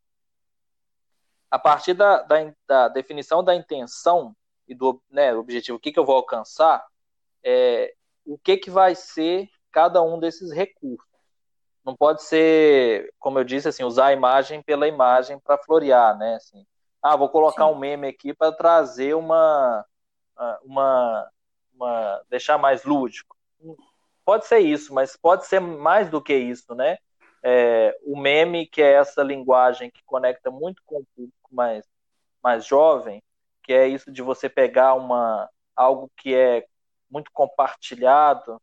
a 1.52 1.60
partir 1.60 1.94
da, 1.94 2.24
da, 2.24 2.54
da 2.68 2.88
definição 2.88 3.44
da 3.44 3.54
intenção 3.56 4.36
e 4.68 4.74
do 4.74 5.02
né, 5.10 5.34
objetivo, 5.36 5.78
o 5.78 5.80
que, 5.80 5.92
que 5.92 6.00
eu 6.00 6.06
vou 6.06 6.16
alcançar, 6.16 6.84
é, 7.44 7.94
o 8.26 8.38
que, 8.40 8.58
que 8.58 8.72
vai 8.72 8.96
ser 8.96 9.48
cada 9.74 10.02
um 10.02 10.20
desses 10.20 10.52
recursos. 10.52 11.06
Não 11.84 11.96
pode 11.96 12.24
ser, 12.24 13.14
como 13.20 13.40
eu 13.40 13.44
disse, 13.44 13.68
assim, 13.68 13.84
usar 13.84 14.08
a 14.08 14.14
imagem 14.14 14.62
pela 14.62 14.88
imagem 14.88 15.38
para 15.40 15.58
florear, 15.58 16.18
né? 16.18 16.36
Assim, 16.36 16.66
ah, 17.02 17.18
vou 17.18 17.28
colocar 17.28 17.66
Sim. 17.66 17.72
um 17.72 17.78
meme 17.78 18.08
aqui 18.08 18.34
para 18.34 18.54
trazer 18.54 19.16
uma, 19.16 19.86
uma, 20.64 21.30
uma, 21.76 22.22
deixar 22.30 22.58
mais 22.58 22.86
lúdico. 22.86 23.36
Pode 24.24 24.46
ser 24.46 24.60
isso, 24.60 24.94
mas 24.94 25.18
pode 25.18 25.46
ser 25.46 25.60
mais 25.60 26.10
do 26.10 26.22
que 26.22 26.34
isso, 26.34 26.74
né? 26.74 26.98
É, 27.44 27.98
o 28.06 28.18
meme, 28.18 28.66
que 28.66 28.82
é 28.82 28.94
essa 28.94 29.22
linguagem 29.22 29.92
que 29.92 30.02
conecta 30.06 30.50
muito 30.50 30.82
com 30.86 31.00
o 31.00 31.06
público 31.14 31.50
mais, 31.52 31.84
mais 32.42 32.66
jovem, 32.66 33.22
que 33.62 33.74
é 33.74 33.86
isso 33.86 34.10
de 34.10 34.22
você 34.22 34.48
pegar 34.48 34.94
uma, 34.94 35.50
algo 35.76 36.10
que 36.16 36.34
é 36.34 36.66
muito 37.10 37.30
compartilhado 37.34 38.62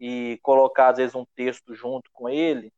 e 0.00 0.38
colocar, 0.42 0.88
às 0.88 0.96
vezes, 0.96 1.14
um 1.14 1.26
texto 1.36 1.74
junto 1.74 2.10
com 2.12 2.28
ele, 2.28 2.72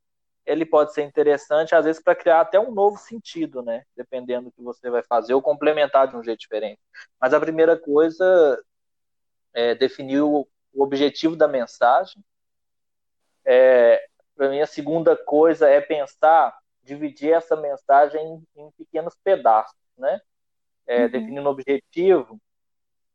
ele 0.44 0.66
pode 0.66 0.92
ser 0.92 1.02
interessante, 1.02 1.74
às 1.74 1.84
vezes, 1.84 2.02
para 2.02 2.16
criar 2.16 2.40
até 2.40 2.58
um 2.58 2.72
novo 2.72 2.98
sentido, 2.98 3.62
né? 3.62 3.84
Dependendo 3.96 4.46
do 4.46 4.52
que 4.52 4.60
você 4.60 4.90
vai 4.90 5.02
fazer, 5.02 5.32
ou 5.32 5.40
complementar 5.40 6.08
de 6.08 6.16
um 6.16 6.22
jeito 6.22 6.40
diferente. 6.40 6.80
Mas 7.20 7.32
a 7.32 7.38
primeira 7.38 7.78
coisa 7.78 8.60
é 9.54 9.74
definir 9.74 10.20
o, 10.20 10.48
o 10.72 10.82
objetivo 10.82 11.36
da 11.36 11.46
mensagem. 11.46 12.22
É, 13.44 14.04
para 14.34 14.48
mim, 14.48 14.60
a 14.60 14.66
segunda 14.66 15.16
coisa 15.16 15.68
é 15.68 15.80
pensar, 15.80 16.58
dividir 16.82 17.32
essa 17.32 17.54
mensagem 17.54 18.20
em, 18.56 18.62
em 18.64 18.70
pequenos 18.72 19.14
pedaços, 19.22 19.78
né? 19.96 20.20
É, 20.88 21.04
uhum. 21.04 21.10
Definindo 21.10 21.48
o 21.48 21.52
objetivo, 21.52 22.40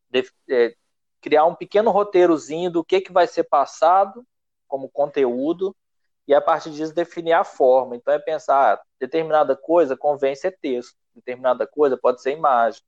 de, 0.10 0.26
é, 0.50 0.74
criar 1.22 1.46
um 1.46 1.56
pequeno 1.56 1.92
roteirozinho 1.92 2.72
do 2.72 2.84
que, 2.84 3.02
que 3.02 3.12
vai 3.12 3.28
ser 3.28 3.44
passado 3.44 4.26
como 4.68 4.90
conteúdo 4.90 5.76
e 6.28 6.34
a 6.34 6.42
partir 6.42 6.72
disso 6.72 6.94
definir 6.94 7.34
a 7.34 7.44
forma. 7.44 7.96
Então 7.96 8.14
é 8.14 8.20
pensar, 8.20 8.76
ah, 8.76 8.82
determinada 9.00 9.56
coisa 9.56 9.96
convém 9.96 10.36
ser 10.36 10.58
texto, 10.60 10.96
determinada 11.16 11.66
coisa 11.66 11.98
pode 11.98 12.22
ser 12.22 12.32
imagem, 12.32 12.82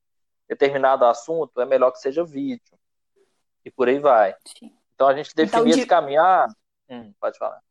determinado 0.47 1.05
assunto 1.05 1.61
é 1.61 1.65
melhor 1.65 1.91
que 1.91 1.99
seja 1.99 2.23
vídeo. 2.23 2.77
E 3.63 3.71
por 3.71 3.87
aí 3.87 3.99
vai. 3.99 4.35
Sim. 4.57 4.73
Então 4.93 5.07
a 5.07 5.15
gente 5.15 5.33
definir 5.33 5.47
então, 5.47 5.63
de... 5.65 5.71
esse 5.71 5.85
caminho. 5.85 6.21
Ah, 6.21 6.47
hum, 6.89 7.13
pode 7.19 7.37
falar. 7.37 7.61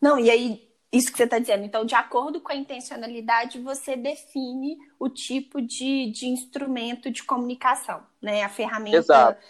Não, 0.00 0.18
e 0.18 0.30
aí, 0.30 0.68
isso 0.92 1.10
que 1.10 1.16
você 1.16 1.24
está 1.24 1.38
dizendo. 1.38 1.64
Então, 1.64 1.84
de 1.84 1.94
acordo 1.94 2.40
com 2.40 2.50
a 2.50 2.56
intencionalidade, 2.56 3.60
você 3.60 3.96
define 3.96 4.76
o 4.98 5.08
tipo 5.08 5.62
de, 5.62 6.10
de 6.10 6.26
instrumento 6.26 7.10
de 7.10 7.22
comunicação, 7.22 8.04
né? 8.20 8.42
A 8.42 8.48
ferramenta. 8.48 8.96
Exato 8.96 9.40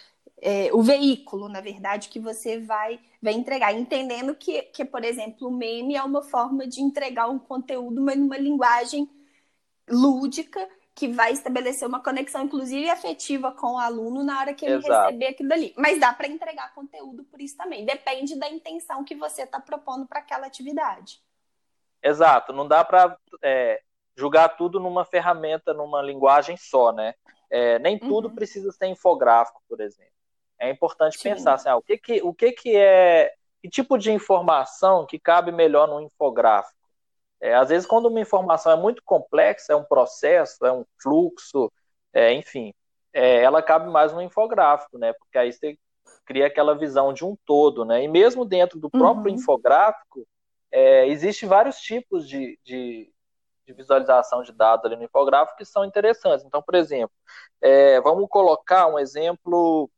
é, 0.45 0.71
o 0.73 0.83
veículo, 0.83 1.49
na 1.49 1.61
verdade, 1.61 2.09
que 2.09 2.19
você 2.19 2.59
vai, 2.59 2.99
vai 3.23 3.33
entregar. 3.33 3.73
Entendendo 3.73 4.35
que, 4.35 4.63
que, 4.63 4.85
por 4.85 5.05
exemplo, 5.05 5.47
o 5.47 5.57
meme 5.57 5.95
é 5.95 6.03
uma 6.03 6.21
forma 6.21 6.67
de 6.67 6.83
entregar 6.83 7.29
um 7.29 7.39
conteúdo, 7.39 8.03
mas 8.03 8.19
numa 8.19 8.37
linguagem 8.37 9.09
lúdica 9.89 10.69
que 10.97 11.07
vai 11.09 11.33
estabelecer 11.33 11.87
uma 11.87 12.03
conexão, 12.03 12.43
inclusive 12.43 12.91
afetiva, 12.91 13.53
com 13.53 13.75
o 13.75 13.79
aluno 13.79 14.25
na 14.25 14.41
hora 14.41 14.53
que 14.53 14.67
ele 14.67 14.75
Exato. 14.75 15.07
receber 15.07 15.27
aquilo 15.29 15.53
ali. 15.53 15.73
Mas 15.77 16.01
dá 16.01 16.13
para 16.13 16.27
entregar 16.27 16.75
conteúdo 16.75 17.23
por 17.23 17.41
isso 17.41 17.57
também. 17.57 17.85
Depende 17.85 18.37
da 18.37 18.51
intenção 18.51 19.05
que 19.05 19.15
você 19.15 19.43
está 19.43 19.61
propondo 19.61 20.07
para 20.07 20.19
aquela 20.19 20.49
atividade. 20.49 21.23
Exato. 22.03 22.53
Não 22.53 22.67
dá 22.67 22.85
para 22.85 23.17
é, 23.43 23.81
julgar 24.17 24.57
tudo 24.57 24.81
numa 24.81 25.05
ferramenta, 25.05 25.73
numa 25.73 26.03
linguagem 26.03 26.57
só, 26.57 26.93
né? 26.93 27.15
É, 27.49 27.79
nem 27.79 27.97
tudo 27.97 28.29
uhum. 28.29 28.35
precisa 28.35 28.73
ser 28.73 28.87
infográfico, 28.87 29.63
por 29.69 29.81
exemplo. 29.81 30.12
É 30.63 30.71
importante 30.71 31.19
Sim. 31.19 31.31
pensar 31.31 31.55
assim, 31.55 31.69
ah, 31.69 31.77
o 31.77 31.83
que 31.83 31.99
que, 31.99 32.23
o 32.23 32.33
que 32.33 32.53
que 32.53 32.77
é, 32.77 33.35
que 33.61 33.69
tipo 33.69 33.99
de 33.99 34.13
informação 34.13 35.05
que 35.05 35.19
cabe 35.19 35.51
melhor 35.51 35.89
no 35.89 36.01
infográfico? 36.01 36.79
É, 37.41 37.53
às 37.55 37.71
vezes, 37.71 37.85
quando 37.85 38.07
uma 38.07 38.21
informação 38.21 38.71
é 38.71 38.77
muito 38.77 39.03
complexa, 39.05 39.73
é 39.73 39.77
um 39.77 39.83
processo, 39.83 40.65
é 40.65 40.73
um 40.73 40.85
fluxo, 41.03 41.71
é, 42.13 42.33
enfim, 42.33 42.73
é, 43.13 43.43
ela 43.43 43.61
cabe 43.61 43.91
mais 43.91 44.13
no 44.13 44.23
infográfico, 44.23 44.97
né? 44.97 45.13
Porque 45.15 45.37
aí 45.37 45.53
você 45.53 45.77
cria 46.25 46.47
aquela 46.47 46.79
visão 46.79 47.13
de 47.13 47.25
um 47.25 47.37
todo, 47.45 47.85
né? 47.85 48.05
E 48.05 48.07
mesmo 48.07 48.45
dentro 48.45 48.79
do 48.79 48.89
próprio 48.89 49.33
uhum. 49.33 49.41
infográfico, 49.41 50.25
é, 50.71 51.09
existe 51.09 51.45
vários 51.45 51.79
tipos 51.79 52.29
de, 52.29 52.57
de, 52.63 53.13
de, 53.67 53.73
visualização 53.73 54.45
de 54.45 54.53
dados 54.53 54.85
ali 54.85 54.95
no 54.95 55.03
infográfico 55.03 55.59
que 55.59 55.65
são 55.65 55.85
interessantes. 55.85 56.47
Então, 56.47 56.63
por 56.63 56.77
exemplo, 56.77 57.15
é, 57.61 58.01
vamos 58.01 58.29
colocar 58.29 58.87
um 58.87 59.01
exemplo 59.01 59.91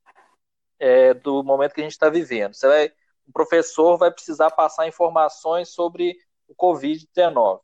é, 0.79 1.15
do 1.15 1.43
momento 1.43 1.75
que 1.75 1.81
a 1.81 1.85
gente 1.85 1.93
está 1.93 2.09
vivendo. 2.09 2.55
Você 2.55 2.67
vai, 2.67 2.93
o 3.27 3.33
professor 3.33 3.97
vai 3.97 4.11
precisar 4.11 4.51
passar 4.51 4.87
informações 4.87 5.71
sobre 5.71 6.17
o 6.49 6.55
Covid-19. 6.55 7.61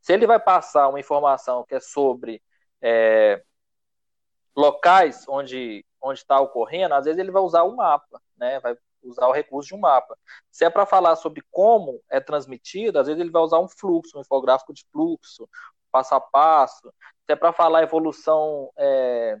Se 0.00 0.12
ele 0.12 0.26
vai 0.26 0.38
passar 0.38 0.88
uma 0.88 1.00
informação 1.00 1.64
que 1.64 1.74
é 1.74 1.80
sobre 1.80 2.42
é, 2.82 3.42
locais 4.56 5.24
onde 5.28 5.84
onde 6.04 6.18
está 6.18 6.38
ocorrendo, 6.38 6.94
às 6.94 7.06
vezes 7.06 7.18
ele 7.18 7.30
vai 7.30 7.40
usar 7.40 7.62
o 7.62 7.74
mapa, 7.74 8.20
né? 8.36 8.60
Vai 8.60 8.76
usar 9.02 9.26
o 9.26 9.32
recurso 9.32 9.68
de 9.68 9.74
um 9.74 9.78
mapa. 9.78 10.16
Se 10.50 10.64
é 10.64 10.70
para 10.70 10.84
falar 10.84 11.16
sobre 11.16 11.42
como 11.50 12.02
é 12.10 12.20
transmitido, 12.20 12.98
às 12.98 13.06
vezes 13.06 13.20
ele 13.20 13.30
vai 13.30 13.42
usar 13.42 13.58
um 13.58 13.68
fluxo, 13.68 14.18
um 14.18 14.20
infográfico 14.20 14.74
de 14.74 14.84
fluxo, 14.92 15.48
passo 15.90 16.14
a 16.14 16.20
passo. 16.20 16.92
Se 17.24 17.32
é 17.32 17.36
para 17.36 17.52
falar 17.54 17.82
evolução 17.82 18.70
é, 18.76 19.38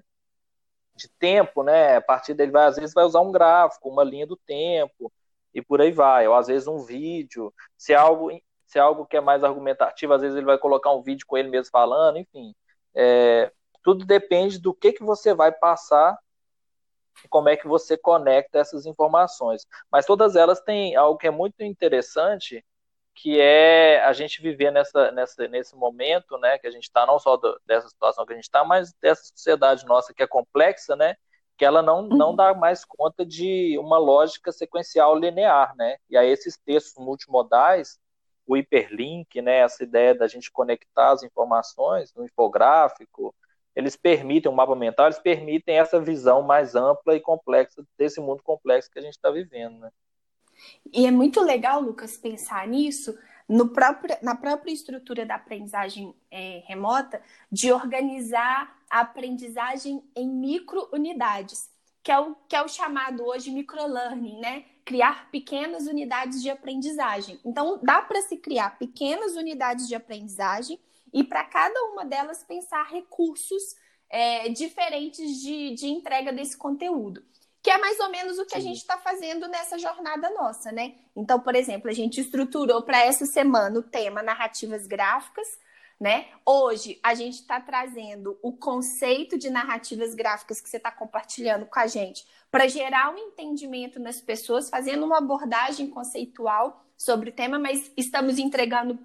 de 0.96 1.08
tempo, 1.18 1.62
né? 1.62 1.96
A 1.96 2.00
partir 2.00 2.34
dele 2.34 2.52
vai 2.52 2.66
às 2.66 2.76
vezes 2.76 2.94
vai 2.94 3.04
usar 3.04 3.20
um 3.20 3.32
gráfico, 3.32 3.88
uma 3.88 4.04
linha 4.04 4.26
do 4.26 4.36
tempo 4.36 5.12
e 5.52 5.62
por 5.62 5.80
aí 5.80 5.92
vai, 5.92 6.26
ou 6.26 6.34
às 6.34 6.46
vezes 6.48 6.66
um 6.66 6.78
vídeo. 6.78 7.52
Se 7.76 7.92
é 7.92 7.96
algo 7.96 8.30
se 8.66 8.78
é 8.78 8.80
algo 8.80 9.06
que 9.06 9.16
é 9.16 9.20
mais 9.20 9.44
argumentativo, 9.44 10.14
às 10.14 10.22
vezes 10.22 10.36
ele 10.36 10.46
vai 10.46 10.58
colocar 10.58 10.92
um 10.92 11.02
vídeo 11.02 11.26
com 11.26 11.36
ele 11.36 11.48
mesmo 11.48 11.70
falando, 11.70 12.18
enfim. 12.18 12.54
É, 12.94 13.52
tudo 13.82 14.04
depende 14.04 14.58
do 14.58 14.74
que 14.74 14.92
que 14.92 15.04
você 15.04 15.34
vai 15.34 15.52
passar 15.52 16.18
e 17.24 17.28
como 17.28 17.48
é 17.48 17.56
que 17.56 17.68
você 17.68 17.96
conecta 17.96 18.58
essas 18.58 18.86
informações. 18.86 19.66
Mas 19.90 20.06
todas 20.06 20.34
elas 20.34 20.60
têm 20.60 20.96
algo 20.96 21.18
que 21.18 21.26
é 21.26 21.30
muito 21.30 21.62
interessante, 21.62 22.64
que 23.14 23.40
é 23.40 24.04
a 24.04 24.12
gente 24.12 24.42
viver 24.42 24.70
nessa, 24.70 25.10
nessa, 25.12 25.46
nesse 25.48 25.76
momento, 25.76 26.36
né, 26.38 26.58
que 26.58 26.66
a 26.66 26.70
gente 26.70 26.84
está, 26.84 27.06
não 27.06 27.18
só 27.18 27.36
do, 27.36 27.58
dessa 27.64 27.88
situação 27.88 28.26
que 28.26 28.32
a 28.32 28.36
gente 28.36 28.44
está, 28.44 28.64
mas 28.64 28.92
dessa 29.00 29.24
sociedade 29.24 29.86
nossa 29.86 30.12
que 30.12 30.22
é 30.22 30.26
complexa, 30.26 30.96
né, 30.96 31.16
que 31.56 31.64
ela 31.64 31.80
não, 31.80 32.02
não 32.02 32.30
uhum. 32.30 32.36
dá 32.36 32.52
mais 32.52 32.84
conta 32.84 33.24
de 33.24 33.78
uma 33.78 33.98
lógica 33.98 34.50
sequencial 34.50 35.16
linear, 35.16 35.74
né, 35.76 35.96
e 36.10 36.16
aí 36.16 36.28
esses 36.28 36.58
textos 36.58 37.02
multimodais, 37.02 37.98
o 38.46 38.56
hiperlink, 38.56 39.40
né, 39.40 39.58
essa 39.58 39.84
ideia 39.84 40.14
da 40.14 40.26
gente 40.26 40.50
conectar 40.50 41.12
as 41.12 41.22
informações 41.22 42.12
no 42.14 42.24
infográfico, 42.24 43.34
eles 43.76 43.96
permitem, 43.96 44.50
um 44.50 44.54
mapa 44.54 44.74
mental, 44.76 45.06
eles 45.06 45.18
permitem 45.18 45.78
essa 45.78 46.00
visão 46.00 46.42
mais 46.42 46.74
ampla 46.74 47.14
e 47.14 47.20
complexa 47.20 47.84
desse 47.98 48.20
mundo 48.20 48.42
complexo 48.42 48.90
que 48.90 48.98
a 48.98 49.02
gente 49.02 49.14
está 49.14 49.30
vivendo, 49.30 49.78
né. 49.78 49.90
E 50.92 51.06
é 51.06 51.10
muito 51.10 51.40
legal, 51.40 51.80
Lucas, 51.80 52.16
pensar 52.16 52.66
nisso 52.66 53.16
próprio, 53.72 54.16
na 54.22 54.34
própria 54.34 54.72
estrutura 54.72 55.26
da 55.26 55.34
aprendizagem 55.34 56.14
é, 56.30 56.62
remota, 56.66 57.20
de 57.50 57.72
organizar 57.72 58.74
a 58.90 59.00
aprendizagem 59.00 60.02
em 60.16 60.28
micro-unidades, 60.28 61.70
que, 62.02 62.10
é 62.10 62.18
o, 62.18 62.34
que 62.48 62.56
é 62.56 62.62
o 62.62 62.68
chamado 62.68 63.24
hoje 63.24 63.50
microlearning, 63.50 64.38
né? 64.40 64.64
Criar 64.84 65.30
pequenas 65.30 65.86
unidades 65.86 66.42
de 66.42 66.50
aprendizagem. 66.50 67.40
Então, 67.44 67.80
dá 67.82 68.02
para 68.02 68.20
se 68.22 68.36
criar 68.36 68.78
pequenas 68.78 69.34
unidades 69.34 69.88
de 69.88 69.94
aprendizagem 69.94 70.78
e 71.12 71.24
para 71.24 71.44
cada 71.44 71.78
uma 71.84 72.04
delas 72.04 72.42
pensar 72.44 72.84
recursos 72.84 73.76
é, 74.10 74.48
diferentes 74.50 75.40
de, 75.40 75.74
de 75.74 75.86
entrega 75.86 76.32
desse 76.32 76.56
conteúdo 76.56 77.22
que 77.64 77.70
é 77.70 77.78
mais 77.78 77.98
ou 77.98 78.10
menos 78.10 78.38
o 78.38 78.44
que 78.44 78.52
Sim. 78.52 78.58
a 78.58 78.60
gente 78.60 78.76
está 78.76 78.98
fazendo 78.98 79.48
nessa 79.48 79.78
jornada 79.78 80.28
nossa, 80.28 80.70
né? 80.70 80.96
Então, 81.16 81.40
por 81.40 81.56
exemplo, 81.56 81.88
a 81.88 81.94
gente 81.94 82.20
estruturou 82.20 82.82
para 82.82 83.02
essa 83.02 83.24
semana 83.24 83.78
o 83.78 83.82
tema 83.82 84.22
narrativas 84.22 84.86
gráficas, 84.86 85.48
né? 85.98 86.26
Hoje 86.44 87.00
a 87.02 87.14
gente 87.14 87.36
está 87.36 87.58
trazendo 87.58 88.38
o 88.42 88.52
conceito 88.52 89.38
de 89.38 89.48
narrativas 89.48 90.14
gráficas 90.14 90.60
que 90.60 90.68
você 90.68 90.76
está 90.76 90.90
compartilhando 90.90 91.64
com 91.64 91.80
a 91.80 91.86
gente 91.86 92.26
para 92.50 92.68
gerar 92.68 93.14
um 93.14 93.16
entendimento 93.16 93.98
nas 93.98 94.20
pessoas, 94.20 94.68
fazendo 94.68 95.06
uma 95.06 95.16
abordagem 95.16 95.88
conceitual 95.88 96.84
sobre 96.98 97.30
o 97.30 97.32
tema, 97.32 97.58
mas 97.58 97.90
estamos 97.96 98.38
entregando 98.38 98.98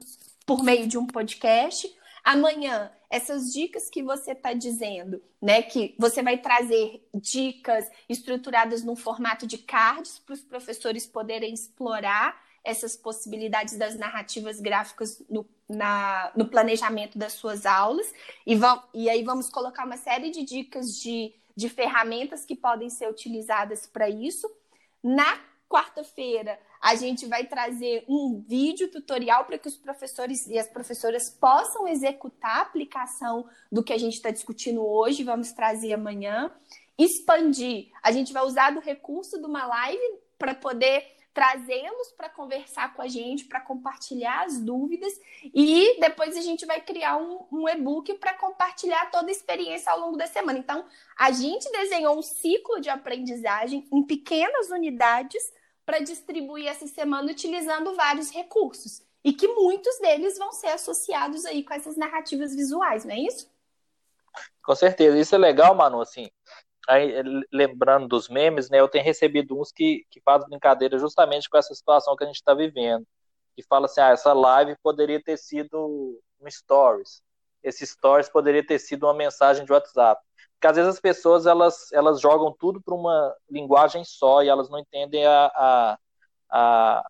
por 0.45 0.65
meio 0.65 0.85
de 0.85 0.97
um 0.97 1.07
podcast. 1.07 1.89
Amanhã, 2.25 2.91
essas 3.09 3.51
dicas 3.51 3.89
que 3.89 4.03
você 4.03 4.33
está 4.33 4.53
dizendo, 4.53 5.21
né? 5.41 5.61
Que 5.63 5.95
você 5.97 6.21
vai 6.21 6.37
trazer 6.37 7.03
dicas 7.13 7.89
estruturadas 8.07 8.83
num 8.83 8.95
formato 8.95 9.47
de 9.47 9.57
cards 9.57 10.19
para 10.19 10.33
os 10.33 10.41
professores 10.41 11.07
poderem 11.07 11.53
explorar 11.53 12.39
essas 12.63 12.95
possibilidades 12.95 13.77
das 13.77 13.97
narrativas 13.97 14.59
gráficas 14.59 15.23
no, 15.29 15.45
na, 15.67 16.31
no 16.35 16.47
planejamento 16.47 17.17
das 17.17 17.33
suas 17.33 17.65
aulas. 17.65 18.13
E, 18.45 18.55
vão, 18.55 18.83
e 18.93 19.09
aí 19.09 19.23
vamos 19.23 19.49
colocar 19.49 19.85
uma 19.85 19.97
série 19.97 20.29
de 20.29 20.43
dicas 20.43 20.99
de, 20.99 21.33
de 21.55 21.67
ferramentas 21.67 22.45
que 22.45 22.55
podem 22.55 22.89
ser 22.89 23.09
utilizadas 23.09 23.87
para 23.87 24.09
isso. 24.09 24.47
Na 25.01 25.39
quarta-feira, 25.69 26.59
a 26.81 26.95
gente 26.95 27.27
vai 27.27 27.45
trazer 27.45 28.03
um 28.09 28.43
vídeo 28.45 28.89
tutorial 28.89 29.45
para 29.45 29.59
que 29.59 29.67
os 29.67 29.77
professores 29.77 30.47
e 30.47 30.57
as 30.57 30.67
professoras 30.67 31.29
possam 31.29 31.87
executar 31.87 32.57
a 32.57 32.61
aplicação 32.61 33.47
do 33.71 33.83
que 33.83 33.93
a 33.93 33.97
gente 33.97 34.15
está 34.15 34.31
discutindo 34.31 34.83
hoje. 34.83 35.23
Vamos 35.23 35.51
trazer 35.51 35.93
amanhã. 35.93 36.51
Expandir. 36.97 37.91
A 38.01 38.11
gente 38.11 38.33
vai 38.33 38.43
usar 38.43 38.71
do 38.71 38.79
recurso 38.79 39.37
de 39.37 39.45
uma 39.45 39.65
live 39.67 40.01
para 40.37 40.55
poder 40.55 41.05
trazê-los 41.33 42.11
para 42.17 42.27
conversar 42.27 42.93
com 42.93 43.01
a 43.01 43.07
gente, 43.07 43.45
para 43.45 43.61
compartilhar 43.61 44.45
as 44.45 44.59
dúvidas 44.59 45.13
e 45.43 45.97
depois 45.99 46.35
a 46.35 46.41
gente 46.41 46.65
vai 46.65 46.81
criar 46.81 47.17
um, 47.17 47.45
um 47.51 47.69
e-book 47.69 48.13
para 48.15 48.33
compartilhar 48.33 49.09
toda 49.11 49.29
a 49.29 49.31
experiência 49.31 49.91
ao 49.91 49.99
longo 49.99 50.17
da 50.17 50.27
semana. 50.27 50.59
Então, 50.59 50.85
a 51.17 51.31
gente 51.31 51.71
desenhou 51.71 52.17
um 52.17 52.21
ciclo 52.21 52.81
de 52.81 52.89
aprendizagem 52.89 53.87
em 53.89 54.03
pequenas 54.03 54.69
unidades 54.69 55.41
para 55.89 56.01
distribuir 56.01 56.67
essa 56.67 56.85
semana 56.85 57.31
utilizando 57.31 57.95
vários 57.95 58.29
recursos. 58.29 59.01
E 59.23 59.33
que 59.33 59.47
muitos 59.47 59.97
deles 59.97 60.37
vão 60.37 60.51
ser 60.51 60.67
associados 60.67 61.45
aí 61.45 61.63
com 61.63 61.73
essas 61.73 61.97
narrativas 61.97 62.55
visuais, 62.55 63.05
não 63.05 63.11
é 63.11 63.17
isso? 63.17 63.49
Com 64.61 64.75
certeza. 64.75 65.17
Isso 65.17 65.33
é 65.33 65.37
legal, 65.39 65.73
Manu, 65.73 65.99
assim, 65.99 66.29
aí, 66.87 67.11
lembrando 67.51 68.07
dos 68.07 68.29
memes, 68.29 68.69
né, 68.69 68.79
eu 68.79 68.87
tenho 68.87 69.03
recebido 69.03 69.59
uns 69.59 69.71
que, 69.71 70.05
que 70.11 70.21
fazem 70.21 70.47
brincadeira 70.47 70.99
justamente 70.99 71.49
com 71.49 71.57
essa 71.57 71.73
situação 71.73 72.15
que 72.15 72.23
a 72.23 72.27
gente 72.27 72.35
está 72.35 72.53
vivendo. 72.53 73.03
Que 73.55 73.63
fala 73.63 73.87
assim, 73.87 73.99
ah, 73.99 74.09
essa 74.09 74.31
live 74.31 74.77
poderia 74.83 75.19
ter 75.19 75.37
sido 75.37 76.21
um 76.39 76.51
stories. 76.51 77.23
Esse 77.63 77.83
stories 77.87 78.29
poderia 78.29 78.63
ter 78.63 78.77
sido 78.77 79.07
uma 79.07 79.13
mensagem 79.15 79.65
de 79.65 79.71
WhatsApp. 79.71 80.23
Porque 80.59 80.67
às 80.67 80.75
vezes 80.75 80.93
as 80.95 80.99
pessoas 80.99 81.45
elas, 81.45 81.89
elas 81.93 82.19
jogam 82.19 82.53
tudo 82.59 82.81
para 82.81 82.93
uma 82.93 83.33
linguagem 83.49 84.03
só 84.03 84.43
e 84.43 84.49
elas 84.49 84.69
não 84.69 84.77
entendem 84.77 85.25
a, 85.25 85.45
a, 85.55 85.99
a, 86.49 87.09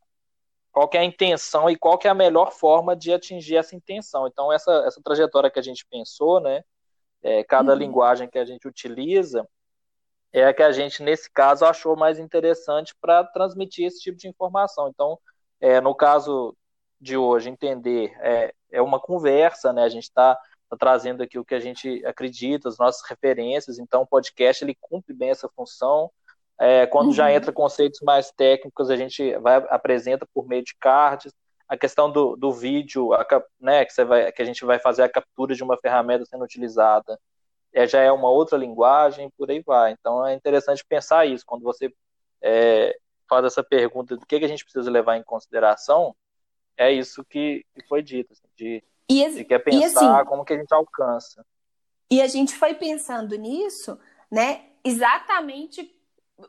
qual 0.72 0.88
é 0.94 1.00
a 1.00 1.04
intenção 1.04 1.68
e 1.68 1.76
qual 1.76 2.00
é 2.04 2.10
a 2.10 2.14
melhor 2.14 2.52
forma 2.52 2.96
de 2.96 3.12
atingir 3.12 3.56
essa 3.56 3.76
intenção. 3.76 4.28
Então, 4.28 4.54
essa, 4.54 4.72
essa 4.86 5.02
trajetória 5.04 5.50
que 5.50 5.58
a 5.58 5.64
gente 5.64 5.84
pensou, 5.90 6.40
né, 6.40 6.64
é, 7.24 7.44
cada 7.44 7.74
uhum. 7.74 7.80
linguagem 7.80 8.30
que 8.30 8.38
a 8.38 8.46
gente 8.46 8.68
utiliza, 8.68 9.44
é 10.32 10.46
a 10.46 10.54
que 10.54 10.62
a 10.62 10.72
gente, 10.72 11.02
nesse 11.02 11.28
caso, 11.32 11.66
achou 11.66 11.96
mais 11.96 12.20
interessante 12.20 12.94
para 13.02 13.24
transmitir 13.24 13.88
esse 13.88 14.00
tipo 14.00 14.16
de 14.16 14.28
informação. 14.28 14.88
Então, 14.90 15.18
é, 15.60 15.82
no 15.82 15.96
caso 15.96 16.56
de 17.02 17.18
hoje, 17.18 17.50
entender 17.50 18.16
é, 18.22 18.54
é 18.72 18.80
uma 18.80 19.00
conversa, 19.00 19.74
né, 19.74 19.82
a 19.82 19.90
gente 19.90 20.04
está 20.04 20.38
tá 20.70 20.78
trazendo 20.78 21.24
aqui 21.24 21.40
o 21.40 21.46
que 21.46 21.56
a 21.56 21.60
gente 21.60 22.06
acredita, 22.06 22.70
as 22.70 22.78
nossas 22.78 23.08
referências. 23.08 23.80
Então, 23.80 24.04
o 24.04 24.08
podcast 24.08 24.64
ele 24.64 24.78
cumpre 24.80 25.14
bem 25.14 25.32
essa 25.32 25.50
função. 25.50 26.12
É, 26.60 26.86
quando 26.86 27.08
uhum. 27.08 27.14
já 27.14 27.32
entra 27.32 27.52
conceitos 27.52 28.02
mais 28.02 28.32
técnicos, 28.32 28.90
a 28.90 28.96
gente 28.96 29.36
vai 29.40 29.58
apresenta 29.70 30.28
por 30.34 30.48
meio 30.48 30.64
de 30.64 30.76
cards. 30.80 31.34
A 31.68 31.78
questão 31.78 32.12
do, 32.12 32.36
do 32.36 32.52
vídeo, 32.52 33.14
a, 33.14 33.26
né, 33.60 33.86
que, 33.86 34.04
vai, 34.04 34.32
que 34.32 34.42
a 34.42 34.46
gente 34.46 34.66
vai 34.66 34.80
fazer 34.80 35.04
a 35.04 35.10
captura 35.10 35.56
de 35.56 35.64
uma 35.64 35.78
ferramenta 35.78 36.26
sendo 36.26 36.44
utilizada, 36.44 37.20
é, 37.74 37.88
já 37.88 38.02
é 38.02 38.12
uma 38.12 38.30
outra 38.30 38.58
linguagem, 38.58 39.30
por 39.38 39.50
aí 39.50 39.62
vai. 39.62 39.92
Então, 39.92 40.26
é 40.26 40.34
interessante 40.34 40.84
pensar 40.88 41.26
isso. 41.26 41.46
Quando 41.46 41.64
você 41.64 41.94
é, 42.42 42.98
faz 43.30 43.46
essa 43.46 43.64
pergunta 43.64 44.18
do 44.18 44.26
que, 44.26 44.40
que 44.40 44.46
a 44.46 44.48
gente 44.48 44.64
precisa 44.64 44.90
levar 44.90 45.18
em 45.18 45.24
consideração, 45.24 46.16
é 46.76 46.92
isso 46.92 47.24
que, 47.26 47.66
que 47.74 47.86
foi 47.88 48.02
dito, 48.02 48.34
assim, 48.34 48.48
de 48.56 48.84
e, 49.10 49.30
Você 49.30 49.44
quer 49.44 49.60
pensar 49.60 50.20
assim, 50.20 50.30
como 50.30 50.46
que 50.46 50.54
a 50.54 50.58
gente 50.58 50.74
alcança. 50.74 51.46
E 52.12 52.22
a 52.22 52.28
gente 52.28 52.56
foi 52.56 52.74
pensando 52.74 53.36
nisso, 53.36 54.00
né? 54.32 54.66
Exatamente 54.84 55.96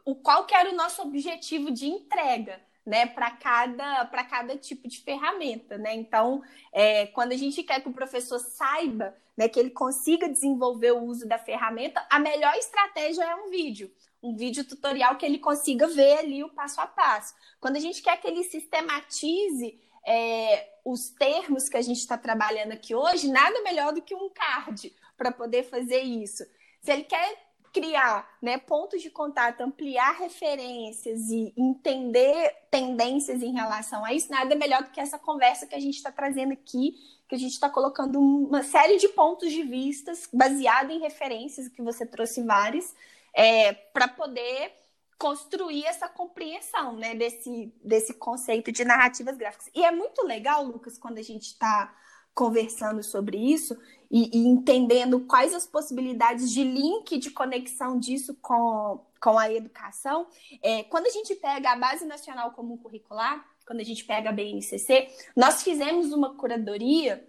o 0.05 0.15
qual 0.15 0.45
que 0.45 0.55
era 0.55 0.71
o 0.71 0.77
nosso 0.77 1.03
objetivo 1.03 1.71
de 1.71 1.87
entrega, 1.87 2.61
né? 2.85 3.07
Para 3.07 3.31
cada 3.31 4.05
para 4.05 4.25
cada 4.25 4.57
tipo 4.57 4.89
de 4.89 5.01
ferramenta, 5.03 5.79
né? 5.79 5.95
Então, 5.95 6.43
é, 6.73 7.07
quando 7.07 7.33
a 7.33 7.37
gente 7.37 7.63
quer 7.63 7.81
que 7.81 7.89
o 7.89 7.95
professor 7.95 8.39
saiba, 8.39 9.15
né, 9.37 9.49
que 9.49 9.59
ele 9.59 9.71
consiga 9.71 10.29
desenvolver 10.29 10.93
o 10.93 11.03
uso 11.03 11.27
da 11.27 11.39
ferramenta, 11.39 12.07
a 12.11 12.19
melhor 12.19 12.55
estratégia 12.57 13.25
é 13.25 13.35
um 13.35 13.49
vídeo 13.49 13.91
um 14.23 14.37
vídeo 14.37 14.65
tutorial 14.65 15.17
que 15.17 15.25
ele 15.25 15.39
consiga 15.39 15.87
ver 15.87 16.19
ali 16.19 16.45
o 16.45 16.51
passo 16.51 16.81
a 16.81 16.87
passo. 16.87 17.35
Quando 17.59 17.77
a 17.77 17.81
gente 17.81 18.03
quer 18.03 18.21
que 18.21 18.27
ele 18.27 18.45
sistematize 18.45 19.81
é, 20.07 20.69
os 20.85 21.11
termos 21.11 21.69
que 21.69 21.77
a 21.77 21.83
gente 21.83 21.99
está 21.99 22.17
trabalhando 22.17 22.73
aqui 22.73 22.95
hoje, 22.95 23.29
nada 23.29 23.61
melhor 23.63 23.93
do 23.93 24.03
que 24.03 24.15
um 24.15 24.31
card 24.31 24.95
para 25.17 25.31
poder 25.31 25.65
fazer 25.65 26.01
isso. 26.01 26.45
Se 26.81 26.93
ele 26.93 27.05
quer 27.05 27.51
criar 27.73 28.29
né, 28.43 28.59
pontos 28.59 29.01
de 29.01 29.11
contato, 29.11 29.61
ampliar 29.61 30.19
referências 30.19 31.29
e 31.31 31.53
entender 31.57 32.53
tendências 32.71 33.43
em 33.43 33.53
relação 33.53 34.05
a 34.05 34.13
isso, 34.13 34.31
nada 34.31 34.55
melhor 34.57 34.83
do 34.83 34.91
que 34.91 35.01
essa 35.01 35.19
conversa 35.19 35.67
que 35.67 35.75
a 35.75 35.81
gente 35.81 35.97
está 35.97 36.11
trazendo 36.11 36.53
aqui, 36.53 36.95
que 37.29 37.35
a 37.35 37.39
gente 37.39 37.53
está 37.53 37.71
colocando 37.71 38.19
uma 38.19 38.65
série 38.65 38.97
de 38.97 39.09
pontos 39.09 39.53
de 39.53 39.63
vistas 39.63 40.29
baseado 40.33 40.91
em 40.91 41.01
referências, 41.01 41.69
que 41.69 41.81
você 41.81 42.05
trouxe 42.05 42.43
várias, 42.43 42.95
é, 43.33 43.73
para 43.73 44.09
poder 44.09 44.73
construir 45.21 45.85
essa 45.85 46.09
compreensão 46.09 46.97
né, 46.97 47.15
desse, 47.15 47.71
desse 47.85 48.15
conceito 48.15 48.73
de 48.73 48.87
narrativas 48.87 49.37
gráficas. 49.37 49.69
E 49.75 49.85
é 49.85 49.91
muito 49.91 50.27
legal, 50.27 50.65
Lucas, 50.65 50.97
quando 50.97 51.19
a 51.19 51.23
gente 51.23 51.49
está 51.49 51.95
conversando 52.35 53.03
sobre 53.03 53.37
isso 53.37 53.77
e, 54.11 54.31
e, 54.35 54.47
entendendo 54.47 55.21
quais 55.27 55.53
as 55.53 55.67
possibilidades 55.67 56.51
de 56.51 56.65
link, 56.65 57.19
de 57.19 57.31
conexão 57.31 57.99
disso 57.99 58.35
com, 58.41 59.05
com 59.21 59.39
a 59.39 59.53
educação. 59.53 60.27
É, 60.63 60.85
quando 60.85 61.05
a 61.07 61.11
gente 61.11 61.35
pega 61.35 61.73
a 61.73 61.77
Base 61.77 62.07
Nacional 62.07 62.53
Comum 62.53 62.79
Curricular, 62.79 63.47
quando 63.67 63.81
a 63.81 63.85
gente 63.85 64.05
pega 64.07 64.31
a 64.31 64.33
BNCC, 64.33 65.07
nós 65.37 65.63
fizemos 65.63 66.15
uma 66.15 66.35
curadoria 66.35 67.29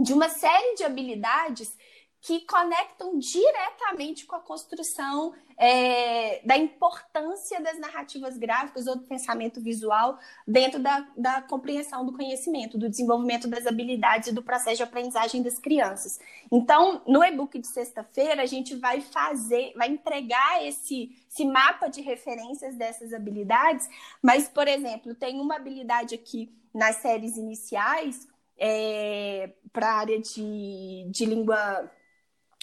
de 0.00 0.12
uma 0.12 0.28
série 0.28 0.74
de 0.74 0.82
habilidades 0.82 1.76
que 2.24 2.40
conectam 2.46 3.18
diretamente 3.18 4.24
com 4.24 4.34
a 4.34 4.40
construção 4.40 5.34
é, 5.58 6.40
da 6.42 6.56
importância 6.56 7.60
das 7.60 7.78
narrativas 7.78 8.38
gráficas 8.38 8.86
ou 8.86 8.96
do 8.96 9.02
pensamento 9.02 9.60
visual 9.60 10.18
dentro 10.48 10.80
da, 10.80 11.06
da 11.14 11.42
compreensão 11.42 12.06
do 12.06 12.14
conhecimento, 12.14 12.78
do 12.78 12.88
desenvolvimento 12.88 13.46
das 13.46 13.66
habilidades 13.66 14.28
e 14.28 14.32
do 14.32 14.42
processo 14.42 14.78
de 14.78 14.82
aprendizagem 14.82 15.42
das 15.42 15.58
crianças. 15.58 16.18
Então, 16.50 17.02
no 17.06 17.22
e-book 17.22 17.58
de 17.58 17.66
sexta-feira, 17.66 18.40
a 18.40 18.46
gente 18.46 18.74
vai 18.74 19.02
fazer, 19.02 19.74
vai 19.76 19.90
entregar 19.90 20.66
esse, 20.66 21.10
esse 21.30 21.44
mapa 21.44 21.88
de 21.88 22.00
referências 22.00 22.74
dessas 22.74 23.12
habilidades, 23.12 23.86
mas, 24.22 24.48
por 24.48 24.66
exemplo, 24.66 25.14
tem 25.14 25.38
uma 25.38 25.56
habilidade 25.56 26.14
aqui 26.14 26.50
nas 26.72 26.96
séries 26.96 27.36
iniciais 27.36 28.26
é, 28.56 29.52
para 29.70 29.88
a 29.88 29.98
área 29.98 30.18
de, 30.18 31.06
de 31.10 31.26
língua 31.26 31.90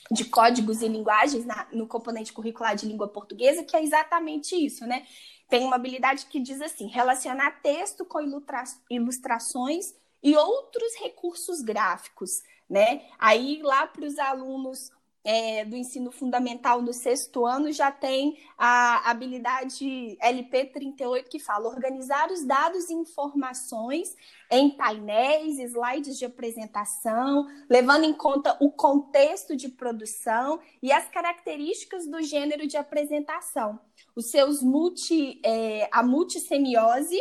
de 0.10 0.26
códigos 0.26 0.82
e 0.82 0.88
linguagens 0.88 1.46
na, 1.46 1.68
no 1.72 1.88
componente 1.88 2.34
curricular 2.34 2.76
de 2.76 2.88
língua 2.88 3.08
portuguesa, 3.08 3.64
que 3.64 3.76
é 3.76 3.84
exatamente 3.84 4.56
isso, 4.56 4.86
né? 4.86 5.06
Tem 5.50 5.66
uma 5.66 5.76
habilidade 5.76 6.26
que 6.28 6.40
diz 6.40 6.62
assim: 6.62 6.88
relacionar 6.88 7.62
texto 7.62 8.06
com 8.06 8.22
ilustra 8.22 8.64
ilustrações 8.90 9.94
e 10.24 10.36
outros 10.36 10.96
recursos 11.00 11.62
gráficos, 11.62 12.42
né? 12.70 13.02
Aí 13.20 13.62
lá 13.62 13.86
para 13.86 14.06
os 14.06 14.18
alunos 14.18 14.92
é, 15.24 15.64
do 15.66 15.76
ensino 15.76 16.12
fundamental 16.12 16.82
no 16.82 16.94
sexto 16.94 17.46
ano 17.46 17.72
já 17.72 17.92
tem 17.92 18.38
a 18.58 19.10
habilidade 19.10 20.18
LP38 20.22 21.26
que 21.30 21.40
fala 21.40 21.70
organizar 21.70 22.32
os 22.32 22.44
dados 22.44 22.90
e 22.90 22.94
informações 22.94 24.16
em 24.50 24.72
painéis, 24.72 25.60
slides 25.60 26.18
de 26.18 26.26
apresentação, 26.26 27.48
levando 27.70 28.04
em 28.04 28.14
conta 28.14 28.58
o 28.60 28.72
contexto 28.72 29.56
de 29.56 29.70
produção 29.70 30.60
e 30.82 30.92
as 30.92 31.08
características 31.10 32.08
do 32.08 32.22
gênero 32.22 32.68
de 32.68 32.76
apresentação. 32.76 33.80
Os 34.16 34.30
seus 34.32 34.62
multi, 34.62 35.40
é, 35.46 35.88
a 35.92 36.04
multissemiose, 36.04 37.18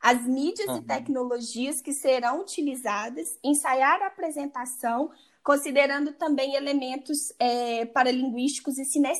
as 0.00 0.24
mídias 0.26 0.68
uhum. 0.68 0.76
e 0.78 0.82
tecnologias 0.82 1.80
que 1.80 1.92
serão 1.92 2.42
utilizadas, 2.42 3.38
ensaiar 3.42 4.02
a 4.02 4.08
apresentação 4.08 5.10
considerando 5.46 6.12
também 6.14 6.56
elementos 6.56 7.32
é, 7.38 7.86
paralinguísticos 7.86 8.76
e 8.78 8.84
cine, 8.84 9.12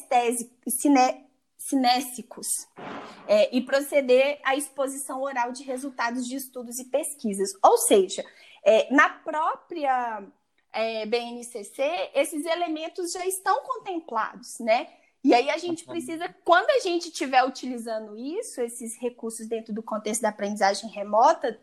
cinésicos, 1.56 2.48
é, 3.28 3.56
e 3.56 3.60
proceder 3.60 4.40
à 4.42 4.56
exposição 4.56 5.22
oral 5.22 5.52
de 5.52 5.62
resultados 5.62 6.26
de 6.26 6.34
estudos 6.34 6.80
e 6.80 6.86
pesquisas. 6.86 7.50
Ou 7.62 7.78
seja, 7.78 8.24
é, 8.64 8.92
na 8.92 9.08
própria 9.08 10.26
é, 10.72 11.06
BNCC, 11.06 12.10
esses 12.12 12.44
elementos 12.44 13.12
já 13.12 13.24
estão 13.24 13.62
contemplados, 13.62 14.58
né? 14.58 14.88
E 15.22 15.32
aí 15.32 15.48
a 15.48 15.58
gente 15.58 15.84
precisa, 15.84 16.28
quando 16.44 16.70
a 16.70 16.80
gente 16.80 17.06
estiver 17.06 17.44
utilizando 17.44 18.16
isso, 18.16 18.60
esses 18.60 19.00
recursos 19.00 19.46
dentro 19.46 19.72
do 19.72 19.82
contexto 19.82 20.22
da 20.22 20.30
aprendizagem 20.30 20.90
remota, 20.90 21.56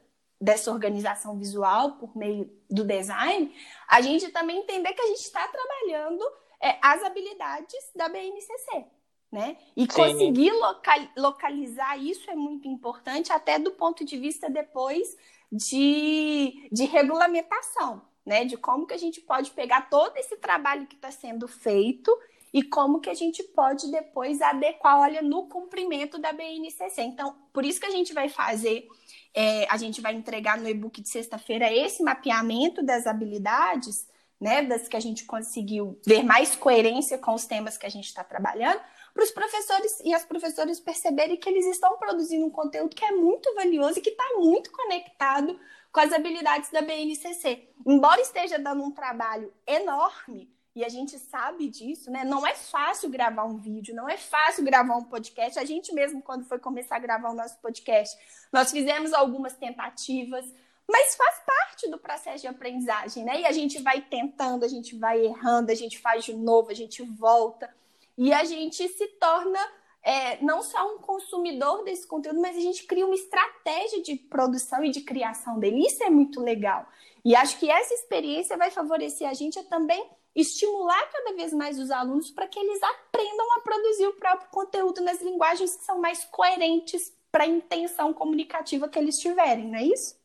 dessa 0.43 0.69
organização 0.71 1.37
visual 1.37 1.93
por 1.93 2.17
meio 2.17 2.51
do 2.69 2.83
design, 2.83 3.55
a 3.87 4.01
gente 4.01 4.27
também 4.29 4.57
entender 4.57 4.91
que 4.91 5.01
a 5.01 5.07
gente 5.07 5.21
está 5.21 5.47
trabalhando 5.47 6.21
é, 6.61 6.77
as 6.81 7.01
habilidades 7.01 7.79
da 7.95 8.09
BNCC. 8.09 8.85
Né? 9.31 9.57
E 9.75 9.81
Sim. 9.83 9.87
conseguir 9.87 10.51
local, 10.51 10.99
localizar 11.17 11.97
isso 11.97 12.29
é 12.29 12.35
muito 12.35 12.67
importante, 12.67 13.31
até 13.31 13.57
do 13.57 13.71
ponto 13.71 14.05
de 14.05 14.17
vista 14.17 14.47
depois 14.49 15.17
de, 15.51 16.69
de 16.71 16.83
regulamentação, 16.85 18.03
né? 18.23 18.45
De 18.45 18.55
como 18.57 18.85
que 18.85 18.93
a 18.93 18.97
gente 18.97 19.21
pode 19.21 19.49
pegar 19.51 19.89
todo 19.89 20.15
esse 20.17 20.37
trabalho 20.37 20.85
que 20.85 20.95
está 20.95 21.09
sendo 21.09 21.47
feito 21.47 22.15
e 22.53 22.61
como 22.61 22.99
que 22.99 23.09
a 23.09 23.13
gente 23.15 23.41
pode 23.41 23.89
depois 23.89 24.39
adequar, 24.39 24.99
olha, 24.99 25.23
no 25.23 25.47
cumprimento 25.47 26.19
da 26.19 26.31
BNCC. 26.31 27.01
Então, 27.01 27.35
por 27.51 27.65
isso 27.65 27.79
que 27.79 27.87
a 27.87 27.91
gente 27.91 28.13
vai 28.13 28.29
fazer, 28.29 28.87
é, 29.33 29.65
a 29.69 29.77
gente 29.77 30.01
vai 30.01 30.13
entregar 30.13 30.57
no 30.57 30.69
e-book 30.69 31.01
de 31.01 31.09
sexta-feira 31.09 31.71
esse 31.71 32.03
mapeamento 32.03 32.83
das 32.83 33.07
habilidades, 33.07 34.07
né, 34.39 34.61
das 34.61 34.87
que 34.87 34.97
a 34.97 34.99
gente 34.99 35.25
conseguiu 35.25 35.99
ver 36.05 36.23
mais 36.23 36.55
coerência 36.55 37.17
com 37.17 37.33
os 37.33 37.45
temas 37.45 37.77
que 37.77 37.85
a 37.85 37.89
gente 37.89 38.05
está 38.05 38.23
trabalhando, 38.23 38.81
para 39.13 39.23
os 39.23 39.31
professores 39.31 39.99
e 40.03 40.13
as 40.13 40.25
professoras 40.25 40.79
perceberem 40.79 41.37
que 41.37 41.47
eles 41.47 41.65
estão 41.67 41.97
produzindo 41.97 42.45
um 42.45 42.49
conteúdo 42.49 42.95
que 42.95 43.05
é 43.05 43.11
muito 43.11 43.53
valioso 43.53 43.99
e 43.99 44.01
que 44.01 44.09
está 44.09 44.25
muito 44.37 44.71
conectado 44.71 45.59
com 45.91 45.99
as 45.99 46.11
habilidades 46.11 46.71
da 46.71 46.81
BNCC. 46.81 47.69
Embora 47.85 48.19
esteja 48.21 48.57
dando 48.57 48.83
um 48.83 48.91
trabalho 48.91 49.53
enorme, 49.67 50.51
e 50.75 50.83
a 50.83 50.89
gente 50.89 51.19
sabe 51.19 51.67
disso, 51.67 52.09
né? 52.09 52.23
Não 52.23 52.45
é 52.45 52.55
fácil 52.55 53.09
gravar 53.09 53.43
um 53.43 53.57
vídeo, 53.57 53.93
não 53.93 54.09
é 54.09 54.17
fácil 54.17 54.63
gravar 54.63 54.95
um 54.95 55.03
podcast. 55.03 55.59
A 55.59 55.65
gente 55.65 55.93
mesmo, 55.93 56.21
quando 56.21 56.45
foi 56.45 56.57
começar 56.57 56.95
a 56.95 56.99
gravar 56.99 57.29
o 57.29 57.35
nosso 57.35 57.59
podcast, 57.59 58.17
nós 58.51 58.71
fizemos 58.71 59.13
algumas 59.13 59.53
tentativas, 59.53 60.45
mas 60.89 61.15
faz 61.15 61.41
parte 61.45 61.89
do 61.89 61.99
processo 61.99 62.41
de 62.41 62.47
aprendizagem, 62.47 63.23
né? 63.23 63.41
E 63.41 63.45
a 63.45 63.51
gente 63.51 63.83
vai 63.83 64.01
tentando, 64.01 64.65
a 64.65 64.67
gente 64.67 64.97
vai 64.97 65.23
errando, 65.23 65.71
a 65.71 65.75
gente 65.75 65.99
faz 65.99 66.25
de 66.25 66.33
novo, 66.33 66.71
a 66.71 66.75
gente 66.75 67.03
volta. 67.03 67.69
E 68.17 68.33
a 68.33 68.43
gente 68.43 68.87
se 68.87 69.07
torna 69.19 69.59
é, 70.01 70.43
não 70.43 70.63
só 70.63 70.91
um 70.91 70.97
consumidor 70.97 71.83
desse 71.83 72.07
conteúdo, 72.07 72.41
mas 72.41 72.57
a 72.57 72.61
gente 72.61 72.85
cria 72.87 73.05
uma 73.05 73.15
estratégia 73.15 74.01
de 74.01 74.15
produção 74.15 74.83
e 74.83 74.89
de 74.89 75.01
criação 75.01 75.59
dele. 75.59 75.85
Isso 75.85 76.03
é 76.03 76.09
muito 76.09 76.41
legal. 76.41 76.87
E 77.23 77.35
acho 77.35 77.59
que 77.59 77.69
essa 77.69 77.93
experiência 77.93 78.57
vai 78.57 78.71
favorecer 78.71 79.29
a 79.29 79.33
gente 79.35 79.59
a 79.59 79.63
também 79.63 80.03
estimular 80.35 81.09
cada 81.11 81.35
vez 81.35 81.53
mais 81.53 81.77
os 81.79 81.91
alunos 81.91 82.31
para 82.31 82.47
que 82.47 82.59
eles 82.59 82.81
aprendam 82.81 83.57
a 83.57 83.61
produzir 83.61 84.07
o 84.07 84.15
próprio 84.15 84.49
conteúdo 84.49 85.01
nas 85.01 85.21
linguagens 85.21 85.75
que 85.75 85.83
são 85.83 85.99
mais 85.99 86.25
coerentes 86.25 87.15
para 87.31 87.43
a 87.43 87.47
intenção 87.47 88.13
comunicativa 88.13 88.87
que 88.87 88.97
eles 88.97 89.17
tiverem, 89.17 89.67
não 89.67 89.77
é 89.77 89.83
isso? 89.83 90.19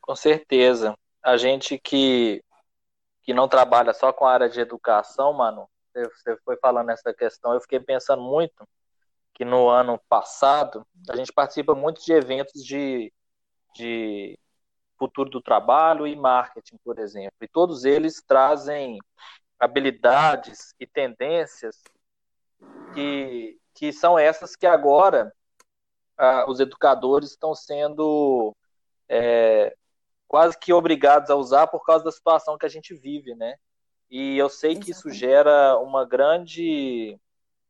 Com 0.00 0.14
certeza. 0.16 0.96
A 1.22 1.36
gente 1.36 1.78
que, 1.78 2.42
que 3.22 3.32
não 3.32 3.48
trabalha 3.48 3.92
só 3.92 4.12
com 4.12 4.26
a 4.26 4.32
área 4.32 4.48
de 4.48 4.60
educação, 4.60 5.32
mano, 5.32 5.68
você 5.94 6.36
foi 6.44 6.56
falando 6.56 6.90
essa 6.90 7.12
questão, 7.12 7.52
eu 7.52 7.60
fiquei 7.60 7.80
pensando 7.80 8.22
muito 8.22 8.66
que 9.34 9.44
no 9.44 9.68
ano 9.68 10.00
passado 10.08 10.86
a 11.08 11.16
gente 11.16 11.32
participa 11.32 11.74
muito 11.74 12.02
de 12.04 12.12
eventos 12.12 12.64
de, 12.64 13.12
de 13.74 14.38
futuro 15.02 15.28
do 15.28 15.42
trabalho 15.42 16.06
e 16.06 16.14
marketing, 16.14 16.76
por 16.84 16.98
exemplo. 16.98 17.34
E 17.40 17.48
todos 17.48 17.84
eles 17.84 18.22
trazem 18.22 18.98
habilidades 19.58 20.74
e 20.78 20.86
tendências 20.86 21.82
que, 22.94 23.58
que 23.74 23.92
são 23.92 24.16
essas 24.16 24.54
que 24.54 24.66
agora 24.66 25.32
ah, 26.16 26.44
os 26.48 26.60
educadores 26.60 27.30
estão 27.30 27.52
sendo 27.54 28.54
é, 29.08 29.74
quase 30.28 30.56
que 30.56 30.72
obrigados 30.72 31.30
a 31.30 31.36
usar 31.36 31.66
por 31.66 31.84
causa 31.84 32.04
da 32.04 32.12
situação 32.12 32.56
que 32.56 32.66
a 32.66 32.68
gente 32.68 32.94
vive, 32.94 33.34
né? 33.34 33.56
E 34.08 34.38
eu 34.38 34.48
sei 34.48 34.78
que 34.78 34.92
isso 34.92 35.10
gera 35.10 35.76
uma 35.78 36.04
grande 36.04 37.18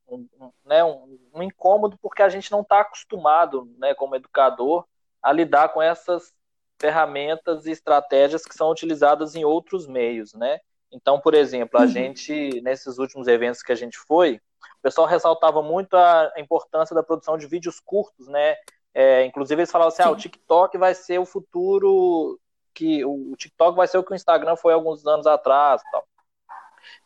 um, 0.07 0.29
um, 0.39 0.53
né, 0.65 0.85
um, 0.85 1.19
um 1.33 1.43
incômodo 1.43 1.97
porque 1.99 2.23
a 2.23 2.29
gente 2.29 2.53
não 2.53 2.61
está 2.61 2.81
acostumado, 2.81 3.73
né, 3.79 3.95
como 3.95 4.17
educador, 4.17 4.85
a 5.23 5.33
lidar 5.33 5.71
com 5.71 5.81
essas 5.81 6.35
ferramentas 6.83 7.65
e 7.65 7.71
estratégias 7.71 8.45
que 8.45 8.57
são 8.57 8.69
utilizadas 8.69 9.37
em 9.37 9.45
outros 9.45 9.87
meios, 9.87 10.35
né? 10.35 10.59
Então, 10.91 11.21
por 11.21 11.33
exemplo, 11.33 11.79
a 11.79 11.83
uhum. 11.83 11.89
gente, 11.89 12.61
nesses 12.61 12.99
últimos 12.99 13.29
eventos 13.29 13.63
que 13.63 13.71
a 13.71 13.77
gente 13.77 13.97
foi, 13.97 14.35
o 14.35 14.83
pessoal 14.83 15.07
ressaltava 15.07 15.63
muito 15.63 15.97
a, 15.97 16.33
importância 16.39 16.93
da 16.93 17.03
produção 17.03 17.39
de 17.39 17.47
vídeos 17.47 17.79
curtos, 17.79 18.27
né? 18.27 18.57
É, 18.93 19.25
inclusive, 19.25 19.61
eles 19.61 19.71
falavam 19.71 19.93
assim: 19.93 20.03
ah, 20.03 20.11
o 20.11 20.17
TikTok 20.17 20.77
vai 20.77 20.93
ser 20.93 21.21
o 21.21 21.25
futuro, 21.25 22.39
que 22.75 23.05
o, 23.05 23.37
TikTok 23.37 23.77
vai 23.77 23.87
ser 23.87 23.99
o 23.99 24.03
que 24.03 24.13
o 24.13 24.17
Instagram 24.17 24.57
foi 24.57 24.75
alguns 24.75 25.07
anos 25.07 25.27
atrás 25.27 25.81
tal. 25.93 26.05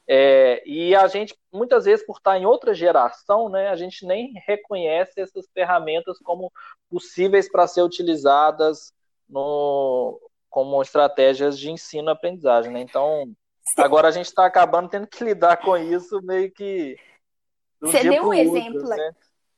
É, 0.08 0.62
e 0.66 0.96
a 0.96 1.06
gente, 1.06 1.36
muitas 1.52 1.84
vezes, 1.84 2.04
por 2.06 2.16
estar 2.16 2.38
em 2.38 2.46
outra 2.46 2.72
geração, 2.72 3.50
né, 3.50 3.68
a 3.68 3.76
gente 3.76 4.06
nem 4.06 4.32
reconhece 4.46 5.20
essas 5.20 5.46
ferramentas 5.52 6.18
como 6.20 6.50
possíveis 6.88 7.50
para 7.50 7.66
ser 7.66 7.82
utilizadas 7.82 8.95
no, 9.28 10.20
como 10.48 10.80
estratégias 10.80 11.58
de 11.58 11.70
ensino-aprendizagem, 11.70 12.72
né? 12.72 12.80
Então, 12.80 13.24
agora 13.76 14.08
a 14.08 14.10
gente 14.10 14.26
está 14.26 14.46
acabando 14.46 14.88
tendo 14.88 15.06
que 15.06 15.22
lidar 15.24 15.58
com 15.58 15.76
isso 15.76 16.20
meio 16.22 16.50
que. 16.50 16.96
Você 17.80 18.02
deu 18.02 18.22
um 18.22 18.26
outro, 18.26 18.40
exemplo. 18.40 18.88
Né? 18.88 19.12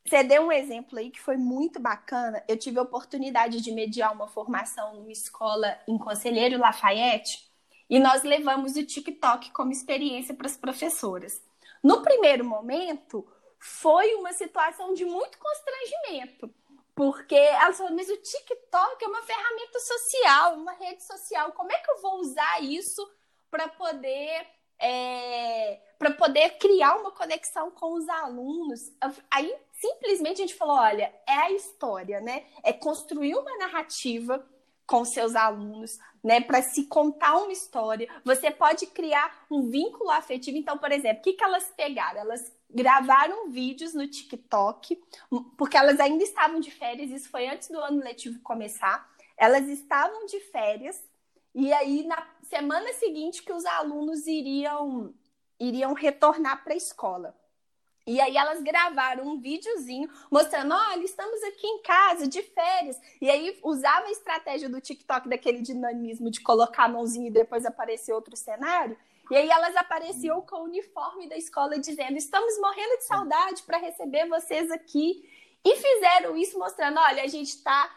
Você 0.07 0.25
deu 0.25 0.43
um 0.43 0.53
exemplo 0.53 0.99
aí 0.99 1.11
que 1.11 1.21
foi 1.21 1.37
muito 1.37 1.79
bacana. 1.79 2.43
Eu 2.49 2.57
tive 2.57 2.79
a 2.79 2.83
oportunidade 2.83 3.61
de 3.61 3.71
mediar 3.71 4.13
uma 4.13 4.27
formação 4.27 4.95
numa 4.95 5.13
escola 5.13 5.79
em 5.87 5.99
Conselheiro 5.99 6.59
Lafayette 6.59 7.49
e 7.91 7.99
nós 7.99 8.23
levamos 8.23 8.77
o 8.77 8.85
TikTok 8.85 9.51
como 9.53 9.71
experiência 9.71 10.35
para 10.35 10.47
as 10.47 10.57
professoras. 10.57 11.43
No 11.83 12.03
primeiro 12.03 12.45
momento, 12.45 13.27
foi 13.59 14.15
uma 14.15 14.33
situação 14.33 14.95
de 14.95 15.05
muito 15.05 15.39
constrangimento, 15.39 16.53
porque 16.99 17.37
ela 17.37 17.73
falou, 17.73 17.95
mas 17.95 18.11
o 18.11 18.17
TikTok 18.17 19.05
é 19.05 19.07
uma 19.07 19.23
ferramenta 19.23 19.79
social, 19.79 20.55
uma 20.55 20.73
rede 20.73 21.01
social. 21.05 21.53
Como 21.53 21.71
é 21.71 21.79
que 21.79 21.89
eu 21.93 22.03
vou 22.03 22.19
usar 22.19 22.61
isso 22.61 23.09
para 23.49 23.69
poder 23.69 24.45
é, 24.81 25.81
para 25.97 26.11
poder 26.11 26.59
criar 26.59 26.97
uma 26.97 27.13
conexão 27.13 27.71
com 27.71 27.95
os 27.95 28.09
alunos? 28.09 28.81
Aí 29.31 29.55
simplesmente 29.75 30.43
a 30.43 30.47
gente 30.47 30.57
falou, 30.57 30.77
olha, 30.77 31.15
é 31.25 31.35
a 31.35 31.53
história, 31.53 32.21
né? 32.21 32.45
É 32.65 32.73
construir 32.73 33.37
uma 33.37 33.57
narrativa 33.59 34.45
com 34.89 35.05
seus 35.05 35.37
alunos, 35.37 35.99
né, 36.25 36.41
para 36.41 36.63
se 36.63 36.87
contar 36.87 37.37
uma 37.37 37.53
história. 37.53 38.09
Você 38.25 38.51
pode 38.51 38.87
criar 38.87 39.45
um 39.51 39.69
vínculo 39.69 40.11
afetivo. 40.11 40.57
Então, 40.57 40.79
por 40.79 40.91
exemplo, 40.91 41.21
o 41.21 41.23
que, 41.23 41.35
que 41.35 41.45
elas 41.45 41.71
pegaram? 41.77 42.19
Elas 42.19 42.57
gravaram 42.71 43.51
vídeos 43.51 43.93
no 43.93 44.09
TikTok, 44.09 44.99
porque 45.59 45.77
elas 45.77 46.01
ainda 46.01 46.25
estavam 46.25 46.59
de 46.59 46.71
férias, 46.71 47.11
isso 47.11 47.29
foi 47.29 47.47
antes 47.47 47.69
do 47.69 47.79
ano 47.79 48.03
letivo 48.03 48.41
começar. 48.41 49.07
Elas 49.37 49.69
estavam 49.69 50.25
de 50.25 50.41
férias, 50.41 50.99
e 51.55 51.71
aí 51.71 52.07
na 52.07 52.27
semana 52.43 52.91
seguinte 52.95 53.43
que 53.43 53.53
os 53.53 53.67
alunos 53.67 54.27
iriam, 54.27 55.13
iriam 55.61 55.93
retornar 55.93 56.65
para 56.65 56.73
a 56.73 56.77
escola. 56.77 57.37
E 58.09 58.23
aí 58.23 58.39
elas 58.39 58.63
gravaram 58.63 59.27
um 59.27 59.39
videozinho 59.39 60.09
mostrando, 60.31 60.75
olha, 60.75 61.05
estamos 61.05 61.43
aqui 61.43 61.67
em 61.67 61.83
casa, 61.83 62.27
de 62.27 62.41
férias. 62.43 62.99
E 63.21 63.29
aí 63.29 63.61
usava 63.63 64.07
a 64.07 64.11
estratégia 64.11 64.67
do 64.67 64.81
TikTok, 64.81 65.29
daquele 65.29 65.61
dinamismo 65.61 66.31
de 66.31 66.41
colocar 66.41 66.85
a 66.85 66.89
mãozinha 66.89 67.29
e 67.29 67.31
depois 67.31 67.67
aparecer 67.67 68.15
outro 68.15 68.35
cenário. 68.35 68.97
E 69.31 69.37
aí 69.37 69.51
elas 69.51 69.77
apareciam 69.77 70.41
com 70.41 70.57
o 70.57 70.65
uniforme 70.65 71.29
da 71.29 71.37
escola 71.37 71.79
dizendo, 71.79 72.17
estamos 72.17 72.59
morrendo 72.59 72.97
de 72.97 73.05
saudade 73.05 73.63
para 73.65 73.77
receber 73.77 74.27
vocês 74.27 74.71
aqui. 74.71 75.29
E 75.63 75.77
fizeram 75.77 76.35
isso 76.35 76.59
mostrando, 76.59 76.99
olha, 76.99 77.23
a 77.23 77.27
gente 77.27 77.49
está 77.49 77.95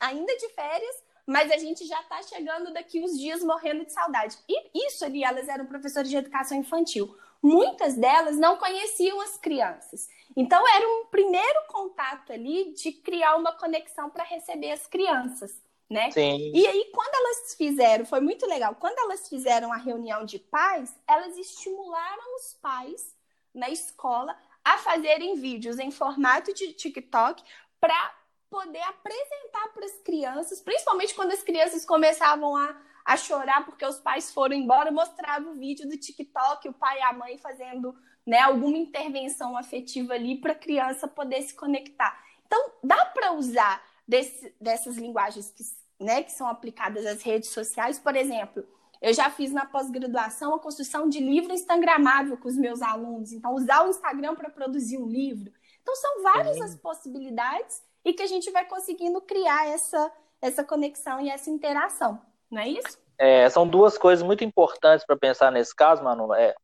ainda 0.00 0.36
de 0.38 0.48
férias, 0.48 1.04
mas 1.24 1.52
a 1.52 1.56
gente 1.56 1.86
já 1.86 2.00
está 2.00 2.20
chegando 2.22 2.72
daqui 2.72 3.00
uns 3.00 3.16
dias 3.16 3.44
morrendo 3.44 3.84
de 3.84 3.92
saudade. 3.92 4.36
E 4.48 4.88
isso 4.88 5.04
ali, 5.04 5.22
elas 5.22 5.46
eram 5.48 5.66
professores 5.66 6.10
de 6.10 6.16
educação 6.16 6.58
infantil 6.58 7.16
muitas 7.42 7.96
delas 7.96 8.36
não 8.36 8.56
conheciam 8.56 9.20
as 9.20 9.36
crianças. 9.36 10.08
Então, 10.36 10.66
era 10.68 10.88
um 10.88 11.06
primeiro 11.06 11.66
contato 11.68 12.32
ali 12.32 12.72
de 12.72 12.92
criar 12.92 13.36
uma 13.36 13.52
conexão 13.52 14.08
para 14.08 14.24
receber 14.24 14.70
as 14.70 14.86
crianças, 14.86 15.60
né? 15.90 16.08
E 16.54 16.66
aí, 16.66 16.90
quando 16.94 17.14
elas 17.14 17.54
fizeram, 17.54 18.06
foi 18.06 18.20
muito 18.20 18.46
legal, 18.46 18.74
quando 18.76 18.98
elas 18.98 19.28
fizeram 19.28 19.72
a 19.72 19.76
reunião 19.76 20.24
de 20.24 20.38
pais, 20.38 20.94
elas 21.06 21.36
estimularam 21.36 22.36
os 22.36 22.54
pais 22.54 23.14
na 23.52 23.68
escola 23.68 24.34
a 24.64 24.78
fazerem 24.78 25.34
vídeos 25.34 25.78
em 25.78 25.90
formato 25.90 26.54
de 26.54 26.72
TikTok 26.72 27.42
para 27.80 28.14
poder 28.48 28.82
apresentar 28.82 29.68
para 29.74 29.84
as 29.84 29.98
crianças, 30.04 30.60
principalmente 30.60 31.14
quando 31.14 31.32
as 31.32 31.42
crianças 31.42 31.84
começavam 31.84 32.56
a 32.56 32.76
a 33.04 33.16
chorar 33.16 33.64
porque 33.64 33.84
os 33.84 33.98
pais 33.98 34.32
foram 34.32 34.54
embora, 34.54 34.90
mostrava 34.90 35.48
o 35.48 35.54
vídeo 35.54 35.88
do 35.88 35.96
TikTok, 35.96 36.68
o 36.68 36.72
pai 36.72 36.98
e 36.98 37.02
a 37.02 37.12
mãe 37.12 37.38
fazendo 37.38 37.94
né, 38.26 38.38
alguma 38.38 38.76
intervenção 38.76 39.56
afetiva 39.56 40.14
ali 40.14 40.40
para 40.40 40.52
a 40.52 40.58
criança 40.58 41.08
poder 41.08 41.42
se 41.42 41.54
conectar. 41.54 42.16
Então, 42.46 42.72
dá 42.82 43.04
para 43.06 43.32
usar 43.32 43.82
desse, 44.06 44.54
dessas 44.60 44.96
linguagens 44.96 45.50
que, 45.50 45.64
né, 46.04 46.22
que 46.22 46.32
são 46.32 46.46
aplicadas 46.46 47.04
às 47.06 47.22
redes 47.22 47.50
sociais, 47.50 47.98
por 47.98 48.14
exemplo, 48.14 48.64
eu 49.00 49.12
já 49.12 49.28
fiz 49.28 49.52
na 49.52 49.66
pós-graduação 49.66 50.54
a 50.54 50.60
construção 50.60 51.08
de 51.08 51.18
livro 51.18 51.52
instagramável 51.52 52.36
com 52.36 52.46
os 52.46 52.56
meus 52.56 52.80
alunos. 52.80 53.32
Então, 53.32 53.52
usar 53.54 53.84
o 53.84 53.90
Instagram 53.90 54.36
para 54.36 54.48
produzir 54.48 54.96
um 54.96 55.08
livro. 55.08 55.52
Então, 55.80 55.96
são 55.96 56.22
várias 56.22 56.60
as 56.60 56.76
possibilidades 56.76 57.82
e 58.04 58.12
que 58.12 58.22
a 58.22 58.28
gente 58.28 58.48
vai 58.52 58.64
conseguindo 58.64 59.20
criar 59.20 59.66
essa, 59.66 60.12
essa 60.40 60.62
conexão 60.62 61.20
e 61.20 61.28
essa 61.28 61.50
interação. 61.50 62.22
Não 62.52 62.62
é 62.62 62.68
isso? 62.68 63.00
É, 63.18 63.48
são 63.50 63.66
duas 63.66 63.98
coisas 63.98 64.24
muito 64.24 64.44
importantes 64.44 65.04
para 65.04 65.16
pensar 65.16 65.50
nesse 65.50 65.74
caso, 65.74 66.04
Manu. 66.04 66.32
É, 66.34 66.54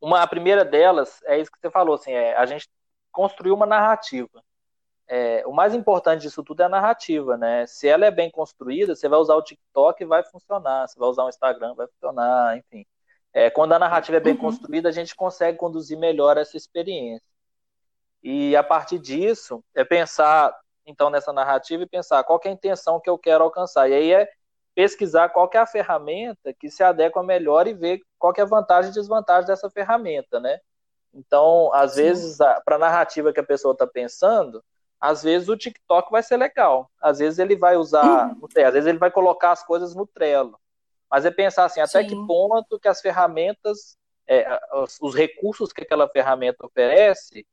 uma, 0.00 0.22
a 0.22 0.26
primeira 0.26 0.64
delas 0.64 1.20
é 1.24 1.38
isso 1.38 1.52
que 1.52 1.58
você 1.60 1.70
falou, 1.70 1.94
assim, 1.94 2.12
é, 2.12 2.34
a 2.36 2.46
gente 2.46 2.68
construiu 3.12 3.54
uma 3.54 3.66
narrativa 3.66 4.42
é, 5.14 5.46
o 5.46 5.52
mais 5.52 5.74
importante 5.74 6.22
disso 6.22 6.42
tudo 6.42 6.62
é 6.62 6.64
a 6.64 6.70
narrativa, 6.70 7.36
né? 7.36 7.66
Se 7.66 7.86
ela 7.86 8.06
é 8.06 8.10
bem 8.10 8.30
construída, 8.30 8.94
você 8.94 9.08
vai 9.10 9.18
usar 9.18 9.34
o 9.34 9.42
TikTok 9.42 10.02
e 10.02 10.06
vai 10.06 10.24
funcionar, 10.24 10.88
você 10.88 10.98
vai 10.98 11.06
usar 11.06 11.24
o 11.24 11.28
Instagram, 11.28 11.74
vai 11.74 11.86
funcionar, 11.86 12.56
enfim. 12.56 12.86
É, 13.30 13.50
quando 13.50 13.74
a 13.74 13.78
narrativa 13.78 14.16
é 14.16 14.20
bem 14.20 14.32
uhum. 14.32 14.40
construída, 14.40 14.88
a 14.88 14.92
gente 14.92 15.14
consegue 15.14 15.58
conduzir 15.58 15.98
melhor 15.98 16.38
essa 16.38 16.56
experiência. 16.56 17.26
E 18.22 18.56
a 18.56 18.62
partir 18.62 18.98
disso, 18.98 19.62
é 19.74 19.84
pensar 19.84 20.58
então 20.86 21.10
nessa 21.10 21.30
narrativa 21.30 21.82
e 21.82 21.86
pensar 21.86 22.24
qual 22.24 22.40
é 22.44 22.48
a 22.48 22.52
intenção 22.52 22.98
que 22.98 23.10
eu 23.10 23.18
quero 23.18 23.44
alcançar. 23.44 23.90
E 23.90 23.94
aí 23.94 24.12
é 24.14 24.28
pesquisar 24.74 25.28
qual 25.28 25.50
é 25.52 25.58
a 25.58 25.66
ferramenta 25.66 26.52
que 26.52 26.70
se 26.70 26.82
adequa 26.82 27.22
melhor 27.22 27.66
e 27.66 27.74
ver 27.74 28.00
qual 28.18 28.32
é 28.36 28.40
a 28.40 28.46
vantagem 28.46 28.90
e 28.90 28.94
desvantagem 28.94 29.46
dessa 29.46 29.70
ferramenta, 29.70 30.40
né? 30.40 30.58
Então, 31.12 31.72
às 31.74 31.92
Sim. 31.92 32.02
vezes, 32.02 32.38
para 32.64 32.76
a 32.76 32.78
narrativa 32.78 33.32
que 33.32 33.40
a 33.40 33.44
pessoa 33.44 33.72
está 33.72 33.86
pensando, 33.86 34.64
às 34.98 35.22
vezes 35.22 35.48
o 35.48 35.56
TikTok 35.56 36.10
vai 36.10 36.22
ser 36.22 36.36
legal, 36.36 36.90
às 37.00 37.18
vezes 37.18 37.38
ele 37.38 37.56
vai 37.56 37.76
usar, 37.76 38.30
uhum. 38.30 38.46
às 38.66 38.72
vezes 38.72 38.86
ele 38.86 38.98
vai 38.98 39.10
colocar 39.10 39.52
as 39.52 39.62
coisas 39.62 39.94
no 39.94 40.06
Trello. 40.06 40.58
Mas 41.10 41.26
é 41.26 41.30
pensar 41.30 41.64
assim, 41.64 41.80
até 41.80 42.02
Sim. 42.02 42.06
que 42.06 42.26
ponto 42.26 42.78
que 42.80 42.88
as 42.88 43.00
ferramentas, 43.00 43.98
é, 44.26 44.58
os 45.00 45.14
recursos 45.14 45.72
que 45.72 45.82
aquela 45.82 46.08
ferramenta 46.08 46.64
oferece 46.64 47.46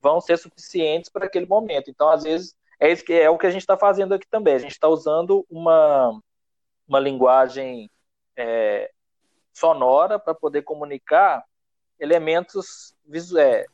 vão 0.00 0.20
ser 0.20 0.38
suficientes 0.38 1.10
para 1.10 1.26
aquele 1.26 1.44
momento. 1.44 1.90
Então, 1.90 2.08
às 2.08 2.22
vezes, 2.22 2.54
é, 2.80 2.90
isso 2.90 3.04
que, 3.04 3.12
é 3.12 3.28
o 3.28 3.36
que 3.36 3.46
a 3.46 3.50
gente 3.50 3.60
está 3.62 3.76
fazendo 3.76 4.14
aqui 4.14 4.26
também. 4.30 4.54
A 4.54 4.58
gente 4.58 4.72
está 4.72 4.88
usando 4.88 5.44
uma, 5.50 6.18
uma 6.88 6.98
linguagem 6.98 7.90
é, 8.36 8.90
sonora 9.52 10.18
para 10.18 10.34
poder 10.34 10.62
comunicar 10.62 11.44
elementos 12.00 12.94
visuais, 13.04 13.66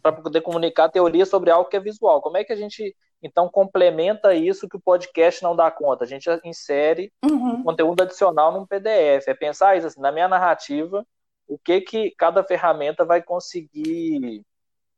para 0.00 0.12
poder 0.12 0.40
comunicar 0.40 0.88
teoria 0.88 1.26
sobre 1.26 1.50
algo 1.50 1.68
que 1.68 1.76
é 1.76 1.80
visual. 1.80 2.22
Como 2.22 2.36
é 2.36 2.44
que 2.44 2.52
a 2.52 2.56
gente 2.56 2.96
então 3.22 3.48
complementa 3.48 4.34
isso 4.34 4.68
que 4.68 4.76
o 4.76 4.80
podcast 4.80 5.42
não 5.42 5.56
dá 5.56 5.70
conta? 5.70 6.04
A 6.04 6.06
gente 6.06 6.28
insere 6.44 7.12
uhum. 7.24 7.62
conteúdo 7.62 8.02
adicional 8.02 8.52
num 8.52 8.66
PDF. 8.66 9.28
É 9.28 9.34
pensar 9.34 9.76
isso 9.76 9.86
assim, 9.88 10.00
na 10.00 10.12
minha 10.12 10.28
narrativa, 10.28 11.04
o 11.46 11.58
que 11.58 11.80
que 11.80 12.10
cada 12.16 12.44
ferramenta 12.44 13.04
vai 13.04 13.22
conseguir 13.22 14.44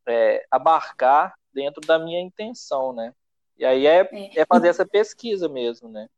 é, 0.06 0.44
abarcar 0.50 1.34
dentro 1.52 1.80
da 1.80 1.98
minha 1.98 2.20
intenção, 2.20 2.92
né? 2.92 3.12
E 3.58 3.64
aí 3.64 3.86
é, 3.86 4.00
é. 4.12 4.40
é 4.40 4.46
fazer 4.46 4.68
essa 4.68 4.84
pesquisa 4.84 5.48
mesmo, 5.48 5.88
né? 5.88 6.08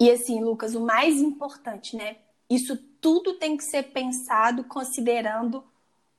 E 0.00 0.10
assim, 0.10 0.42
Lucas, 0.42 0.74
o 0.74 0.80
mais 0.80 1.20
importante, 1.20 1.96
né? 1.96 2.16
Isso 2.48 2.76
tudo 3.00 3.34
tem 3.34 3.56
que 3.56 3.64
ser 3.64 3.84
pensado 3.92 4.64
considerando 4.64 5.62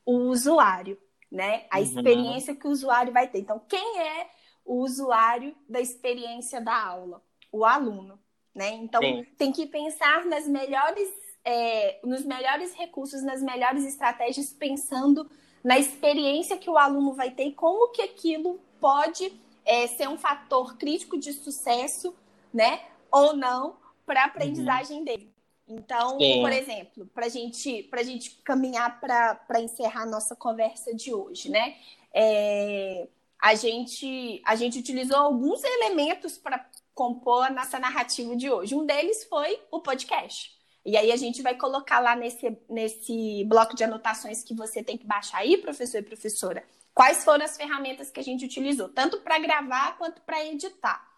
o 0.06 0.30
usuário 0.30 0.98
né? 1.32 1.66
A 1.72 1.78
uhum. 1.78 1.84
experiência 1.84 2.56
que 2.56 2.68
o 2.68 2.72
usuário 2.72 3.14
vai 3.14 3.28
ter. 3.28 3.40
Então, 3.40 3.62
quem 3.68 4.00
é 4.00 4.28
o 4.66 4.84
usuário 4.84 5.56
da 5.68 5.80
experiência 5.80 6.60
da 6.60 6.76
aula? 6.76 7.24
O 7.52 7.64
aluno, 7.64 8.20
né? 8.54 8.74
Então, 8.74 9.02
Sim. 9.02 9.26
tem 9.38 9.52
que 9.52 9.66
pensar 9.66 10.26
nas 10.26 10.46
melhores, 10.46 11.10
é, 11.46 12.00
nos 12.04 12.26
melhores 12.26 12.74
recursos, 12.74 13.24
nas 13.24 13.42
melhores 13.42 13.86
estratégias, 13.86 14.52
pensando 14.52 15.30
na 15.64 15.80
experiência 15.80 16.58
que 16.58 16.70
o 16.70 16.78
aluno 16.78 17.14
vai 17.14 17.32
ter 17.32 17.46
e 17.46 17.54
como 17.54 17.92
que 17.92 18.02
aquilo 18.02 18.60
pode 18.80 19.32
é, 19.64 19.88
ser 19.88 20.10
um 20.10 20.18
fator 20.18 20.76
crítico 20.76 21.18
de 21.18 21.32
sucesso, 21.32 22.14
né? 22.54 22.82
Ou 23.12 23.36
não 23.36 23.78
para 24.06 24.24
a 24.24 24.26
aprendizagem 24.26 25.00
uhum. 25.00 25.04
dele. 25.04 25.32
Então, 25.68 26.20
Sim. 26.20 26.42
por 26.42 26.52
exemplo, 26.52 27.06
para 27.14 27.30
gente, 27.30 27.90
a 27.92 28.04
gente 28.04 28.32
caminhar 28.44 29.00
para 29.00 29.62
encerrar 29.62 30.04
a 30.04 30.06
nossa 30.06 30.36
conversa 30.36 30.94
de 30.94 31.14
hoje, 31.14 31.50
né? 31.50 31.76
É, 32.14 33.08
a, 33.42 33.56
gente, 33.56 34.42
a 34.46 34.56
gente 34.56 34.80
utilizou 34.80 35.18
alguns 35.18 35.64
elementos 35.64 36.38
para 36.38 36.66
compor 36.94 37.46
a 37.46 37.50
nossa 37.50 37.80
narrativa 37.80 38.36
de 38.36 38.50
hoje. 38.50 38.76
Um 38.76 38.86
deles 38.86 39.24
foi 39.26 39.60
o 39.72 39.80
podcast. 39.80 40.52
E 40.86 40.98
aí 40.98 41.12
a 41.12 41.16
gente 41.16 41.42
vai 41.42 41.56
colocar 41.56 42.00
lá 42.00 42.16
nesse, 42.16 42.58
nesse 42.70 43.46
bloco 43.46 43.76
de 43.76 43.84
anotações 43.84 44.44
que 44.44 44.54
você 44.54 44.84
tem 44.84 44.98
que 44.98 45.06
baixar 45.06 45.38
aí, 45.38 45.58
professor 45.58 46.00
e 46.00 46.04
professora, 46.04 46.64
quais 46.94 47.24
foram 47.24 47.46
as 47.46 47.56
ferramentas 47.56 48.10
que 48.10 48.20
a 48.20 48.24
gente 48.24 48.44
utilizou, 48.44 48.90
tanto 48.90 49.22
para 49.22 49.40
gravar 49.40 49.98
quanto 49.98 50.22
para 50.22 50.44
editar. 50.46 51.11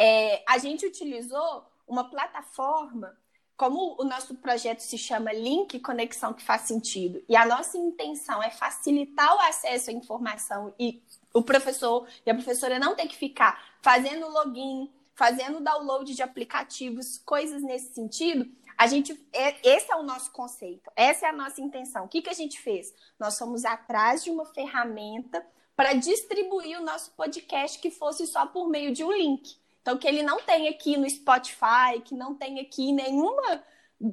É, 0.00 0.44
a 0.46 0.58
gente 0.58 0.86
utilizou 0.86 1.64
uma 1.84 2.08
plataforma 2.08 3.18
como 3.56 3.96
o 4.00 4.04
nosso 4.04 4.36
projeto 4.36 4.78
se 4.78 4.96
chama 4.96 5.32
Link 5.32 5.80
Conexão 5.80 6.32
que 6.32 6.44
faz 6.44 6.62
sentido, 6.62 7.20
e 7.28 7.34
a 7.34 7.44
nossa 7.44 7.76
intenção 7.76 8.40
é 8.40 8.50
facilitar 8.50 9.34
o 9.34 9.40
acesso 9.40 9.90
à 9.90 9.92
informação 9.92 10.72
e 10.78 11.02
o 11.34 11.42
professor 11.42 12.06
e 12.24 12.30
a 12.30 12.34
professora 12.34 12.78
não 12.78 12.94
ter 12.94 13.08
que 13.08 13.16
ficar 13.16 13.60
fazendo 13.82 14.28
login, 14.28 14.88
fazendo 15.16 15.58
download 15.58 16.14
de 16.14 16.22
aplicativos, 16.22 17.18
coisas 17.18 17.60
nesse 17.60 17.92
sentido, 17.92 18.48
a 18.78 18.86
gente, 18.86 19.20
é, 19.32 19.56
esse 19.68 19.90
é 19.90 19.96
o 19.96 20.04
nosso 20.04 20.30
conceito, 20.30 20.88
essa 20.94 21.26
é 21.26 21.30
a 21.30 21.32
nossa 21.32 21.60
intenção. 21.60 22.04
O 22.04 22.08
que, 22.08 22.22
que 22.22 22.30
a 22.30 22.34
gente 22.34 22.60
fez? 22.60 22.94
Nós 23.18 23.36
fomos 23.36 23.64
atrás 23.64 24.22
de 24.22 24.30
uma 24.30 24.44
ferramenta 24.44 25.44
para 25.74 25.94
distribuir 25.94 26.80
o 26.80 26.84
nosso 26.84 27.10
podcast 27.16 27.80
que 27.80 27.90
fosse 27.90 28.24
só 28.28 28.46
por 28.46 28.68
meio 28.68 28.94
de 28.94 29.02
um 29.02 29.10
link. 29.10 29.58
Então, 29.88 29.96
que 29.96 30.06
ele 30.06 30.22
não 30.22 30.38
tem 30.42 30.68
aqui 30.68 30.98
no 30.98 31.08
Spotify, 31.08 31.98
que 32.04 32.14
não 32.14 32.34
tem 32.34 32.60
aqui 32.60 32.92
nenhuma, 32.92 33.64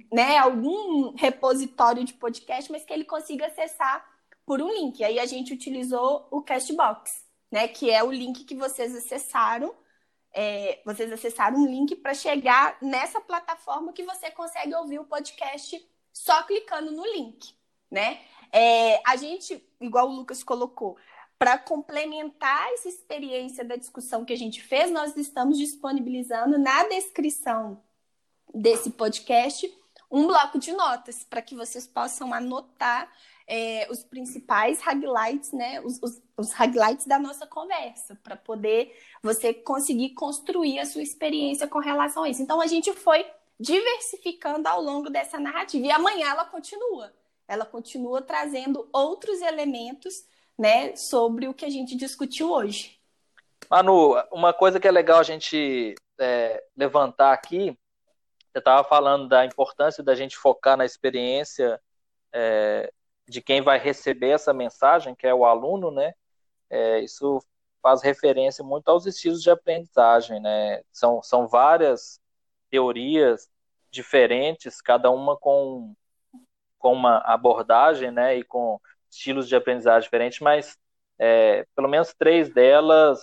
né, 0.09 0.38
algum 0.38 1.13
repositório 1.15 2.05
de 2.05 2.13
podcast, 2.13 2.71
mas 2.71 2.86
que 2.86 2.93
ele 2.93 3.03
consiga 3.03 3.47
acessar 3.47 4.09
por 4.45 4.61
um 4.61 4.71
link. 4.71 5.03
Aí 5.03 5.19
a 5.19 5.26
gente 5.26 5.53
utilizou 5.53 6.30
o 6.32 6.41
Castbox, 6.41 7.26
né, 7.51 7.67
que 7.67 7.91
é 7.91 8.01
o 8.01 8.09
link 8.09 8.45
que 8.45 8.55
vocês 8.55 8.95
acessaram. 8.95 9.76
É, 10.34 10.82
vocês 10.86 11.11
acessaram 11.11 11.57
um 11.57 11.65
link 11.65 11.93
para 11.97 12.13
chegar 12.13 12.78
nessa 12.82 13.19
plataforma 13.19 13.91
que 13.91 14.03
você 14.03 14.32
consegue 14.32 14.73
ouvir 14.76 14.99
o 14.99 15.05
podcast 15.05 15.86
só 16.13 16.41
clicando 16.43 16.93
no 16.93 17.03
link, 17.03 17.53
né? 17.91 18.21
É, 18.49 19.01
a 19.05 19.17
gente, 19.17 19.61
igual 19.82 20.07
o 20.07 20.13
Lucas 20.13 20.41
colocou, 20.41 20.95
para 21.46 21.60
complementar 21.60 22.74
essa 22.74 22.89
experiência 22.89 23.64
da 23.64 23.76
discussão 23.76 24.26
que 24.26 24.34
a 24.34 24.36
gente 24.36 24.64
fez, 24.64 24.89
nós 24.89 25.16
estamos 25.16 25.60
disponibilizando 25.60 26.58
na 26.58 26.86
descrição 26.86 27.84
desse 28.52 28.89
podcast 28.89 29.72
um 30.10 30.26
bloco 30.26 30.58
de 30.58 30.72
notas 30.72 31.24
para 31.24 31.43
que 31.43 31.54
vocês 31.54 31.86
possam 31.86 32.34
anotar 32.34 33.08
é, 33.46 33.88
os 33.91 34.04
principais 34.04 34.82
highlights, 34.82 35.52
né? 35.52 35.82
Os, 35.82 36.02
os, 36.02 36.20
os 36.36 36.52
highlights 36.52 37.06
da 37.06 37.20
nossa 37.20 37.46
conversa, 37.46 38.20
para 38.24 38.36
poder 38.36 39.00
você 39.22 39.54
conseguir 39.54 40.16
construir 40.16 40.80
a 40.80 40.86
sua 40.88 41.04
experiência 41.04 41.68
com 41.68 41.78
relação 41.78 42.24
a 42.24 42.30
isso. 42.30 42.41
Então 42.41 42.60
a 42.60 42.66
gente 42.66 42.91
foi 42.91 43.24
diversificando 43.60 44.68
ao 44.68 44.82
longo 44.82 45.12
dessa 45.12 45.39
narrativa. 45.39 45.86
E 45.86 45.91
amanhã 45.91 46.28
ela 46.28 46.46
continua. 46.46 47.14
Ela 47.48 47.68
continua 47.68 48.20
trazendo 48.24 48.89
outros 48.91 49.41
elementos 49.41 50.26
né, 50.58 50.95
sobre 50.95 51.47
o 51.47 51.53
que 51.53 51.66
a 51.66 51.70
gente 51.70 51.95
discutiu 51.95 52.51
hoje. 52.51 52.99
Manu, 53.70 54.16
uma 54.32 54.53
coisa 54.53 54.80
que 54.80 54.88
é 54.88 54.91
legal 54.91 55.20
a 55.20 55.24
gente 55.24 55.95
é, 56.20 56.64
levantar 56.76 57.34
aqui, 57.34 57.78
você 58.51 58.60
estava 58.60 58.88
falando 58.88 59.28
da 59.28 59.45
importância 59.45 60.03
da 60.03 60.16
gente 60.16 60.38
focar 60.38 60.78
na 60.78 60.86
experiência 60.86 61.82
é, 62.32 62.91
de 63.28 63.41
quem 63.41 63.62
vai 63.62 63.78
receber 63.78 64.30
essa 64.30 64.53
mensagem, 64.53 65.16
que 65.16 65.28
é 65.28 65.34
o 65.34 65.45
aluno, 65.45 65.91
né? 65.91 66.14
É, 66.70 66.99
isso 66.99 67.43
faz 67.82 68.01
referência 68.01 68.64
muito 68.64 68.88
aos 68.88 69.06
estilos 69.06 69.41
de 69.43 69.49
aprendizagem, 69.49 70.39
né? 70.39 70.82
São, 70.91 71.22
são 71.22 71.47
várias 71.47 72.20
teorias 72.70 73.49
diferentes, 73.91 74.82
cada 74.82 75.12
uma 75.12 75.36
com, 75.38 75.93
com 76.80 76.93
uma 76.93 77.18
abordagem, 77.20 78.12
né? 78.12 78.38
E 78.38 78.43
com 78.43 78.80
estilos 79.16 79.47
de 79.47 79.55
aprendizagem 79.55 80.03
diferentes, 80.03 80.39
mas 80.39 80.78
é, 81.18 81.66
pelo 81.76 81.88
menos 81.88 82.13
três 82.13 82.49
delas 82.53 83.20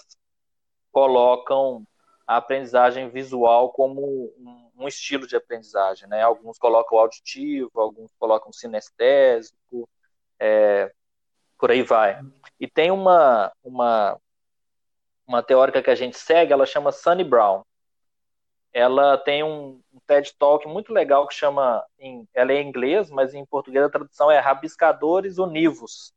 colocam 0.91 1.87
a 2.27 2.37
aprendizagem 2.37 3.09
visual 3.11 3.73
como 3.73 4.33
um, 4.39 4.71
um, 4.77 4.89
estilo 4.89 5.27
de 5.27 5.37
aprendizagem, 5.37 6.09
né? 6.09 6.23
Alguns 6.23 6.59
colocam 6.59 6.99
auditivo, 6.99 7.71
alguns 7.75 8.11
colocam 8.19 8.53
sinestésico, 8.53 9.89
é, 10.39 10.93
por 11.59 11.71
aí 11.71 11.83
vai. 11.83 12.21
E 12.59 12.67
tem 12.67 12.91
uma, 12.91 13.53
uma, 13.63 14.19
uma 15.27 15.43
teórica 15.43 15.83
que 15.83 15.91
a 15.91 15.95
gente 15.95 16.17
segue, 16.17 16.53
ela 16.53 16.67
chama 16.67 16.93
Sunny 16.93 17.25
Brown. 17.25 17.63
Ela 18.73 19.19
tem 19.19 19.43
um, 19.43 19.83
TED 20.07 20.35
Talk 20.39 20.67
muito 20.67 20.93
legal 20.93 21.27
que 21.27 21.35
chama, 21.35 21.85
em, 21.99 22.29
ela 22.35 22.53
é 22.53 22.57
em 22.57 22.69
inglês, 22.69 23.11
mas 23.11 23.35
em 23.35 23.45
português 23.45 23.85
a 23.85 23.91
tradução 23.91 24.31
é 24.31 24.39
Rabiscadores 24.39 25.39
Univos. 25.39 26.15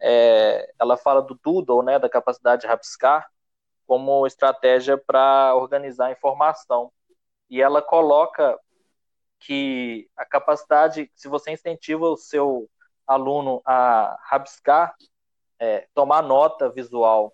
É, 0.00 0.72
ela 0.78 0.96
fala 0.96 1.22
do 1.22 1.38
doodle, 1.42 1.82
né, 1.82 1.98
da 1.98 2.08
capacidade 2.08 2.62
de 2.62 2.68
rabiscar, 2.68 3.28
como 3.86 4.26
estratégia 4.26 4.98
para 4.98 5.54
organizar 5.54 6.06
a 6.06 6.12
informação. 6.12 6.92
E 7.48 7.60
ela 7.60 7.80
coloca 7.80 8.58
que 9.40 10.08
a 10.16 10.24
capacidade, 10.24 11.10
se 11.14 11.28
você 11.28 11.52
incentiva 11.52 12.06
o 12.06 12.16
seu 12.16 12.68
aluno 13.06 13.60
a 13.64 14.18
rabiscar, 14.22 14.94
é, 15.58 15.86
tomar 15.94 16.22
nota 16.22 16.70
visual 16.70 17.32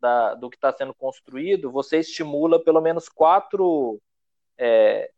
da, 0.00 0.34
do 0.34 0.50
que 0.50 0.56
está 0.56 0.72
sendo 0.72 0.94
construído, 0.94 1.70
você 1.70 1.98
estimula 1.98 2.62
pelo 2.62 2.80
menos 2.80 3.08
quatro 3.08 4.00
é, 4.58 5.10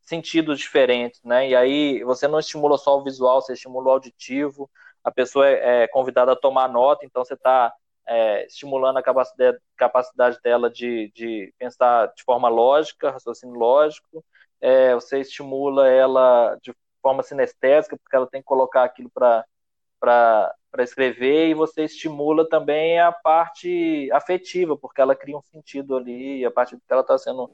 sentidos 0.00 0.58
diferentes, 0.58 1.22
né? 1.22 1.48
E 1.48 1.56
aí 1.56 2.02
você 2.04 2.26
não 2.28 2.38
estimula 2.38 2.78
só 2.78 2.98
o 2.98 3.04
visual, 3.04 3.42
você 3.42 3.54
estimula 3.54 3.88
o 3.88 3.92
auditivo, 3.92 4.70
a 5.04 5.10
pessoa 5.10 5.48
é, 5.48 5.84
é 5.84 5.88
convidada 5.88 6.32
a 6.32 6.36
tomar 6.36 6.68
nota, 6.68 7.04
então 7.04 7.24
você 7.24 7.34
está 7.34 7.72
é, 8.06 8.46
estimulando 8.46 8.98
a 8.98 9.02
capacidade, 9.02 9.58
capacidade 9.76 10.38
dela 10.42 10.70
de, 10.70 11.12
de 11.14 11.52
pensar 11.58 12.06
de 12.14 12.22
forma 12.24 12.48
lógica, 12.48 13.10
raciocínio 13.10 13.54
lógico, 13.54 14.24
é, 14.60 14.94
você 14.94 15.20
estimula 15.20 15.88
ela 15.88 16.56
de 16.62 16.74
forma 17.02 17.22
sinestésica, 17.22 17.96
porque 17.96 18.16
ela 18.16 18.26
tem 18.26 18.40
que 18.40 18.46
colocar 18.46 18.84
aquilo 18.84 19.10
para 19.10 20.54
escrever, 20.76 21.48
e 21.48 21.54
você 21.54 21.84
estimula 21.84 22.48
também 22.48 23.00
a 23.00 23.10
parte 23.10 24.10
afetiva, 24.12 24.76
porque 24.76 25.00
ela 25.00 25.14
cria 25.14 25.36
um 25.36 25.42
sentido 25.42 25.96
ali, 25.96 26.44
a 26.44 26.50
partir 26.50 26.76
do 26.76 26.82
que 26.86 26.92
ela 26.92 27.02
está 27.02 27.16
sendo 27.16 27.50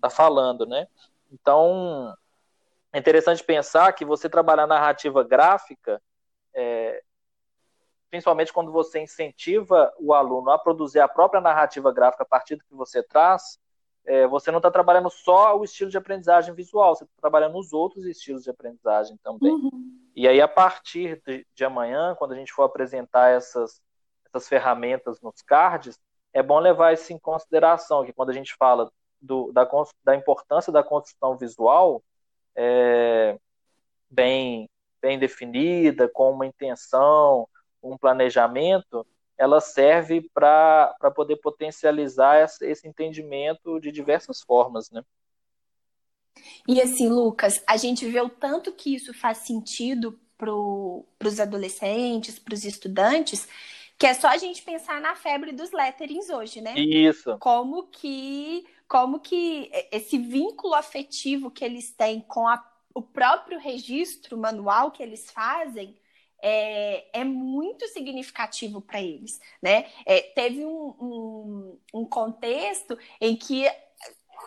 tá 0.00 0.08
falando, 0.08 0.66
né? 0.66 0.86
Então, 1.30 2.14
é 2.92 2.98
interessante 2.98 3.42
pensar 3.42 3.92
que 3.92 4.04
você 4.04 4.28
trabalhar 4.28 4.66
narrativa 4.66 5.24
gráfica, 5.24 6.00
é, 6.54 7.02
principalmente 8.10 8.52
quando 8.52 8.70
você 8.70 9.00
incentiva 9.00 9.92
o 9.98 10.12
aluno 10.12 10.50
a 10.50 10.58
produzir 10.58 11.00
a 11.00 11.08
própria 11.08 11.40
narrativa 11.40 11.92
gráfica 11.92 12.24
a 12.24 12.26
partir 12.26 12.56
do 12.56 12.64
que 12.64 12.74
você 12.74 13.02
traz, 13.02 13.58
é, 14.04 14.26
você 14.26 14.50
não 14.50 14.58
está 14.58 14.70
trabalhando 14.70 15.08
só 15.08 15.56
o 15.56 15.64
estilo 15.64 15.90
de 15.90 15.96
aprendizagem 15.96 16.54
visual, 16.54 16.94
você 16.94 17.04
está 17.04 17.14
trabalhando 17.20 17.56
os 17.56 17.72
outros 17.72 18.04
estilos 18.04 18.42
de 18.42 18.50
aprendizagem 18.50 19.16
também. 19.22 19.52
Uhum. 19.52 20.01
E 20.14 20.28
aí, 20.28 20.40
a 20.40 20.48
partir 20.48 21.22
de, 21.26 21.46
de, 21.54 21.64
amanhã, 21.64 22.14
quando 22.16 22.32
a 22.32 22.36
gente 22.36 22.52
for 22.52 22.64
apresentar 22.64 23.30
essas, 23.30 23.80
essas 24.26 24.48
ferramentas 24.48 25.20
nos 25.20 25.40
cards, 25.42 25.98
é 26.32 26.42
bom 26.42 26.58
levar 26.58 26.92
isso 26.92 27.12
em 27.12 27.18
consideração, 27.18 28.04
que 28.04 28.12
quando 28.12 28.30
a 28.30 28.34
gente 28.34 28.54
fala 28.54 28.90
do, 29.20 29.52
da, 29.52 29.68
da 30.04 30.16
importância 30.16 30.72
da 30.72 30.82
construção 30.82 31.36
visual, 31.36 32.02
é, 32.54 33.38
bem, 34.10 34.68
bem 35.00 35.18
definida, 35.18 36.08
com 36.08 36.30
uma 36.30 36.46
intenção, 36.46 37.48
um 37.82 37.96
planejamento, 37.96 39.06
ela 39.38 39.60
serve 39.60 40.28
para 40.32 40.94
poder 41.14 41.36
potencializar 41.36 42.48
esse 42.60 42.86
entendimento 42.86 43.80
de 43.80 43.90
diversas 43.90 44.42
formas, 44.42 44.90
né? 44.90 45.02
E 46.66 46.80
assim, 46.80 47.08
Lucas, 47.08 47.62
a 47.66 47.76
gente 47.76 48.06
vê 48.06 48.20
o 48.20 48.28
tanto 48.28 48.72
que 48.72 48.94
isso 48.94 49.12
faz 49.12 49.38
sentido 49.38 50.18
para 50.36 50.52
os 50.52 51.40
adolescentes, 51.40 52.38
para 52.38 52.54
os 52.54 52.64
estudantes, 52.64 53.46
que 53.98 54.06
é 54.06 54.14
só 54.14 54.28
a 54.28 54.36
gente 54.36 54.62
pensar 54.62 55.00
na 55.00 55.14
febre 55.14 55.52
dos 55.52 55.70
letterings 55.70 56.28
hoje, 56.30 56.60
né? 56.60 56.74
Isso. 56.76 57.38
Como 57.38 57.84
que, 57.84 58.64
como 58.88 59.20
que 59.20 59.70
esse 59.92 60.18
vínculo 60.18 60.74
afetivo 60.74 61.50
que 61.50 61.64
eles 61.64 61.90
têm 61.90 62.20
com 62.20 62.48
a, 62.48 62.60
o 62.94 63.02
próprio 63.02 63.58
registro 63.58 64.36
manual 64.36 64.90
que 64.90 65.02
eles 65.02 65.30
fazem 65.30 65.96
é, 66.42 67.20
é 67.20 67.22
muito 67.22 67.86
significativo 67.86 68.80
para 68.80 69.00
eles, 69.00 69.40
né? 69.62 69.86
É, 70.04 70.20
teve 70.20 70.64
um, 70.64 70.88
um, 71.00 71.78
um 71.94 72.04
contexto 72.04 72.98
em 73.20 73.36
que 73.36 73.70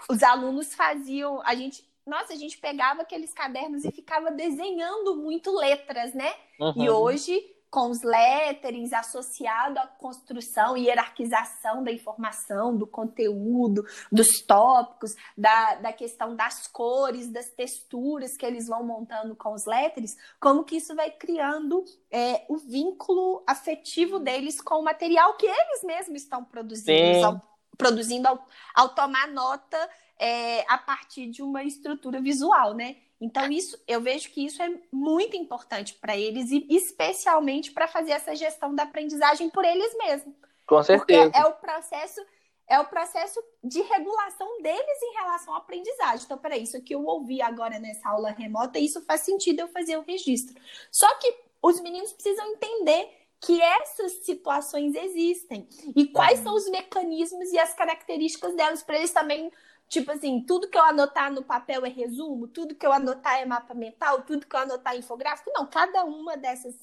os 0.09 0.23
alunos 0.23 0.73
faziam, 0.73 1.41
a 1.43 1.55
gente 1.55 1.83
nossa, 2.05 2.33
a 2.33 2.35
gente 2.35 2.59
pegava 2.59 3.01
aqueles 3.01 3.33
cadernos 3.33 3.83
e 3.83 3.91
ficava 3.91 4.29
desenhando 4.29 5.15
muito 5.15 5.51
letras, 5.57 6.13
né? 6.13 6.31
Uhum. 6.59 6.83
E 6.83 6.87
hoje 6.87 7.55
com 7.75 7.89
os 7.89 8.01
letterings 8.03 8.93
associado 8.93 9.77
à 9.79 9.85
construção 9.85 10.77
e 10.77 10.85
hierarquização 10.85 11.83
da 11.83 11.91
informação, 11.91 12.73
do 12.77 12.87
conteúdo, 12.87 13.83
dos 14.09 14.39
tópicos, 14.47 15.13
da, 15.37 15.75
da 15.75 15.91
questão 15.91 16.37
das 16.37 16.67
cores, 16.67 17.29
das 17.29 17.49
texturas 17.49 18.37
que 18.37 18.45
eles 18.45 18.67
vão 18.67 18.85
montando 18.85 19.35
com 19.35 19.53
os 19.53 19.65
letterings, 19.65 20.15
como 20.39 20.63
que 20.63 20.77
isso 20.77 20.95
vai 20.95 21.11
criando 21.11 21.83
é, 22.09 22.45
o 22.47 22.55
vínculo 22.55 23.43
afetivo 23.45 24.19
deles 24.19 24.61
com 24.61 24.75
o 24.75 24.83
material 24.83 25.35
que 25.35 25.45
eles 25.45 25.83
mesmos 25.83 26.21
estão 26.21 26.45
produzindo, 26.45 27.25
ao, 27.25 27.41
produzindo 27.77 28.27
ao, 28.27 28.47
ao 28.73 28.89
tomar 28.89 29.27
nota 29.27 29.89
é, 30.19 30.61
a 30.71 30.77
partir 30.77 31.27
de 31.27 31.41
uma 31.41 31.63
estrutura 31.63 32.21
visual, 32.21 32.73
né? 32.73 32.97
Então, 33.19 33.49
isso 33.49 33.81
eu 33.87 34.01
vejo 34.01 34.29
que 34.29 34.45
isso 34.45 34.61
é 34.61 34.69
muito 34.91 35.37
importante 35.37 35.93
para 35.95 36.17
eles, 36.17 36.51
e 36.51 36.65
especialmente 36.69 37.71
para 37.71 37.87
fazer 37.87 38.11
essa 38.11 38.35
gestão 38.35 38.75
da 38.75 38.83
aprendizagem 38.83 39.49
por 39.49 39.63
eles 39.63 39.95
mesmos. 39.97 40.35
Com 40.67 40.83
certeza. 40.83 41.23
Porque 41.23 41.37
é 41.37 41.45
o 41.45 41.53
processo, 41.53 42.25
é 42.67 42.79
o 42.79 42.85
processo 42.85 43.41
de 43.63 43.81
regulação 43.81 44.61
deles 44.61 45.01
em 45.01 45.13
relação 45.13 45.53
à 45.53 45.57
aprendizagem. 45.57 46.25
Então, 46.25 46.37
para 46.37 46.57
isso 46.57 46.81
que 46.81 46.93
eu 46.93 47.05
ouvi 47.05 47.41
agora 47.41 47.79
nessa 47.79 48.09
aula 48.09 48.31
remota, 48.31 48.79
isso 48.79 49.01
faz 49.05 49.21
sentido 49.21 49.61
eu 49.61 49.67
fazer 49.69 49.97
o 49.97 50.03
registro. 50.03 50.55
Só 50.91 51.07
que 51.15 51.33
os 51.61 51.79
meninos 51.79 52.11
precisam 52.11 52.45
entender 52.47 53.24
que 53.41 53.61
essas 53.61 54.23
situações 54.25 54.95
existem 54.95 55.67
e 55.95 56.07
quais 56.07 56.39
são 56.39 56.55
os 56.55 56.69
mecanismos 56.69 57.51
e 57.51 57.59
as 57.59 57.73
características 57.73 58.55
delas 58.55 58.81
para 58.81 58.97
eles 58.97 59.11
também 59.11 59.51
Tipo 59.87 60.11
assim, 60.11 60.41
tudo 60.41 60.67
que 60.67 60.77
eu 60.77 60.83
anotar 60.83 61.31
no 61.31 61.43
papel 61.43 61.85
é 61.85 61.89
resumo, 61.89 62.47
tudo 62.47 62.75
que 62.75 62.85
eu 62.85 62.91
anotar 62.91 63.39
é 63.39 63.45
mapa 63.45 63.73
mental, 63.73 64.23
tudo 64.23 64.47
que 64.47 64.55
eu 64.55 64.59
anotar 64.59 64.95
é 64.95 64.97
infográfico. 64.97 65.51
Não, 65.53 65.67
cada 65.67 66.03
uma 66.03 66.35
dessas 66.35 66.75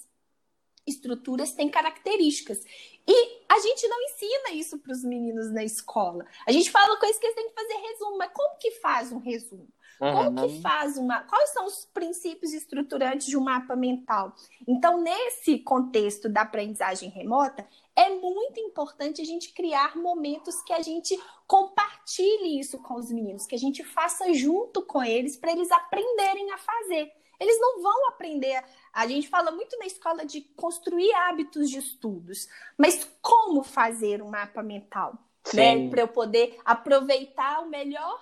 estruturas 0.86 1.52
tem 1.52 1.68
características. 1.68 2.64
E 3.06 3.44
a 3.48 3.58
gente 3.58 3.88
não 3.88 4.00
ensina 4.02 4.50
isso 4.52 4.78
para 4.78 4.92
os 4.92 5.02
meninos 5.02 5.52
na 5.52 5.64
escola. 5.64 6.24
A 6.46 6.52
gente 6.52 6.70
fala 6.70 6.98
coisas 6.98 7.18
que 7.18 7.26
eles 7.26 7.36
têm 7.36 7.48
que 7.48 7.54
fazer 7.54 7.74
resumo, 7.74 8.18
mas 8.18 8.32
como 8.32 8.58
que 8.58 8.70
faz 8.72 9.10
um 9.10 9.18
resumo? 9.18 9.68
Como 10.10 10.48
que 10.48 10.60
faz 10.60 10.96
uma. 10.98 11.20
Quais 11.22 11.50
são 11.50 11.64
os 11.64 11.84
princípios 11.84 12.52
estruturantes 12.52 13.28
de 13.28 13.36
um 13.36 13.40
mapa 13.40 13.76
mental? 13.76 14.34
Então, 14.66 15.00
nesse 15.00 15.60
contexto 15.60 16.28
da 16.28 16.40
aprendizagem 16.40 17.08
remota, 17.08 17.64
é 17.94 18.08
muito 18.08 18.58
importante 18.58 19.22
a 19.22 19.24
gente 19.24 19.52
criar 19.52 19.96
momentos 19.96 20.60
que 20.62 20.72
a 20.72 20.82
gente 20.82 21.16
compartilhe 21.46 22.58
isso 22.58 22.82
com 22.82 22.94
os 22.94 23.12
meninos, 23.12 23.46
que 23.46 23.54
a 23.54 23.58
gente 23.58 23.84
faça 23.84 24.32
junto 24.34 24.82
com 24.82 25.04
eles 25.04 25.36
para 25.36 25.52
eles 25.52 25.70
aprenderem 25.70 26.50
a 26.50 26.58
fazer. 26.58 27.12
Eles 27.38 27.60
não 27.60 27.80
vão 27.80 28.08
aprender. 28.08 28.60
A 28.92 29.06
gente 29.06 29.28
fala 29.28 29.52
muito 29.52 29.78
na 29.78 29.86
escola 29.86 30.24
de 30.24 30.40
construir 30.56 31.12
hábitos 31.14 31.70
de 31.70 31.78
estudos, 31.78 32.48
mas 32.76 33.08
como 33.20 33.62
fazer 33.62 34.20
um 34.20 34.30
mapa 34.30 34.64
mental? 34.64 35.16
Né? 35.54 35.88
Para 35.90 36.02
eu 36.02 36.08
poder 36.08 36.58
aproveitar 36.64 37.60
o 37.60 37.68
melhor 37.68 38.20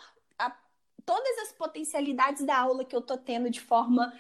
todas 1.01 1.39
as 1.39 1.53
potencialidades 1.53 2.45
da 2.45 2.59
aula 2.59 2.85
que 2.85 2.95
eu 2.95 3.01
estou 3.01 3.17
tendo 3.17 3.51
de 3.51 3.61
forma 3.61 4.13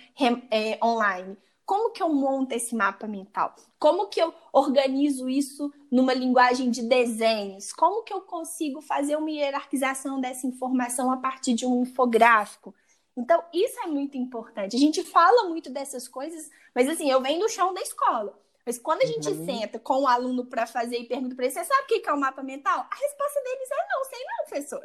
é, 0.51 0.79
online. 0.85 1.37
Como 1.65 1.93
que 1.93 2.03
eu 2.03 2.09
monto 2.09 2.53
esse 2.53 2.75
mapa 2.75 3.07
mental? 3.07 3.55
Como 3.79 4.09
que 4.09 4.21
eu 4.21 4.35
organizo 4.53 5.29
isso 5.29 5.73
numa 5.91 6.13
linguagem 6.13 6.69
de 6.69 6.83
desenhos? 6.83 7.73
Como 7.73 8.03
que 8.03 8.13
eu 8.13 8.23
consigo 8.23 8.81
fazer 8.81 9.15
uma 9.15 9.31
hierarquização 9.31 10.21
dessa 10.21 10.49
informação 10.49 11.13
a 11.13 11.17
partir 11.17 11.55
de 11.55 11.65
um 11.65 11.83
infográfico? 11.83 12.75
Então, 13.17 13.43
isso 13.53 13.79
é 13.81 13.87
muito 13.87 14.17
importante. 14.17 14.75
A 14.75 14.79
gente 14.79 15.05
fala 15.05 15.49
muito 15.49 15.71
dessas 15.71 16.09
coisas, 16.09 16.51
mas 16.75 16.89
assim, 16.89 17.11
eu 17.11 17.21
venho 17.21 17.41
do 17.41 17.49
chão 17.49 17.73
da 17.73 17.81
escola. 17.81 18.37
Mas 18.65 18.79
quando 18.79 19.03
a 19.03 19.07
gente 19.07 19.29
uhum. 19.29 19.47
senta 19.47 19.79
com 19.79 20.03
o 20.03 20.07
aluno 20.07 20.47
para 20.47 20.67
fazer 20.67 20.99
e 20.99 21.07
pergunta 21.07 21.35
para 21.35 21.45
ele, 21.45 21.55
você 21.55 21.65
sabe 21.65 21.83
o 21.83 21.87
que 21.87 22.09
é 22.09 22.13
o 22.13 22.17
um 22.17 22.21
mapa 22.21 22.43
mental? 22.43 22.87
A 22.91 22.95
resposta 22.95 23.41
deles 23.43 23.69
é 23.71 23.89
não, 23.89 24.05
sei 24.05 24.19
não, 24.25 24.45
professor. 24.45 24.83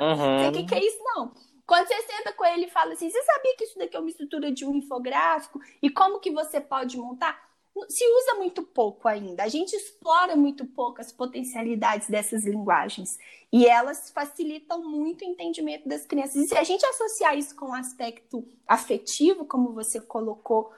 Uhum. 0.00 0.52
sei 0.52 0.62
o 0.62 0.66
que, 0.66 0.74
é 0.74 0.84
isso, 0.84 0.98
não. 1.04 1.32
Quando 1.66 1.86
você 1.86 2.02
senta 2.02 2.32
com 2.32 2.44
ele 2.44 2.66
e 2.66 2.70
fala 2.70 2.92
assim, 2.92 3.08
você 3.08 3.22
sabia 3.22 3.56
que 3.56 3.64
isso 3.64 3.78
daqui 3.78 3.96
é 3.96 4.00
uma 4.00 4.10
estrutura 4.10 4.52
de 4.52 4.64
um 4.64 4.74
infográfico? 4.74 5.60
E 5.80 5.88
como 5.88 6.20
que 6.20 6.30
você 6.30 6.60
pode 6.60 6.98
montar? 6.98 7.50
Se 7.88 8.04
usa 8.04 8.34
muito 8.34 8.62
pouco 8.62 9.08
ainda. 9.08 9.44
A 9.44 9.48
gente 9.48 9.74
explora 9.74 10.36
muito 10.36 10.66
pouco 10.66 11.00
as 11.00 11.10
potencialidades 11.10 12.10
dessas 12.10 12.44
linguagens. 12.44 13.16
E 13.50 13.66
elas 13.66 14.10
facilitam 14.10 14.82
muito 14.82 15.22
o 15.22 15.28
entendimento 15.28 15.88
das 15.88 16.04
crianças. 16.04 16.36
E 16.36 16.48
se 16.48 16.58
a 16.58 16.64
gente 16.64 16.84
associar 16.84 17.38
isso 17.38 17.56
com 17.56 17.66
o 17.66 17.74
aspecto 17.74 18.46
afetivo, 18.66 19.46
como 19.46 19.72
você 19.72 20.00
colocou 20.00 20.70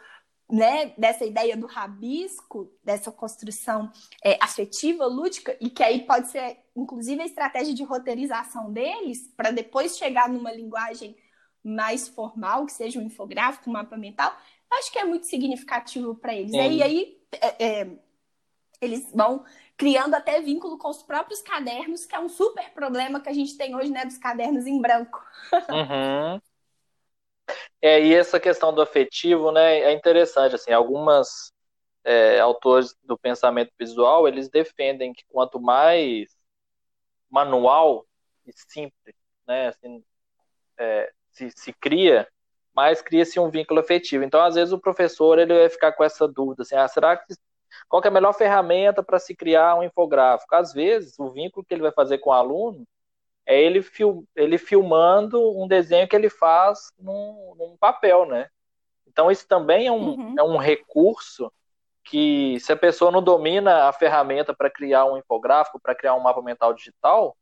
né, 0.50 0.92
dessa 0.98 1.24
ideia 1.24 1.56
do 1.56 1.66
rabisco, 1.66 2.70
dessa 2.82 3.10
construção 3.10 3.90
é, 4.22 4.38
afetiva, 4.40 5.06
lúdica, 5.06 5.56
e 5.60 5.70
que 5.70 5.82
aí 5.82 6.06
pode 6.06 6.30
ser, 6.30 6.58
inclusive, 6.76 7.22
a 7.22 7.26
estratégia 7.26 7.74
de 7.74 7.82
roteirização 7.82 8.72
deles, 8.72 9.32
para 9.36 9.50
depois 9.50 9.96
chegar 9.96 10.28
numa 10.28 10.52
linguagem 10.52 11.16
mais 11.62 12.08
formal, 12.08 12.66
que 12.66 12.72
seja 12.72 13.00
um 13.00 13.02
infográfico, 13.02 13.70
um 13.70 13.72
mapa 13.72 13.96
mental, 13.96 14.36
acho 14.70 14.92
que 14.92 14.98
é 14.98 15.04
muito 15.04 15.26
significativo 15.26 16.14
para 16.14 16.34
eles. 16.34 16.52
Né? 16.52 16.72
E 16.72 16.82
aí 16.82 17.18
é, 17.40 17.64
é, 17.64 17.90
eles 18.80 19.10
vão 19.14 19.44
criando 19.76 20.14
até 20.14 20.40
vínculo 20.40 20.78
com 20.78 20.88
os 20.88 21.02
próprios 21.02 21.40
cadernos, 21.40 22.04
que 22.04 22.14
é 22.14 22.20
um 22.20 22.28
super 22.28 22.70
problema 22.72 23.20
que 23.20 23.28
a 23.28 23.32
gente 23.32 23.56
tem 23.56 23.74
hoje, 23.74 23.90
né, 23.90 24.04
dos 24.04 24.18
cadernos 24.18 24.66
em 24.66 24.80
branco. 24.80 25.24
Uhum. 25.52 26.40
É, 27.80 28.00
e 28.00 28.14
essa 28.14 28.40
questão 28.40 28.72
do 28.74 28.82
afetivo, 28.82 29.52
né, 29.52 29.80
é 29.80 29.92
interessante, 29.92 30.54
assim, 30.54 30.72
algumas 30.72 31.52
é, 32.04 32.40
autores 32.40 32.96
do 33.02 33.18
pensamento 33.18 33.72
visual, 33.78 34.26
eles 34.28 34.48
defendem 34.48 35.12
que 35.12 35.24
quanto 35.28 35.60
mais 35.60 36.28
manual 37.30 38.06
e 38.46 38.52
simples, 38.52 39.14
né, 39.46 39.68
assim, 39.68 40.02
é, 40.78 41.12
se, 41.30 41.50
se 41.50 41.72
cria, 41.74 42.28
mais 42.74 43.02
cria-se 43.02 43.38
um 43.38 43.50
vínculo 43.50 43.80
afetivo. 43.80 44.24
Então, 44.24 44.40
às 44.42 44.54
vezes, 44.54 44.72
o 44.72 44.80
professor 44.80 45.38
ele 45.38 45.54
vai 45.54 45.68
ficar 45.68 45.92
com 45.92 46.04
essa 46.04 46.26
dúvida, 46.26 46.62
assim, 46.62 46.76
ah, 46.76 46.88
será 46.88 47.16
que 47.16 47.34
qual 47.88 48.02
é 48.04 48.08
a 48.08 48.10
melhor 48.10 48.32
ferramenta 48.32 49.02
para 49.02 49.18
se 49.18 49.34
criar 49.34 49.76
um 49.76 49.82
infográfico? 49.82 50.54
Às 50.54 50.72
vezes, 50.72 51.18
o 51.18 51.30
vínculo 51.30 51.64
que 51.64 51.74
ele 51.74 51.82
vai 51.82 51.92
fazer 51.92 52.18
com 52.18 52.30
o 52.30 52.32
aluno 52.32 52.86
é 53.46 53.60
ele, 53.60 53.82
fil, 53.82 54.26
ele 54.34 54.58
filmando 54.58 55.40
um 55.58 55.68
desenho 55.68 56.08
que 56.08 56.16
ele 56.16 56.30
faz 56.30 56.92
num, 56.98 57.54
num 57.58 57.76
papel, 57.76 58.26
né? 58.26 58.48
Então, 59.06 59.30
isso 59.30 59.46
também 59.46 59.86
é 59.86 59.92
um, 59.92 60.10
uhum. 60.10 60.34
é 60.38 60.42
um 60.42 60.56
recurso 60.56 61.52
que, 62.02 62.58
se 62.60 62.72
a 62.72 62.76
pessoa 62.76 63.10
não 63.10 63.22
domina 63.22 63.88
a 63.88 63.92
ferramenta 63.92 64.54
para 64.54 64.70
criar 64.70 65.04
um 65.04 65.16
infográfico, 65.16 65.80
para 65.80 65.94
criar 65.94 66.14
um 66.14 66.20
mapa 66.20 66.42
mental 66.42 66.74
digital, 66.74 67.36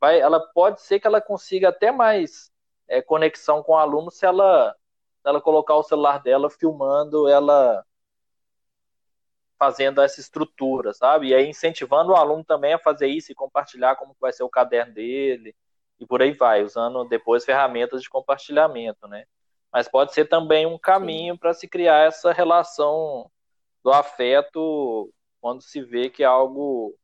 vai, 0.00 0.20
ela 0.20 0.40
pode 0.40 0.80
ser 0.80 1.00
que 1.00 1.06
ela 1.06 1.20
consiga 1.20 1.68
até 1.70 1.90
mais 1.90 2.50
é, 2.86 3.02
conexão 3.02 3.62
com 3.62 3.72
o 3.72 3.76
aluno 3.76 4.10
se 4.10 4.24
ela, 4.24 4.74
se 5.20 5.28
ela 5.28 5.40
colocar 5.40 5.74
o 5.74 5.82
celular 5.82 6.22
dela 6.22 6.48
filmando 6.48 7.28
ela 7.28 7.84
fazendo 9.58 10.00
essa 10.00 10.20
estrutura, 10.20 10.94
sabe? 10.94 11.28
E 11.28 11.34
aí 11.34 11.48
incentivando 11.48 12.12
o 12.12 12.16
aluno 12.16 12.44
também 12.44 12.74
a 12.74 12.78
fazer 12.78 13.08
isso 13.08 13.32
e 13.32 13.34
compartilhar 13.34 13.96
como 13.96 14.16
vai 14.20 14.32
ser 14.32 14.44
o 14.44 14.48
caderno 14.48 14.94
dele 14.94 15.54
e 15.98 16.06
por 16.06 16.22
aí 16.22 16.32
vai, 16.32 16.62
usando 16.62 17.04
depois 17.04 17.44
ferramentas 17.44 18.02
de 18.02 18.08
compartilhamento, 18.08 19.08
né? 19.08 19.24
Mas 19.72 19.88
pode 19.88 20.14
ser 20.14 20.26
também 20.26 20.64
um 20.64 20.78
caminho 20.78 21.36
para 21.36 21.52
se 21.52 21.66
criar 21.66 22.06
essa 22.06 22.32
relação 22.32 23.30
do 23.82 23.90
afeto 23.90 25.12
quando 25.40 25.60
se 25.60 25.82
vê 25.82 26.08
que 26.08 26.22
é 26.22 26.26
algo 26.26 26.94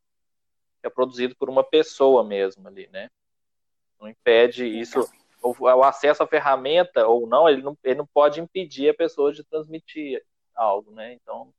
que 0.81 0.87
é 0.87 0.89
produzido 0.89 1.35
por 1.35 1.49
uma 1.49 1.63
pessoa 1.63 2.23
mesmo 2.23 2.67
ali, 2.67 2.87
né? 2.87 3.09
Não 3.99 4.07
impede 4.07 4.65
isso, 4.65 5.07
o, 5.41 5.53
o 5.59 5.83
acesso 5.83 6.23
à 6.23 6.27
ferramenta 6.27 7.05
ou 7.05 7.27
não 7.27 7.49
ele, 7.49 7.61
não, 7.61 7.77
ele 7.83 7.95
não 7.95 8.05
pode 8.05 8.39
impedir 8.39 8.89
a 8.89 8.93
pessoa 8.93 9.33
de 9.33 9.43
transmitir 9.43 10.23
algo, 10.55 10.91
né? 10.91 11.13
Então, 11.13 11.53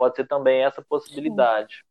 pode 0.00 0.16
ser 0.16 0.26
também 0.26 0.64
essa 0.64 0.80
possibilidade. 0.80 1.84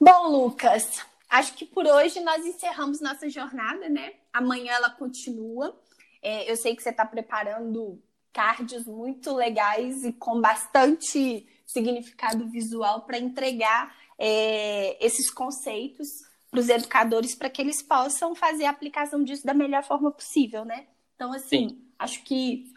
Bom, 0.00 0.26
Lucas, 0.26 1.06
acho 1.30 1.54
que 1.54 1.64
por 1.64 1.86
hoje 1.86 2.18
nós 2.18 2.44
encerramos 2.44 3.00
nossa 3.00 3.30
jornada, 3.30 3.88
né? 3.88 4.14
Amanhã 4.32 4.72
ela 4.72 4.90
continua. 4.90 5.80
É, 6.20 6.50
eu 6.50 6.56
sei 6.56 6.74
que 6.74 6.82
você 6.82 6.90
está 6.90 7.06
preparando 7.06 8.02
cards 8.32 8.84
muito 8.86 9.32
legais 9.32 10.02
e 10.02 10.12
com 10.12 10.40
bastante 10.40 11.46
significado 11.64 12.50
visual 12.50 13.02
para 13.02 13.16
entregar 13.16 13.94
é, 14.18 14.98
esses 15.04 15.30
conceitos 15.30 16.08
para 16.50 16.58
os 16.58 16.68
educadores 16.68 17.36
para 17.36 17.48
que 17.48 17.62
eles 17.62 17.80
possam 17.82 18.34
fazer 18.34 18.64
a 18.64 18.70
aplicação 18.70 19.22
disso 19.22 19.46
da 19.46 19.54
melhor 19.54 19.84
forma 19.84 20.10
possível, 20.10 20.64
né? 20.64 20.88
Então, 21.14 21.32
assim, 21.32 21.68
Sim. 21.68 21.82
acho 22.00 22.24
que 22.24 22.73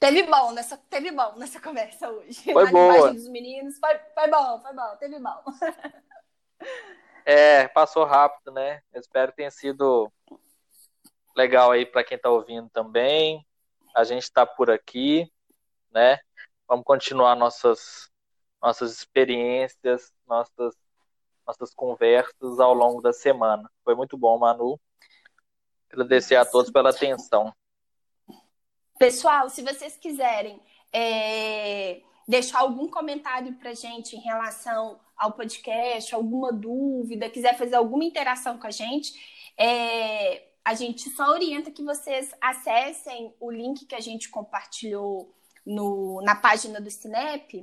Teve 0.00 0.22
bom 0.22 0.52
nessa, 0.52 0.78
teve 0.88 1.10
bom 1.12 1.34
nessa 1.36 1.60
conversa 1.60 2.10
hoje. 2.10 2.42
Foi 2.54 2.64
Na 2.64 2.70
boa. 2.70 3.12
dos 3.12 3.28
meninos. 3.28 3.78
Foi, 3.78 3.98
foi 4.14 4.30
bom, 4.30 4.60
foi 4.62 4.72
bom, 4.72 4.96
teve 4.96 5.18
bom. 5.18 5.44
É, 7.26 7.68
passou 7.68 8.06
rápido, 8.06 8.50
né? 8.50 8.80
Eu 8.92 9.00
espero 9.00 9.30
que 9.30 9.36
tenha 9.36 9.50
sido 9.50 10.10
legal 11.36 11.70
aí 11.70 11.84
para 11.84 12.02
quem 12.02 12.16
está 12.16 12.30
ouvindo 12.30 12.68
também. 12.70 13.46
A 13.94 14.02
gente 14.02 14.22
está 14.22 14.46
por 14.46 14.70
aqui, 14.70 15.30
né? 15.92 16.18
Vamos 16.66 16.84
continuar 16.84 17.36
nossas 17.36 18.10
nossas 18.60 18.92
experiências, 18.92 20.12
nossas 20.26 20.74
nossas 21.46 21.74
conversas 21.74 22.58
ao 22.58 22.72
longo 22.72 23.02
da 23.02 23.12
semana. 23.12 23.70
Foi 23.84 23.94
muito 23.94 24.16
bom, 24.16 24.38
Manu. 24.38 24.80
Agradecer 25.90 26.36
a 26.36 26.44
todos 26.44 26.70
pela 26.70 26.90
atenção. 26.90 27.54
Pessoal, 29.00 29.48
se 29.48 29.62
vocês 29.62 29.96
quiserem 29.96 30.60
é, 30.92 32.02
deixar 32.28 32.58
algum 32.58 32.86
comentário 32.86 33.54
para 33.54 33.72
gente 33.72 34.14
em 34.14 34.20
relação 34.20 35.00
ao 35.16 35.32
podcast, 35.32 36.14
alguma 36.14 36.52
dúvida, 36.52 37.30
quiser 37.30 37.56
fazer 37.56 37.76
alguma 37.76 38.04
interação 38.04 38.58
com 38.58 38.66
a 38.66 38.70
gente, 38.70 39.14
é, 39.56 40.48
a 40.62 40.74
gente 40.74 41.08
só 41.16 41.30
orienta 41.30 41.70
que 41.70 41.82
vocês 41.82 42.30
acessem 42.42 43.34
o 43.40 43.50
link 43.50 43.86
que 43.86 43.94
a 43.94 44.00
gente 44.00 44.28
compartilhou 44.28 45.34
no, 45.64 46.20
na 46.20 46.36
página 46.36 46.78
do 46.78 46.88
Snap, 46.88 47.54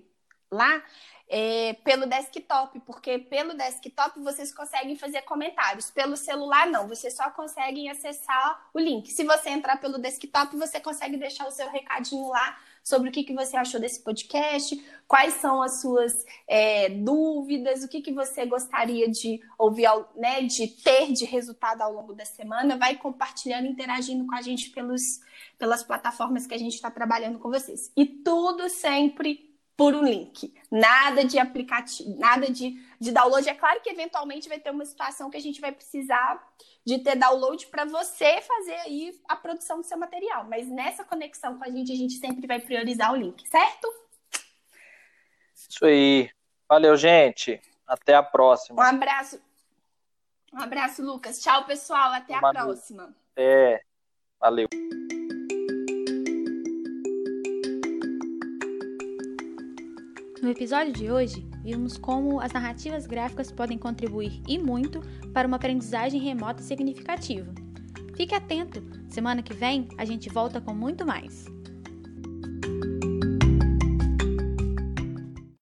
lá, 0.52 0.84
é, 1.30 1.74
pelo 1.84 2.06
desktop, 2.06 2.80
porque 2.82 3.20
pelo 3.20 3.54
desktop 3.54 4.20
vocês 4.22 4.54
conseguem 4.54 4.96
fazer 4.96 5.22
comentários. 5.24 5.92
Pelo 5.92 6.16
celular, 6.16 6.68
não, 6.68 6.88
vocês 6.88 7.16
só 7.16 7.30
conseguem 7.32 7.90
acessar 7.90 8.70
o 8.74 8.80
link. 8.80 9.12
Se 9.12 9.26
você 9.26 9.50
entrar 9.50 9.78
pelo 9.80 9.98
desktop, 9.98 10.56
você 10.56 10.80
consegue 10.80 11.18
deixar 11.18 11.46
o 11.48 11.52
seu 11.52 11.70
recadinho 11.70 12.30
lá 12.30 12.58
sobre 12.82 13.10
o 13.10 13.12
que, 13.12 13.26
que 13.26 13.34
você 13.34 13.58
achou 13.58 13.82
desse 13.82 14.02
podcast, 14.02 14.82
quais 15.06 15.34
são 15.34 15.62
as 15.62 15.82
suas 15.82 16.26
é, 16.48 16.88
dúvidas, 16.88 17.84
o 17.84 17.90
que, 17.90 18.02
que 18.02 18.14
você 18.14 18.46
gostaria 18.46 19.12
de 19.12 19.42
ouvir, 19.58 19.90
né, 20.16 20.42
de 20.44 20.68
ter 20.68 21.12
de 21.12 21.26
resultado 21.26 21.82
ao 21.82 21.92
longo 21.92 22.14
da 22.14 22.24
semana. 22.24 22.78
Vai 22.78 22.96
compartilhando, 22.96 23.68
interagindo 23.68 24.26
com 24.26 24.34
a 24.34 24.42
gente 24.42 24.70
pelos, 24.70 25.02
pelas 25.58 25.84
plataformas 25.84 26.48
que 26.48 26.54
a 26.54 26.58
gente 26.58 26.76
está 26.76 26.90
trabalhando 26.90 27.40
com 27.40 27.50
vocês. 27.50 27.92
E 27.98 28.06
tudo 28.06 28.70
sempre 28.70 29.47
por 29.78 29.94
um 29.94 30.04
link. 30.04 30.54
Nada 30.72 31.24
de 31.24 31.38
aplicativo, 31.38 32.18
nada 32.18 32.52
de, 32.52 32.76
de 33.00 33.12
download. 33.12 33.48
É 33.48 33.54
claro 33.54 33.80
que 33.80 33.90
eventualmente 33.90 34.50
vai 34.50 34.60
ter 34.60 34.72
uma 34.72 34.84
situação 34.84 35.30
que 35.30 35.38
a 35.38 35.42
gente 35.42 35.62
vai 35.62 35.72
precisar 35.72 36.44
de 36.84 36.98
ter 37.00 37.16
download 37.16 37.68
para 37.68 37.86
você 37.86 38.42
fazer 38.42 38.76
aí 38.76 39.22
a 39.30 39.36
produção 39.36 39.78
do 39.78 39.86
seu 39.86 39.98
material. 39.98 40.46
Mas 40.46 40.68
nessa 40.68 41.04
conexão 41.04 41.58
com 41.58 41.64
a 41.64 41.70
gente, 41.70 41.92
a 41.92 41.96
gente 41.96 42.16
sempre 42.16 42.48
vai 42.48 42.60
priorizar 42.60 43.14
o 43.14 43.16
link, 43.16 43.48
certo? 43.48 43.88
Isso 45.54 45.86
aí. 45.86 46.30
Valeu, 46.68 46.98
gente. 46.98 47.62
Até 47.86 48.16
a 48.16 48.24
próxima. 48.24 48.82
Um 48.82 48.86
abraço. 48.86 49.40
Um 50.52 50.60
abraço, 50.60 51.04
Lucas. 51.04 51.40
Tchau, 51.40 51.66
pessoal. 51.66 52.14
Até 52.14 52.34
a 52.34 52.40
próxima. 52.40 53.16
É. 53.36 53.82
Valeu. 54.40 54.68
No 60.48 60.54
episódio 60.54 60.94
de 60.94 61.12
hoje, 61.12 61.46
vimos 61.62 61.98
como 61.98 62.40
as 62.40 62.54
narrativas 62.54 63.06
gráficas 63.06 63.52
podem 63.52 63.78
contribuir 63.78 64.42
e 64.48 64.58
muito 64.58 65.02
para 65.34 65.46
uma 65.46 65.58
aprendizagem 65.58 66.22
remota 66.22 66.64
significativa. 66.64 67.54
Fique 68.16 68.34
atento, 68.34 68.82
semana 69.10 69.44
que 69.44 69.54
vem 69.54 69.90
a 69.98 70.06
gente 70.06 70.30
volta 70.30 70.62
com 70.62 70.74
muito 70.74 71.06
mais. 71.06 71.48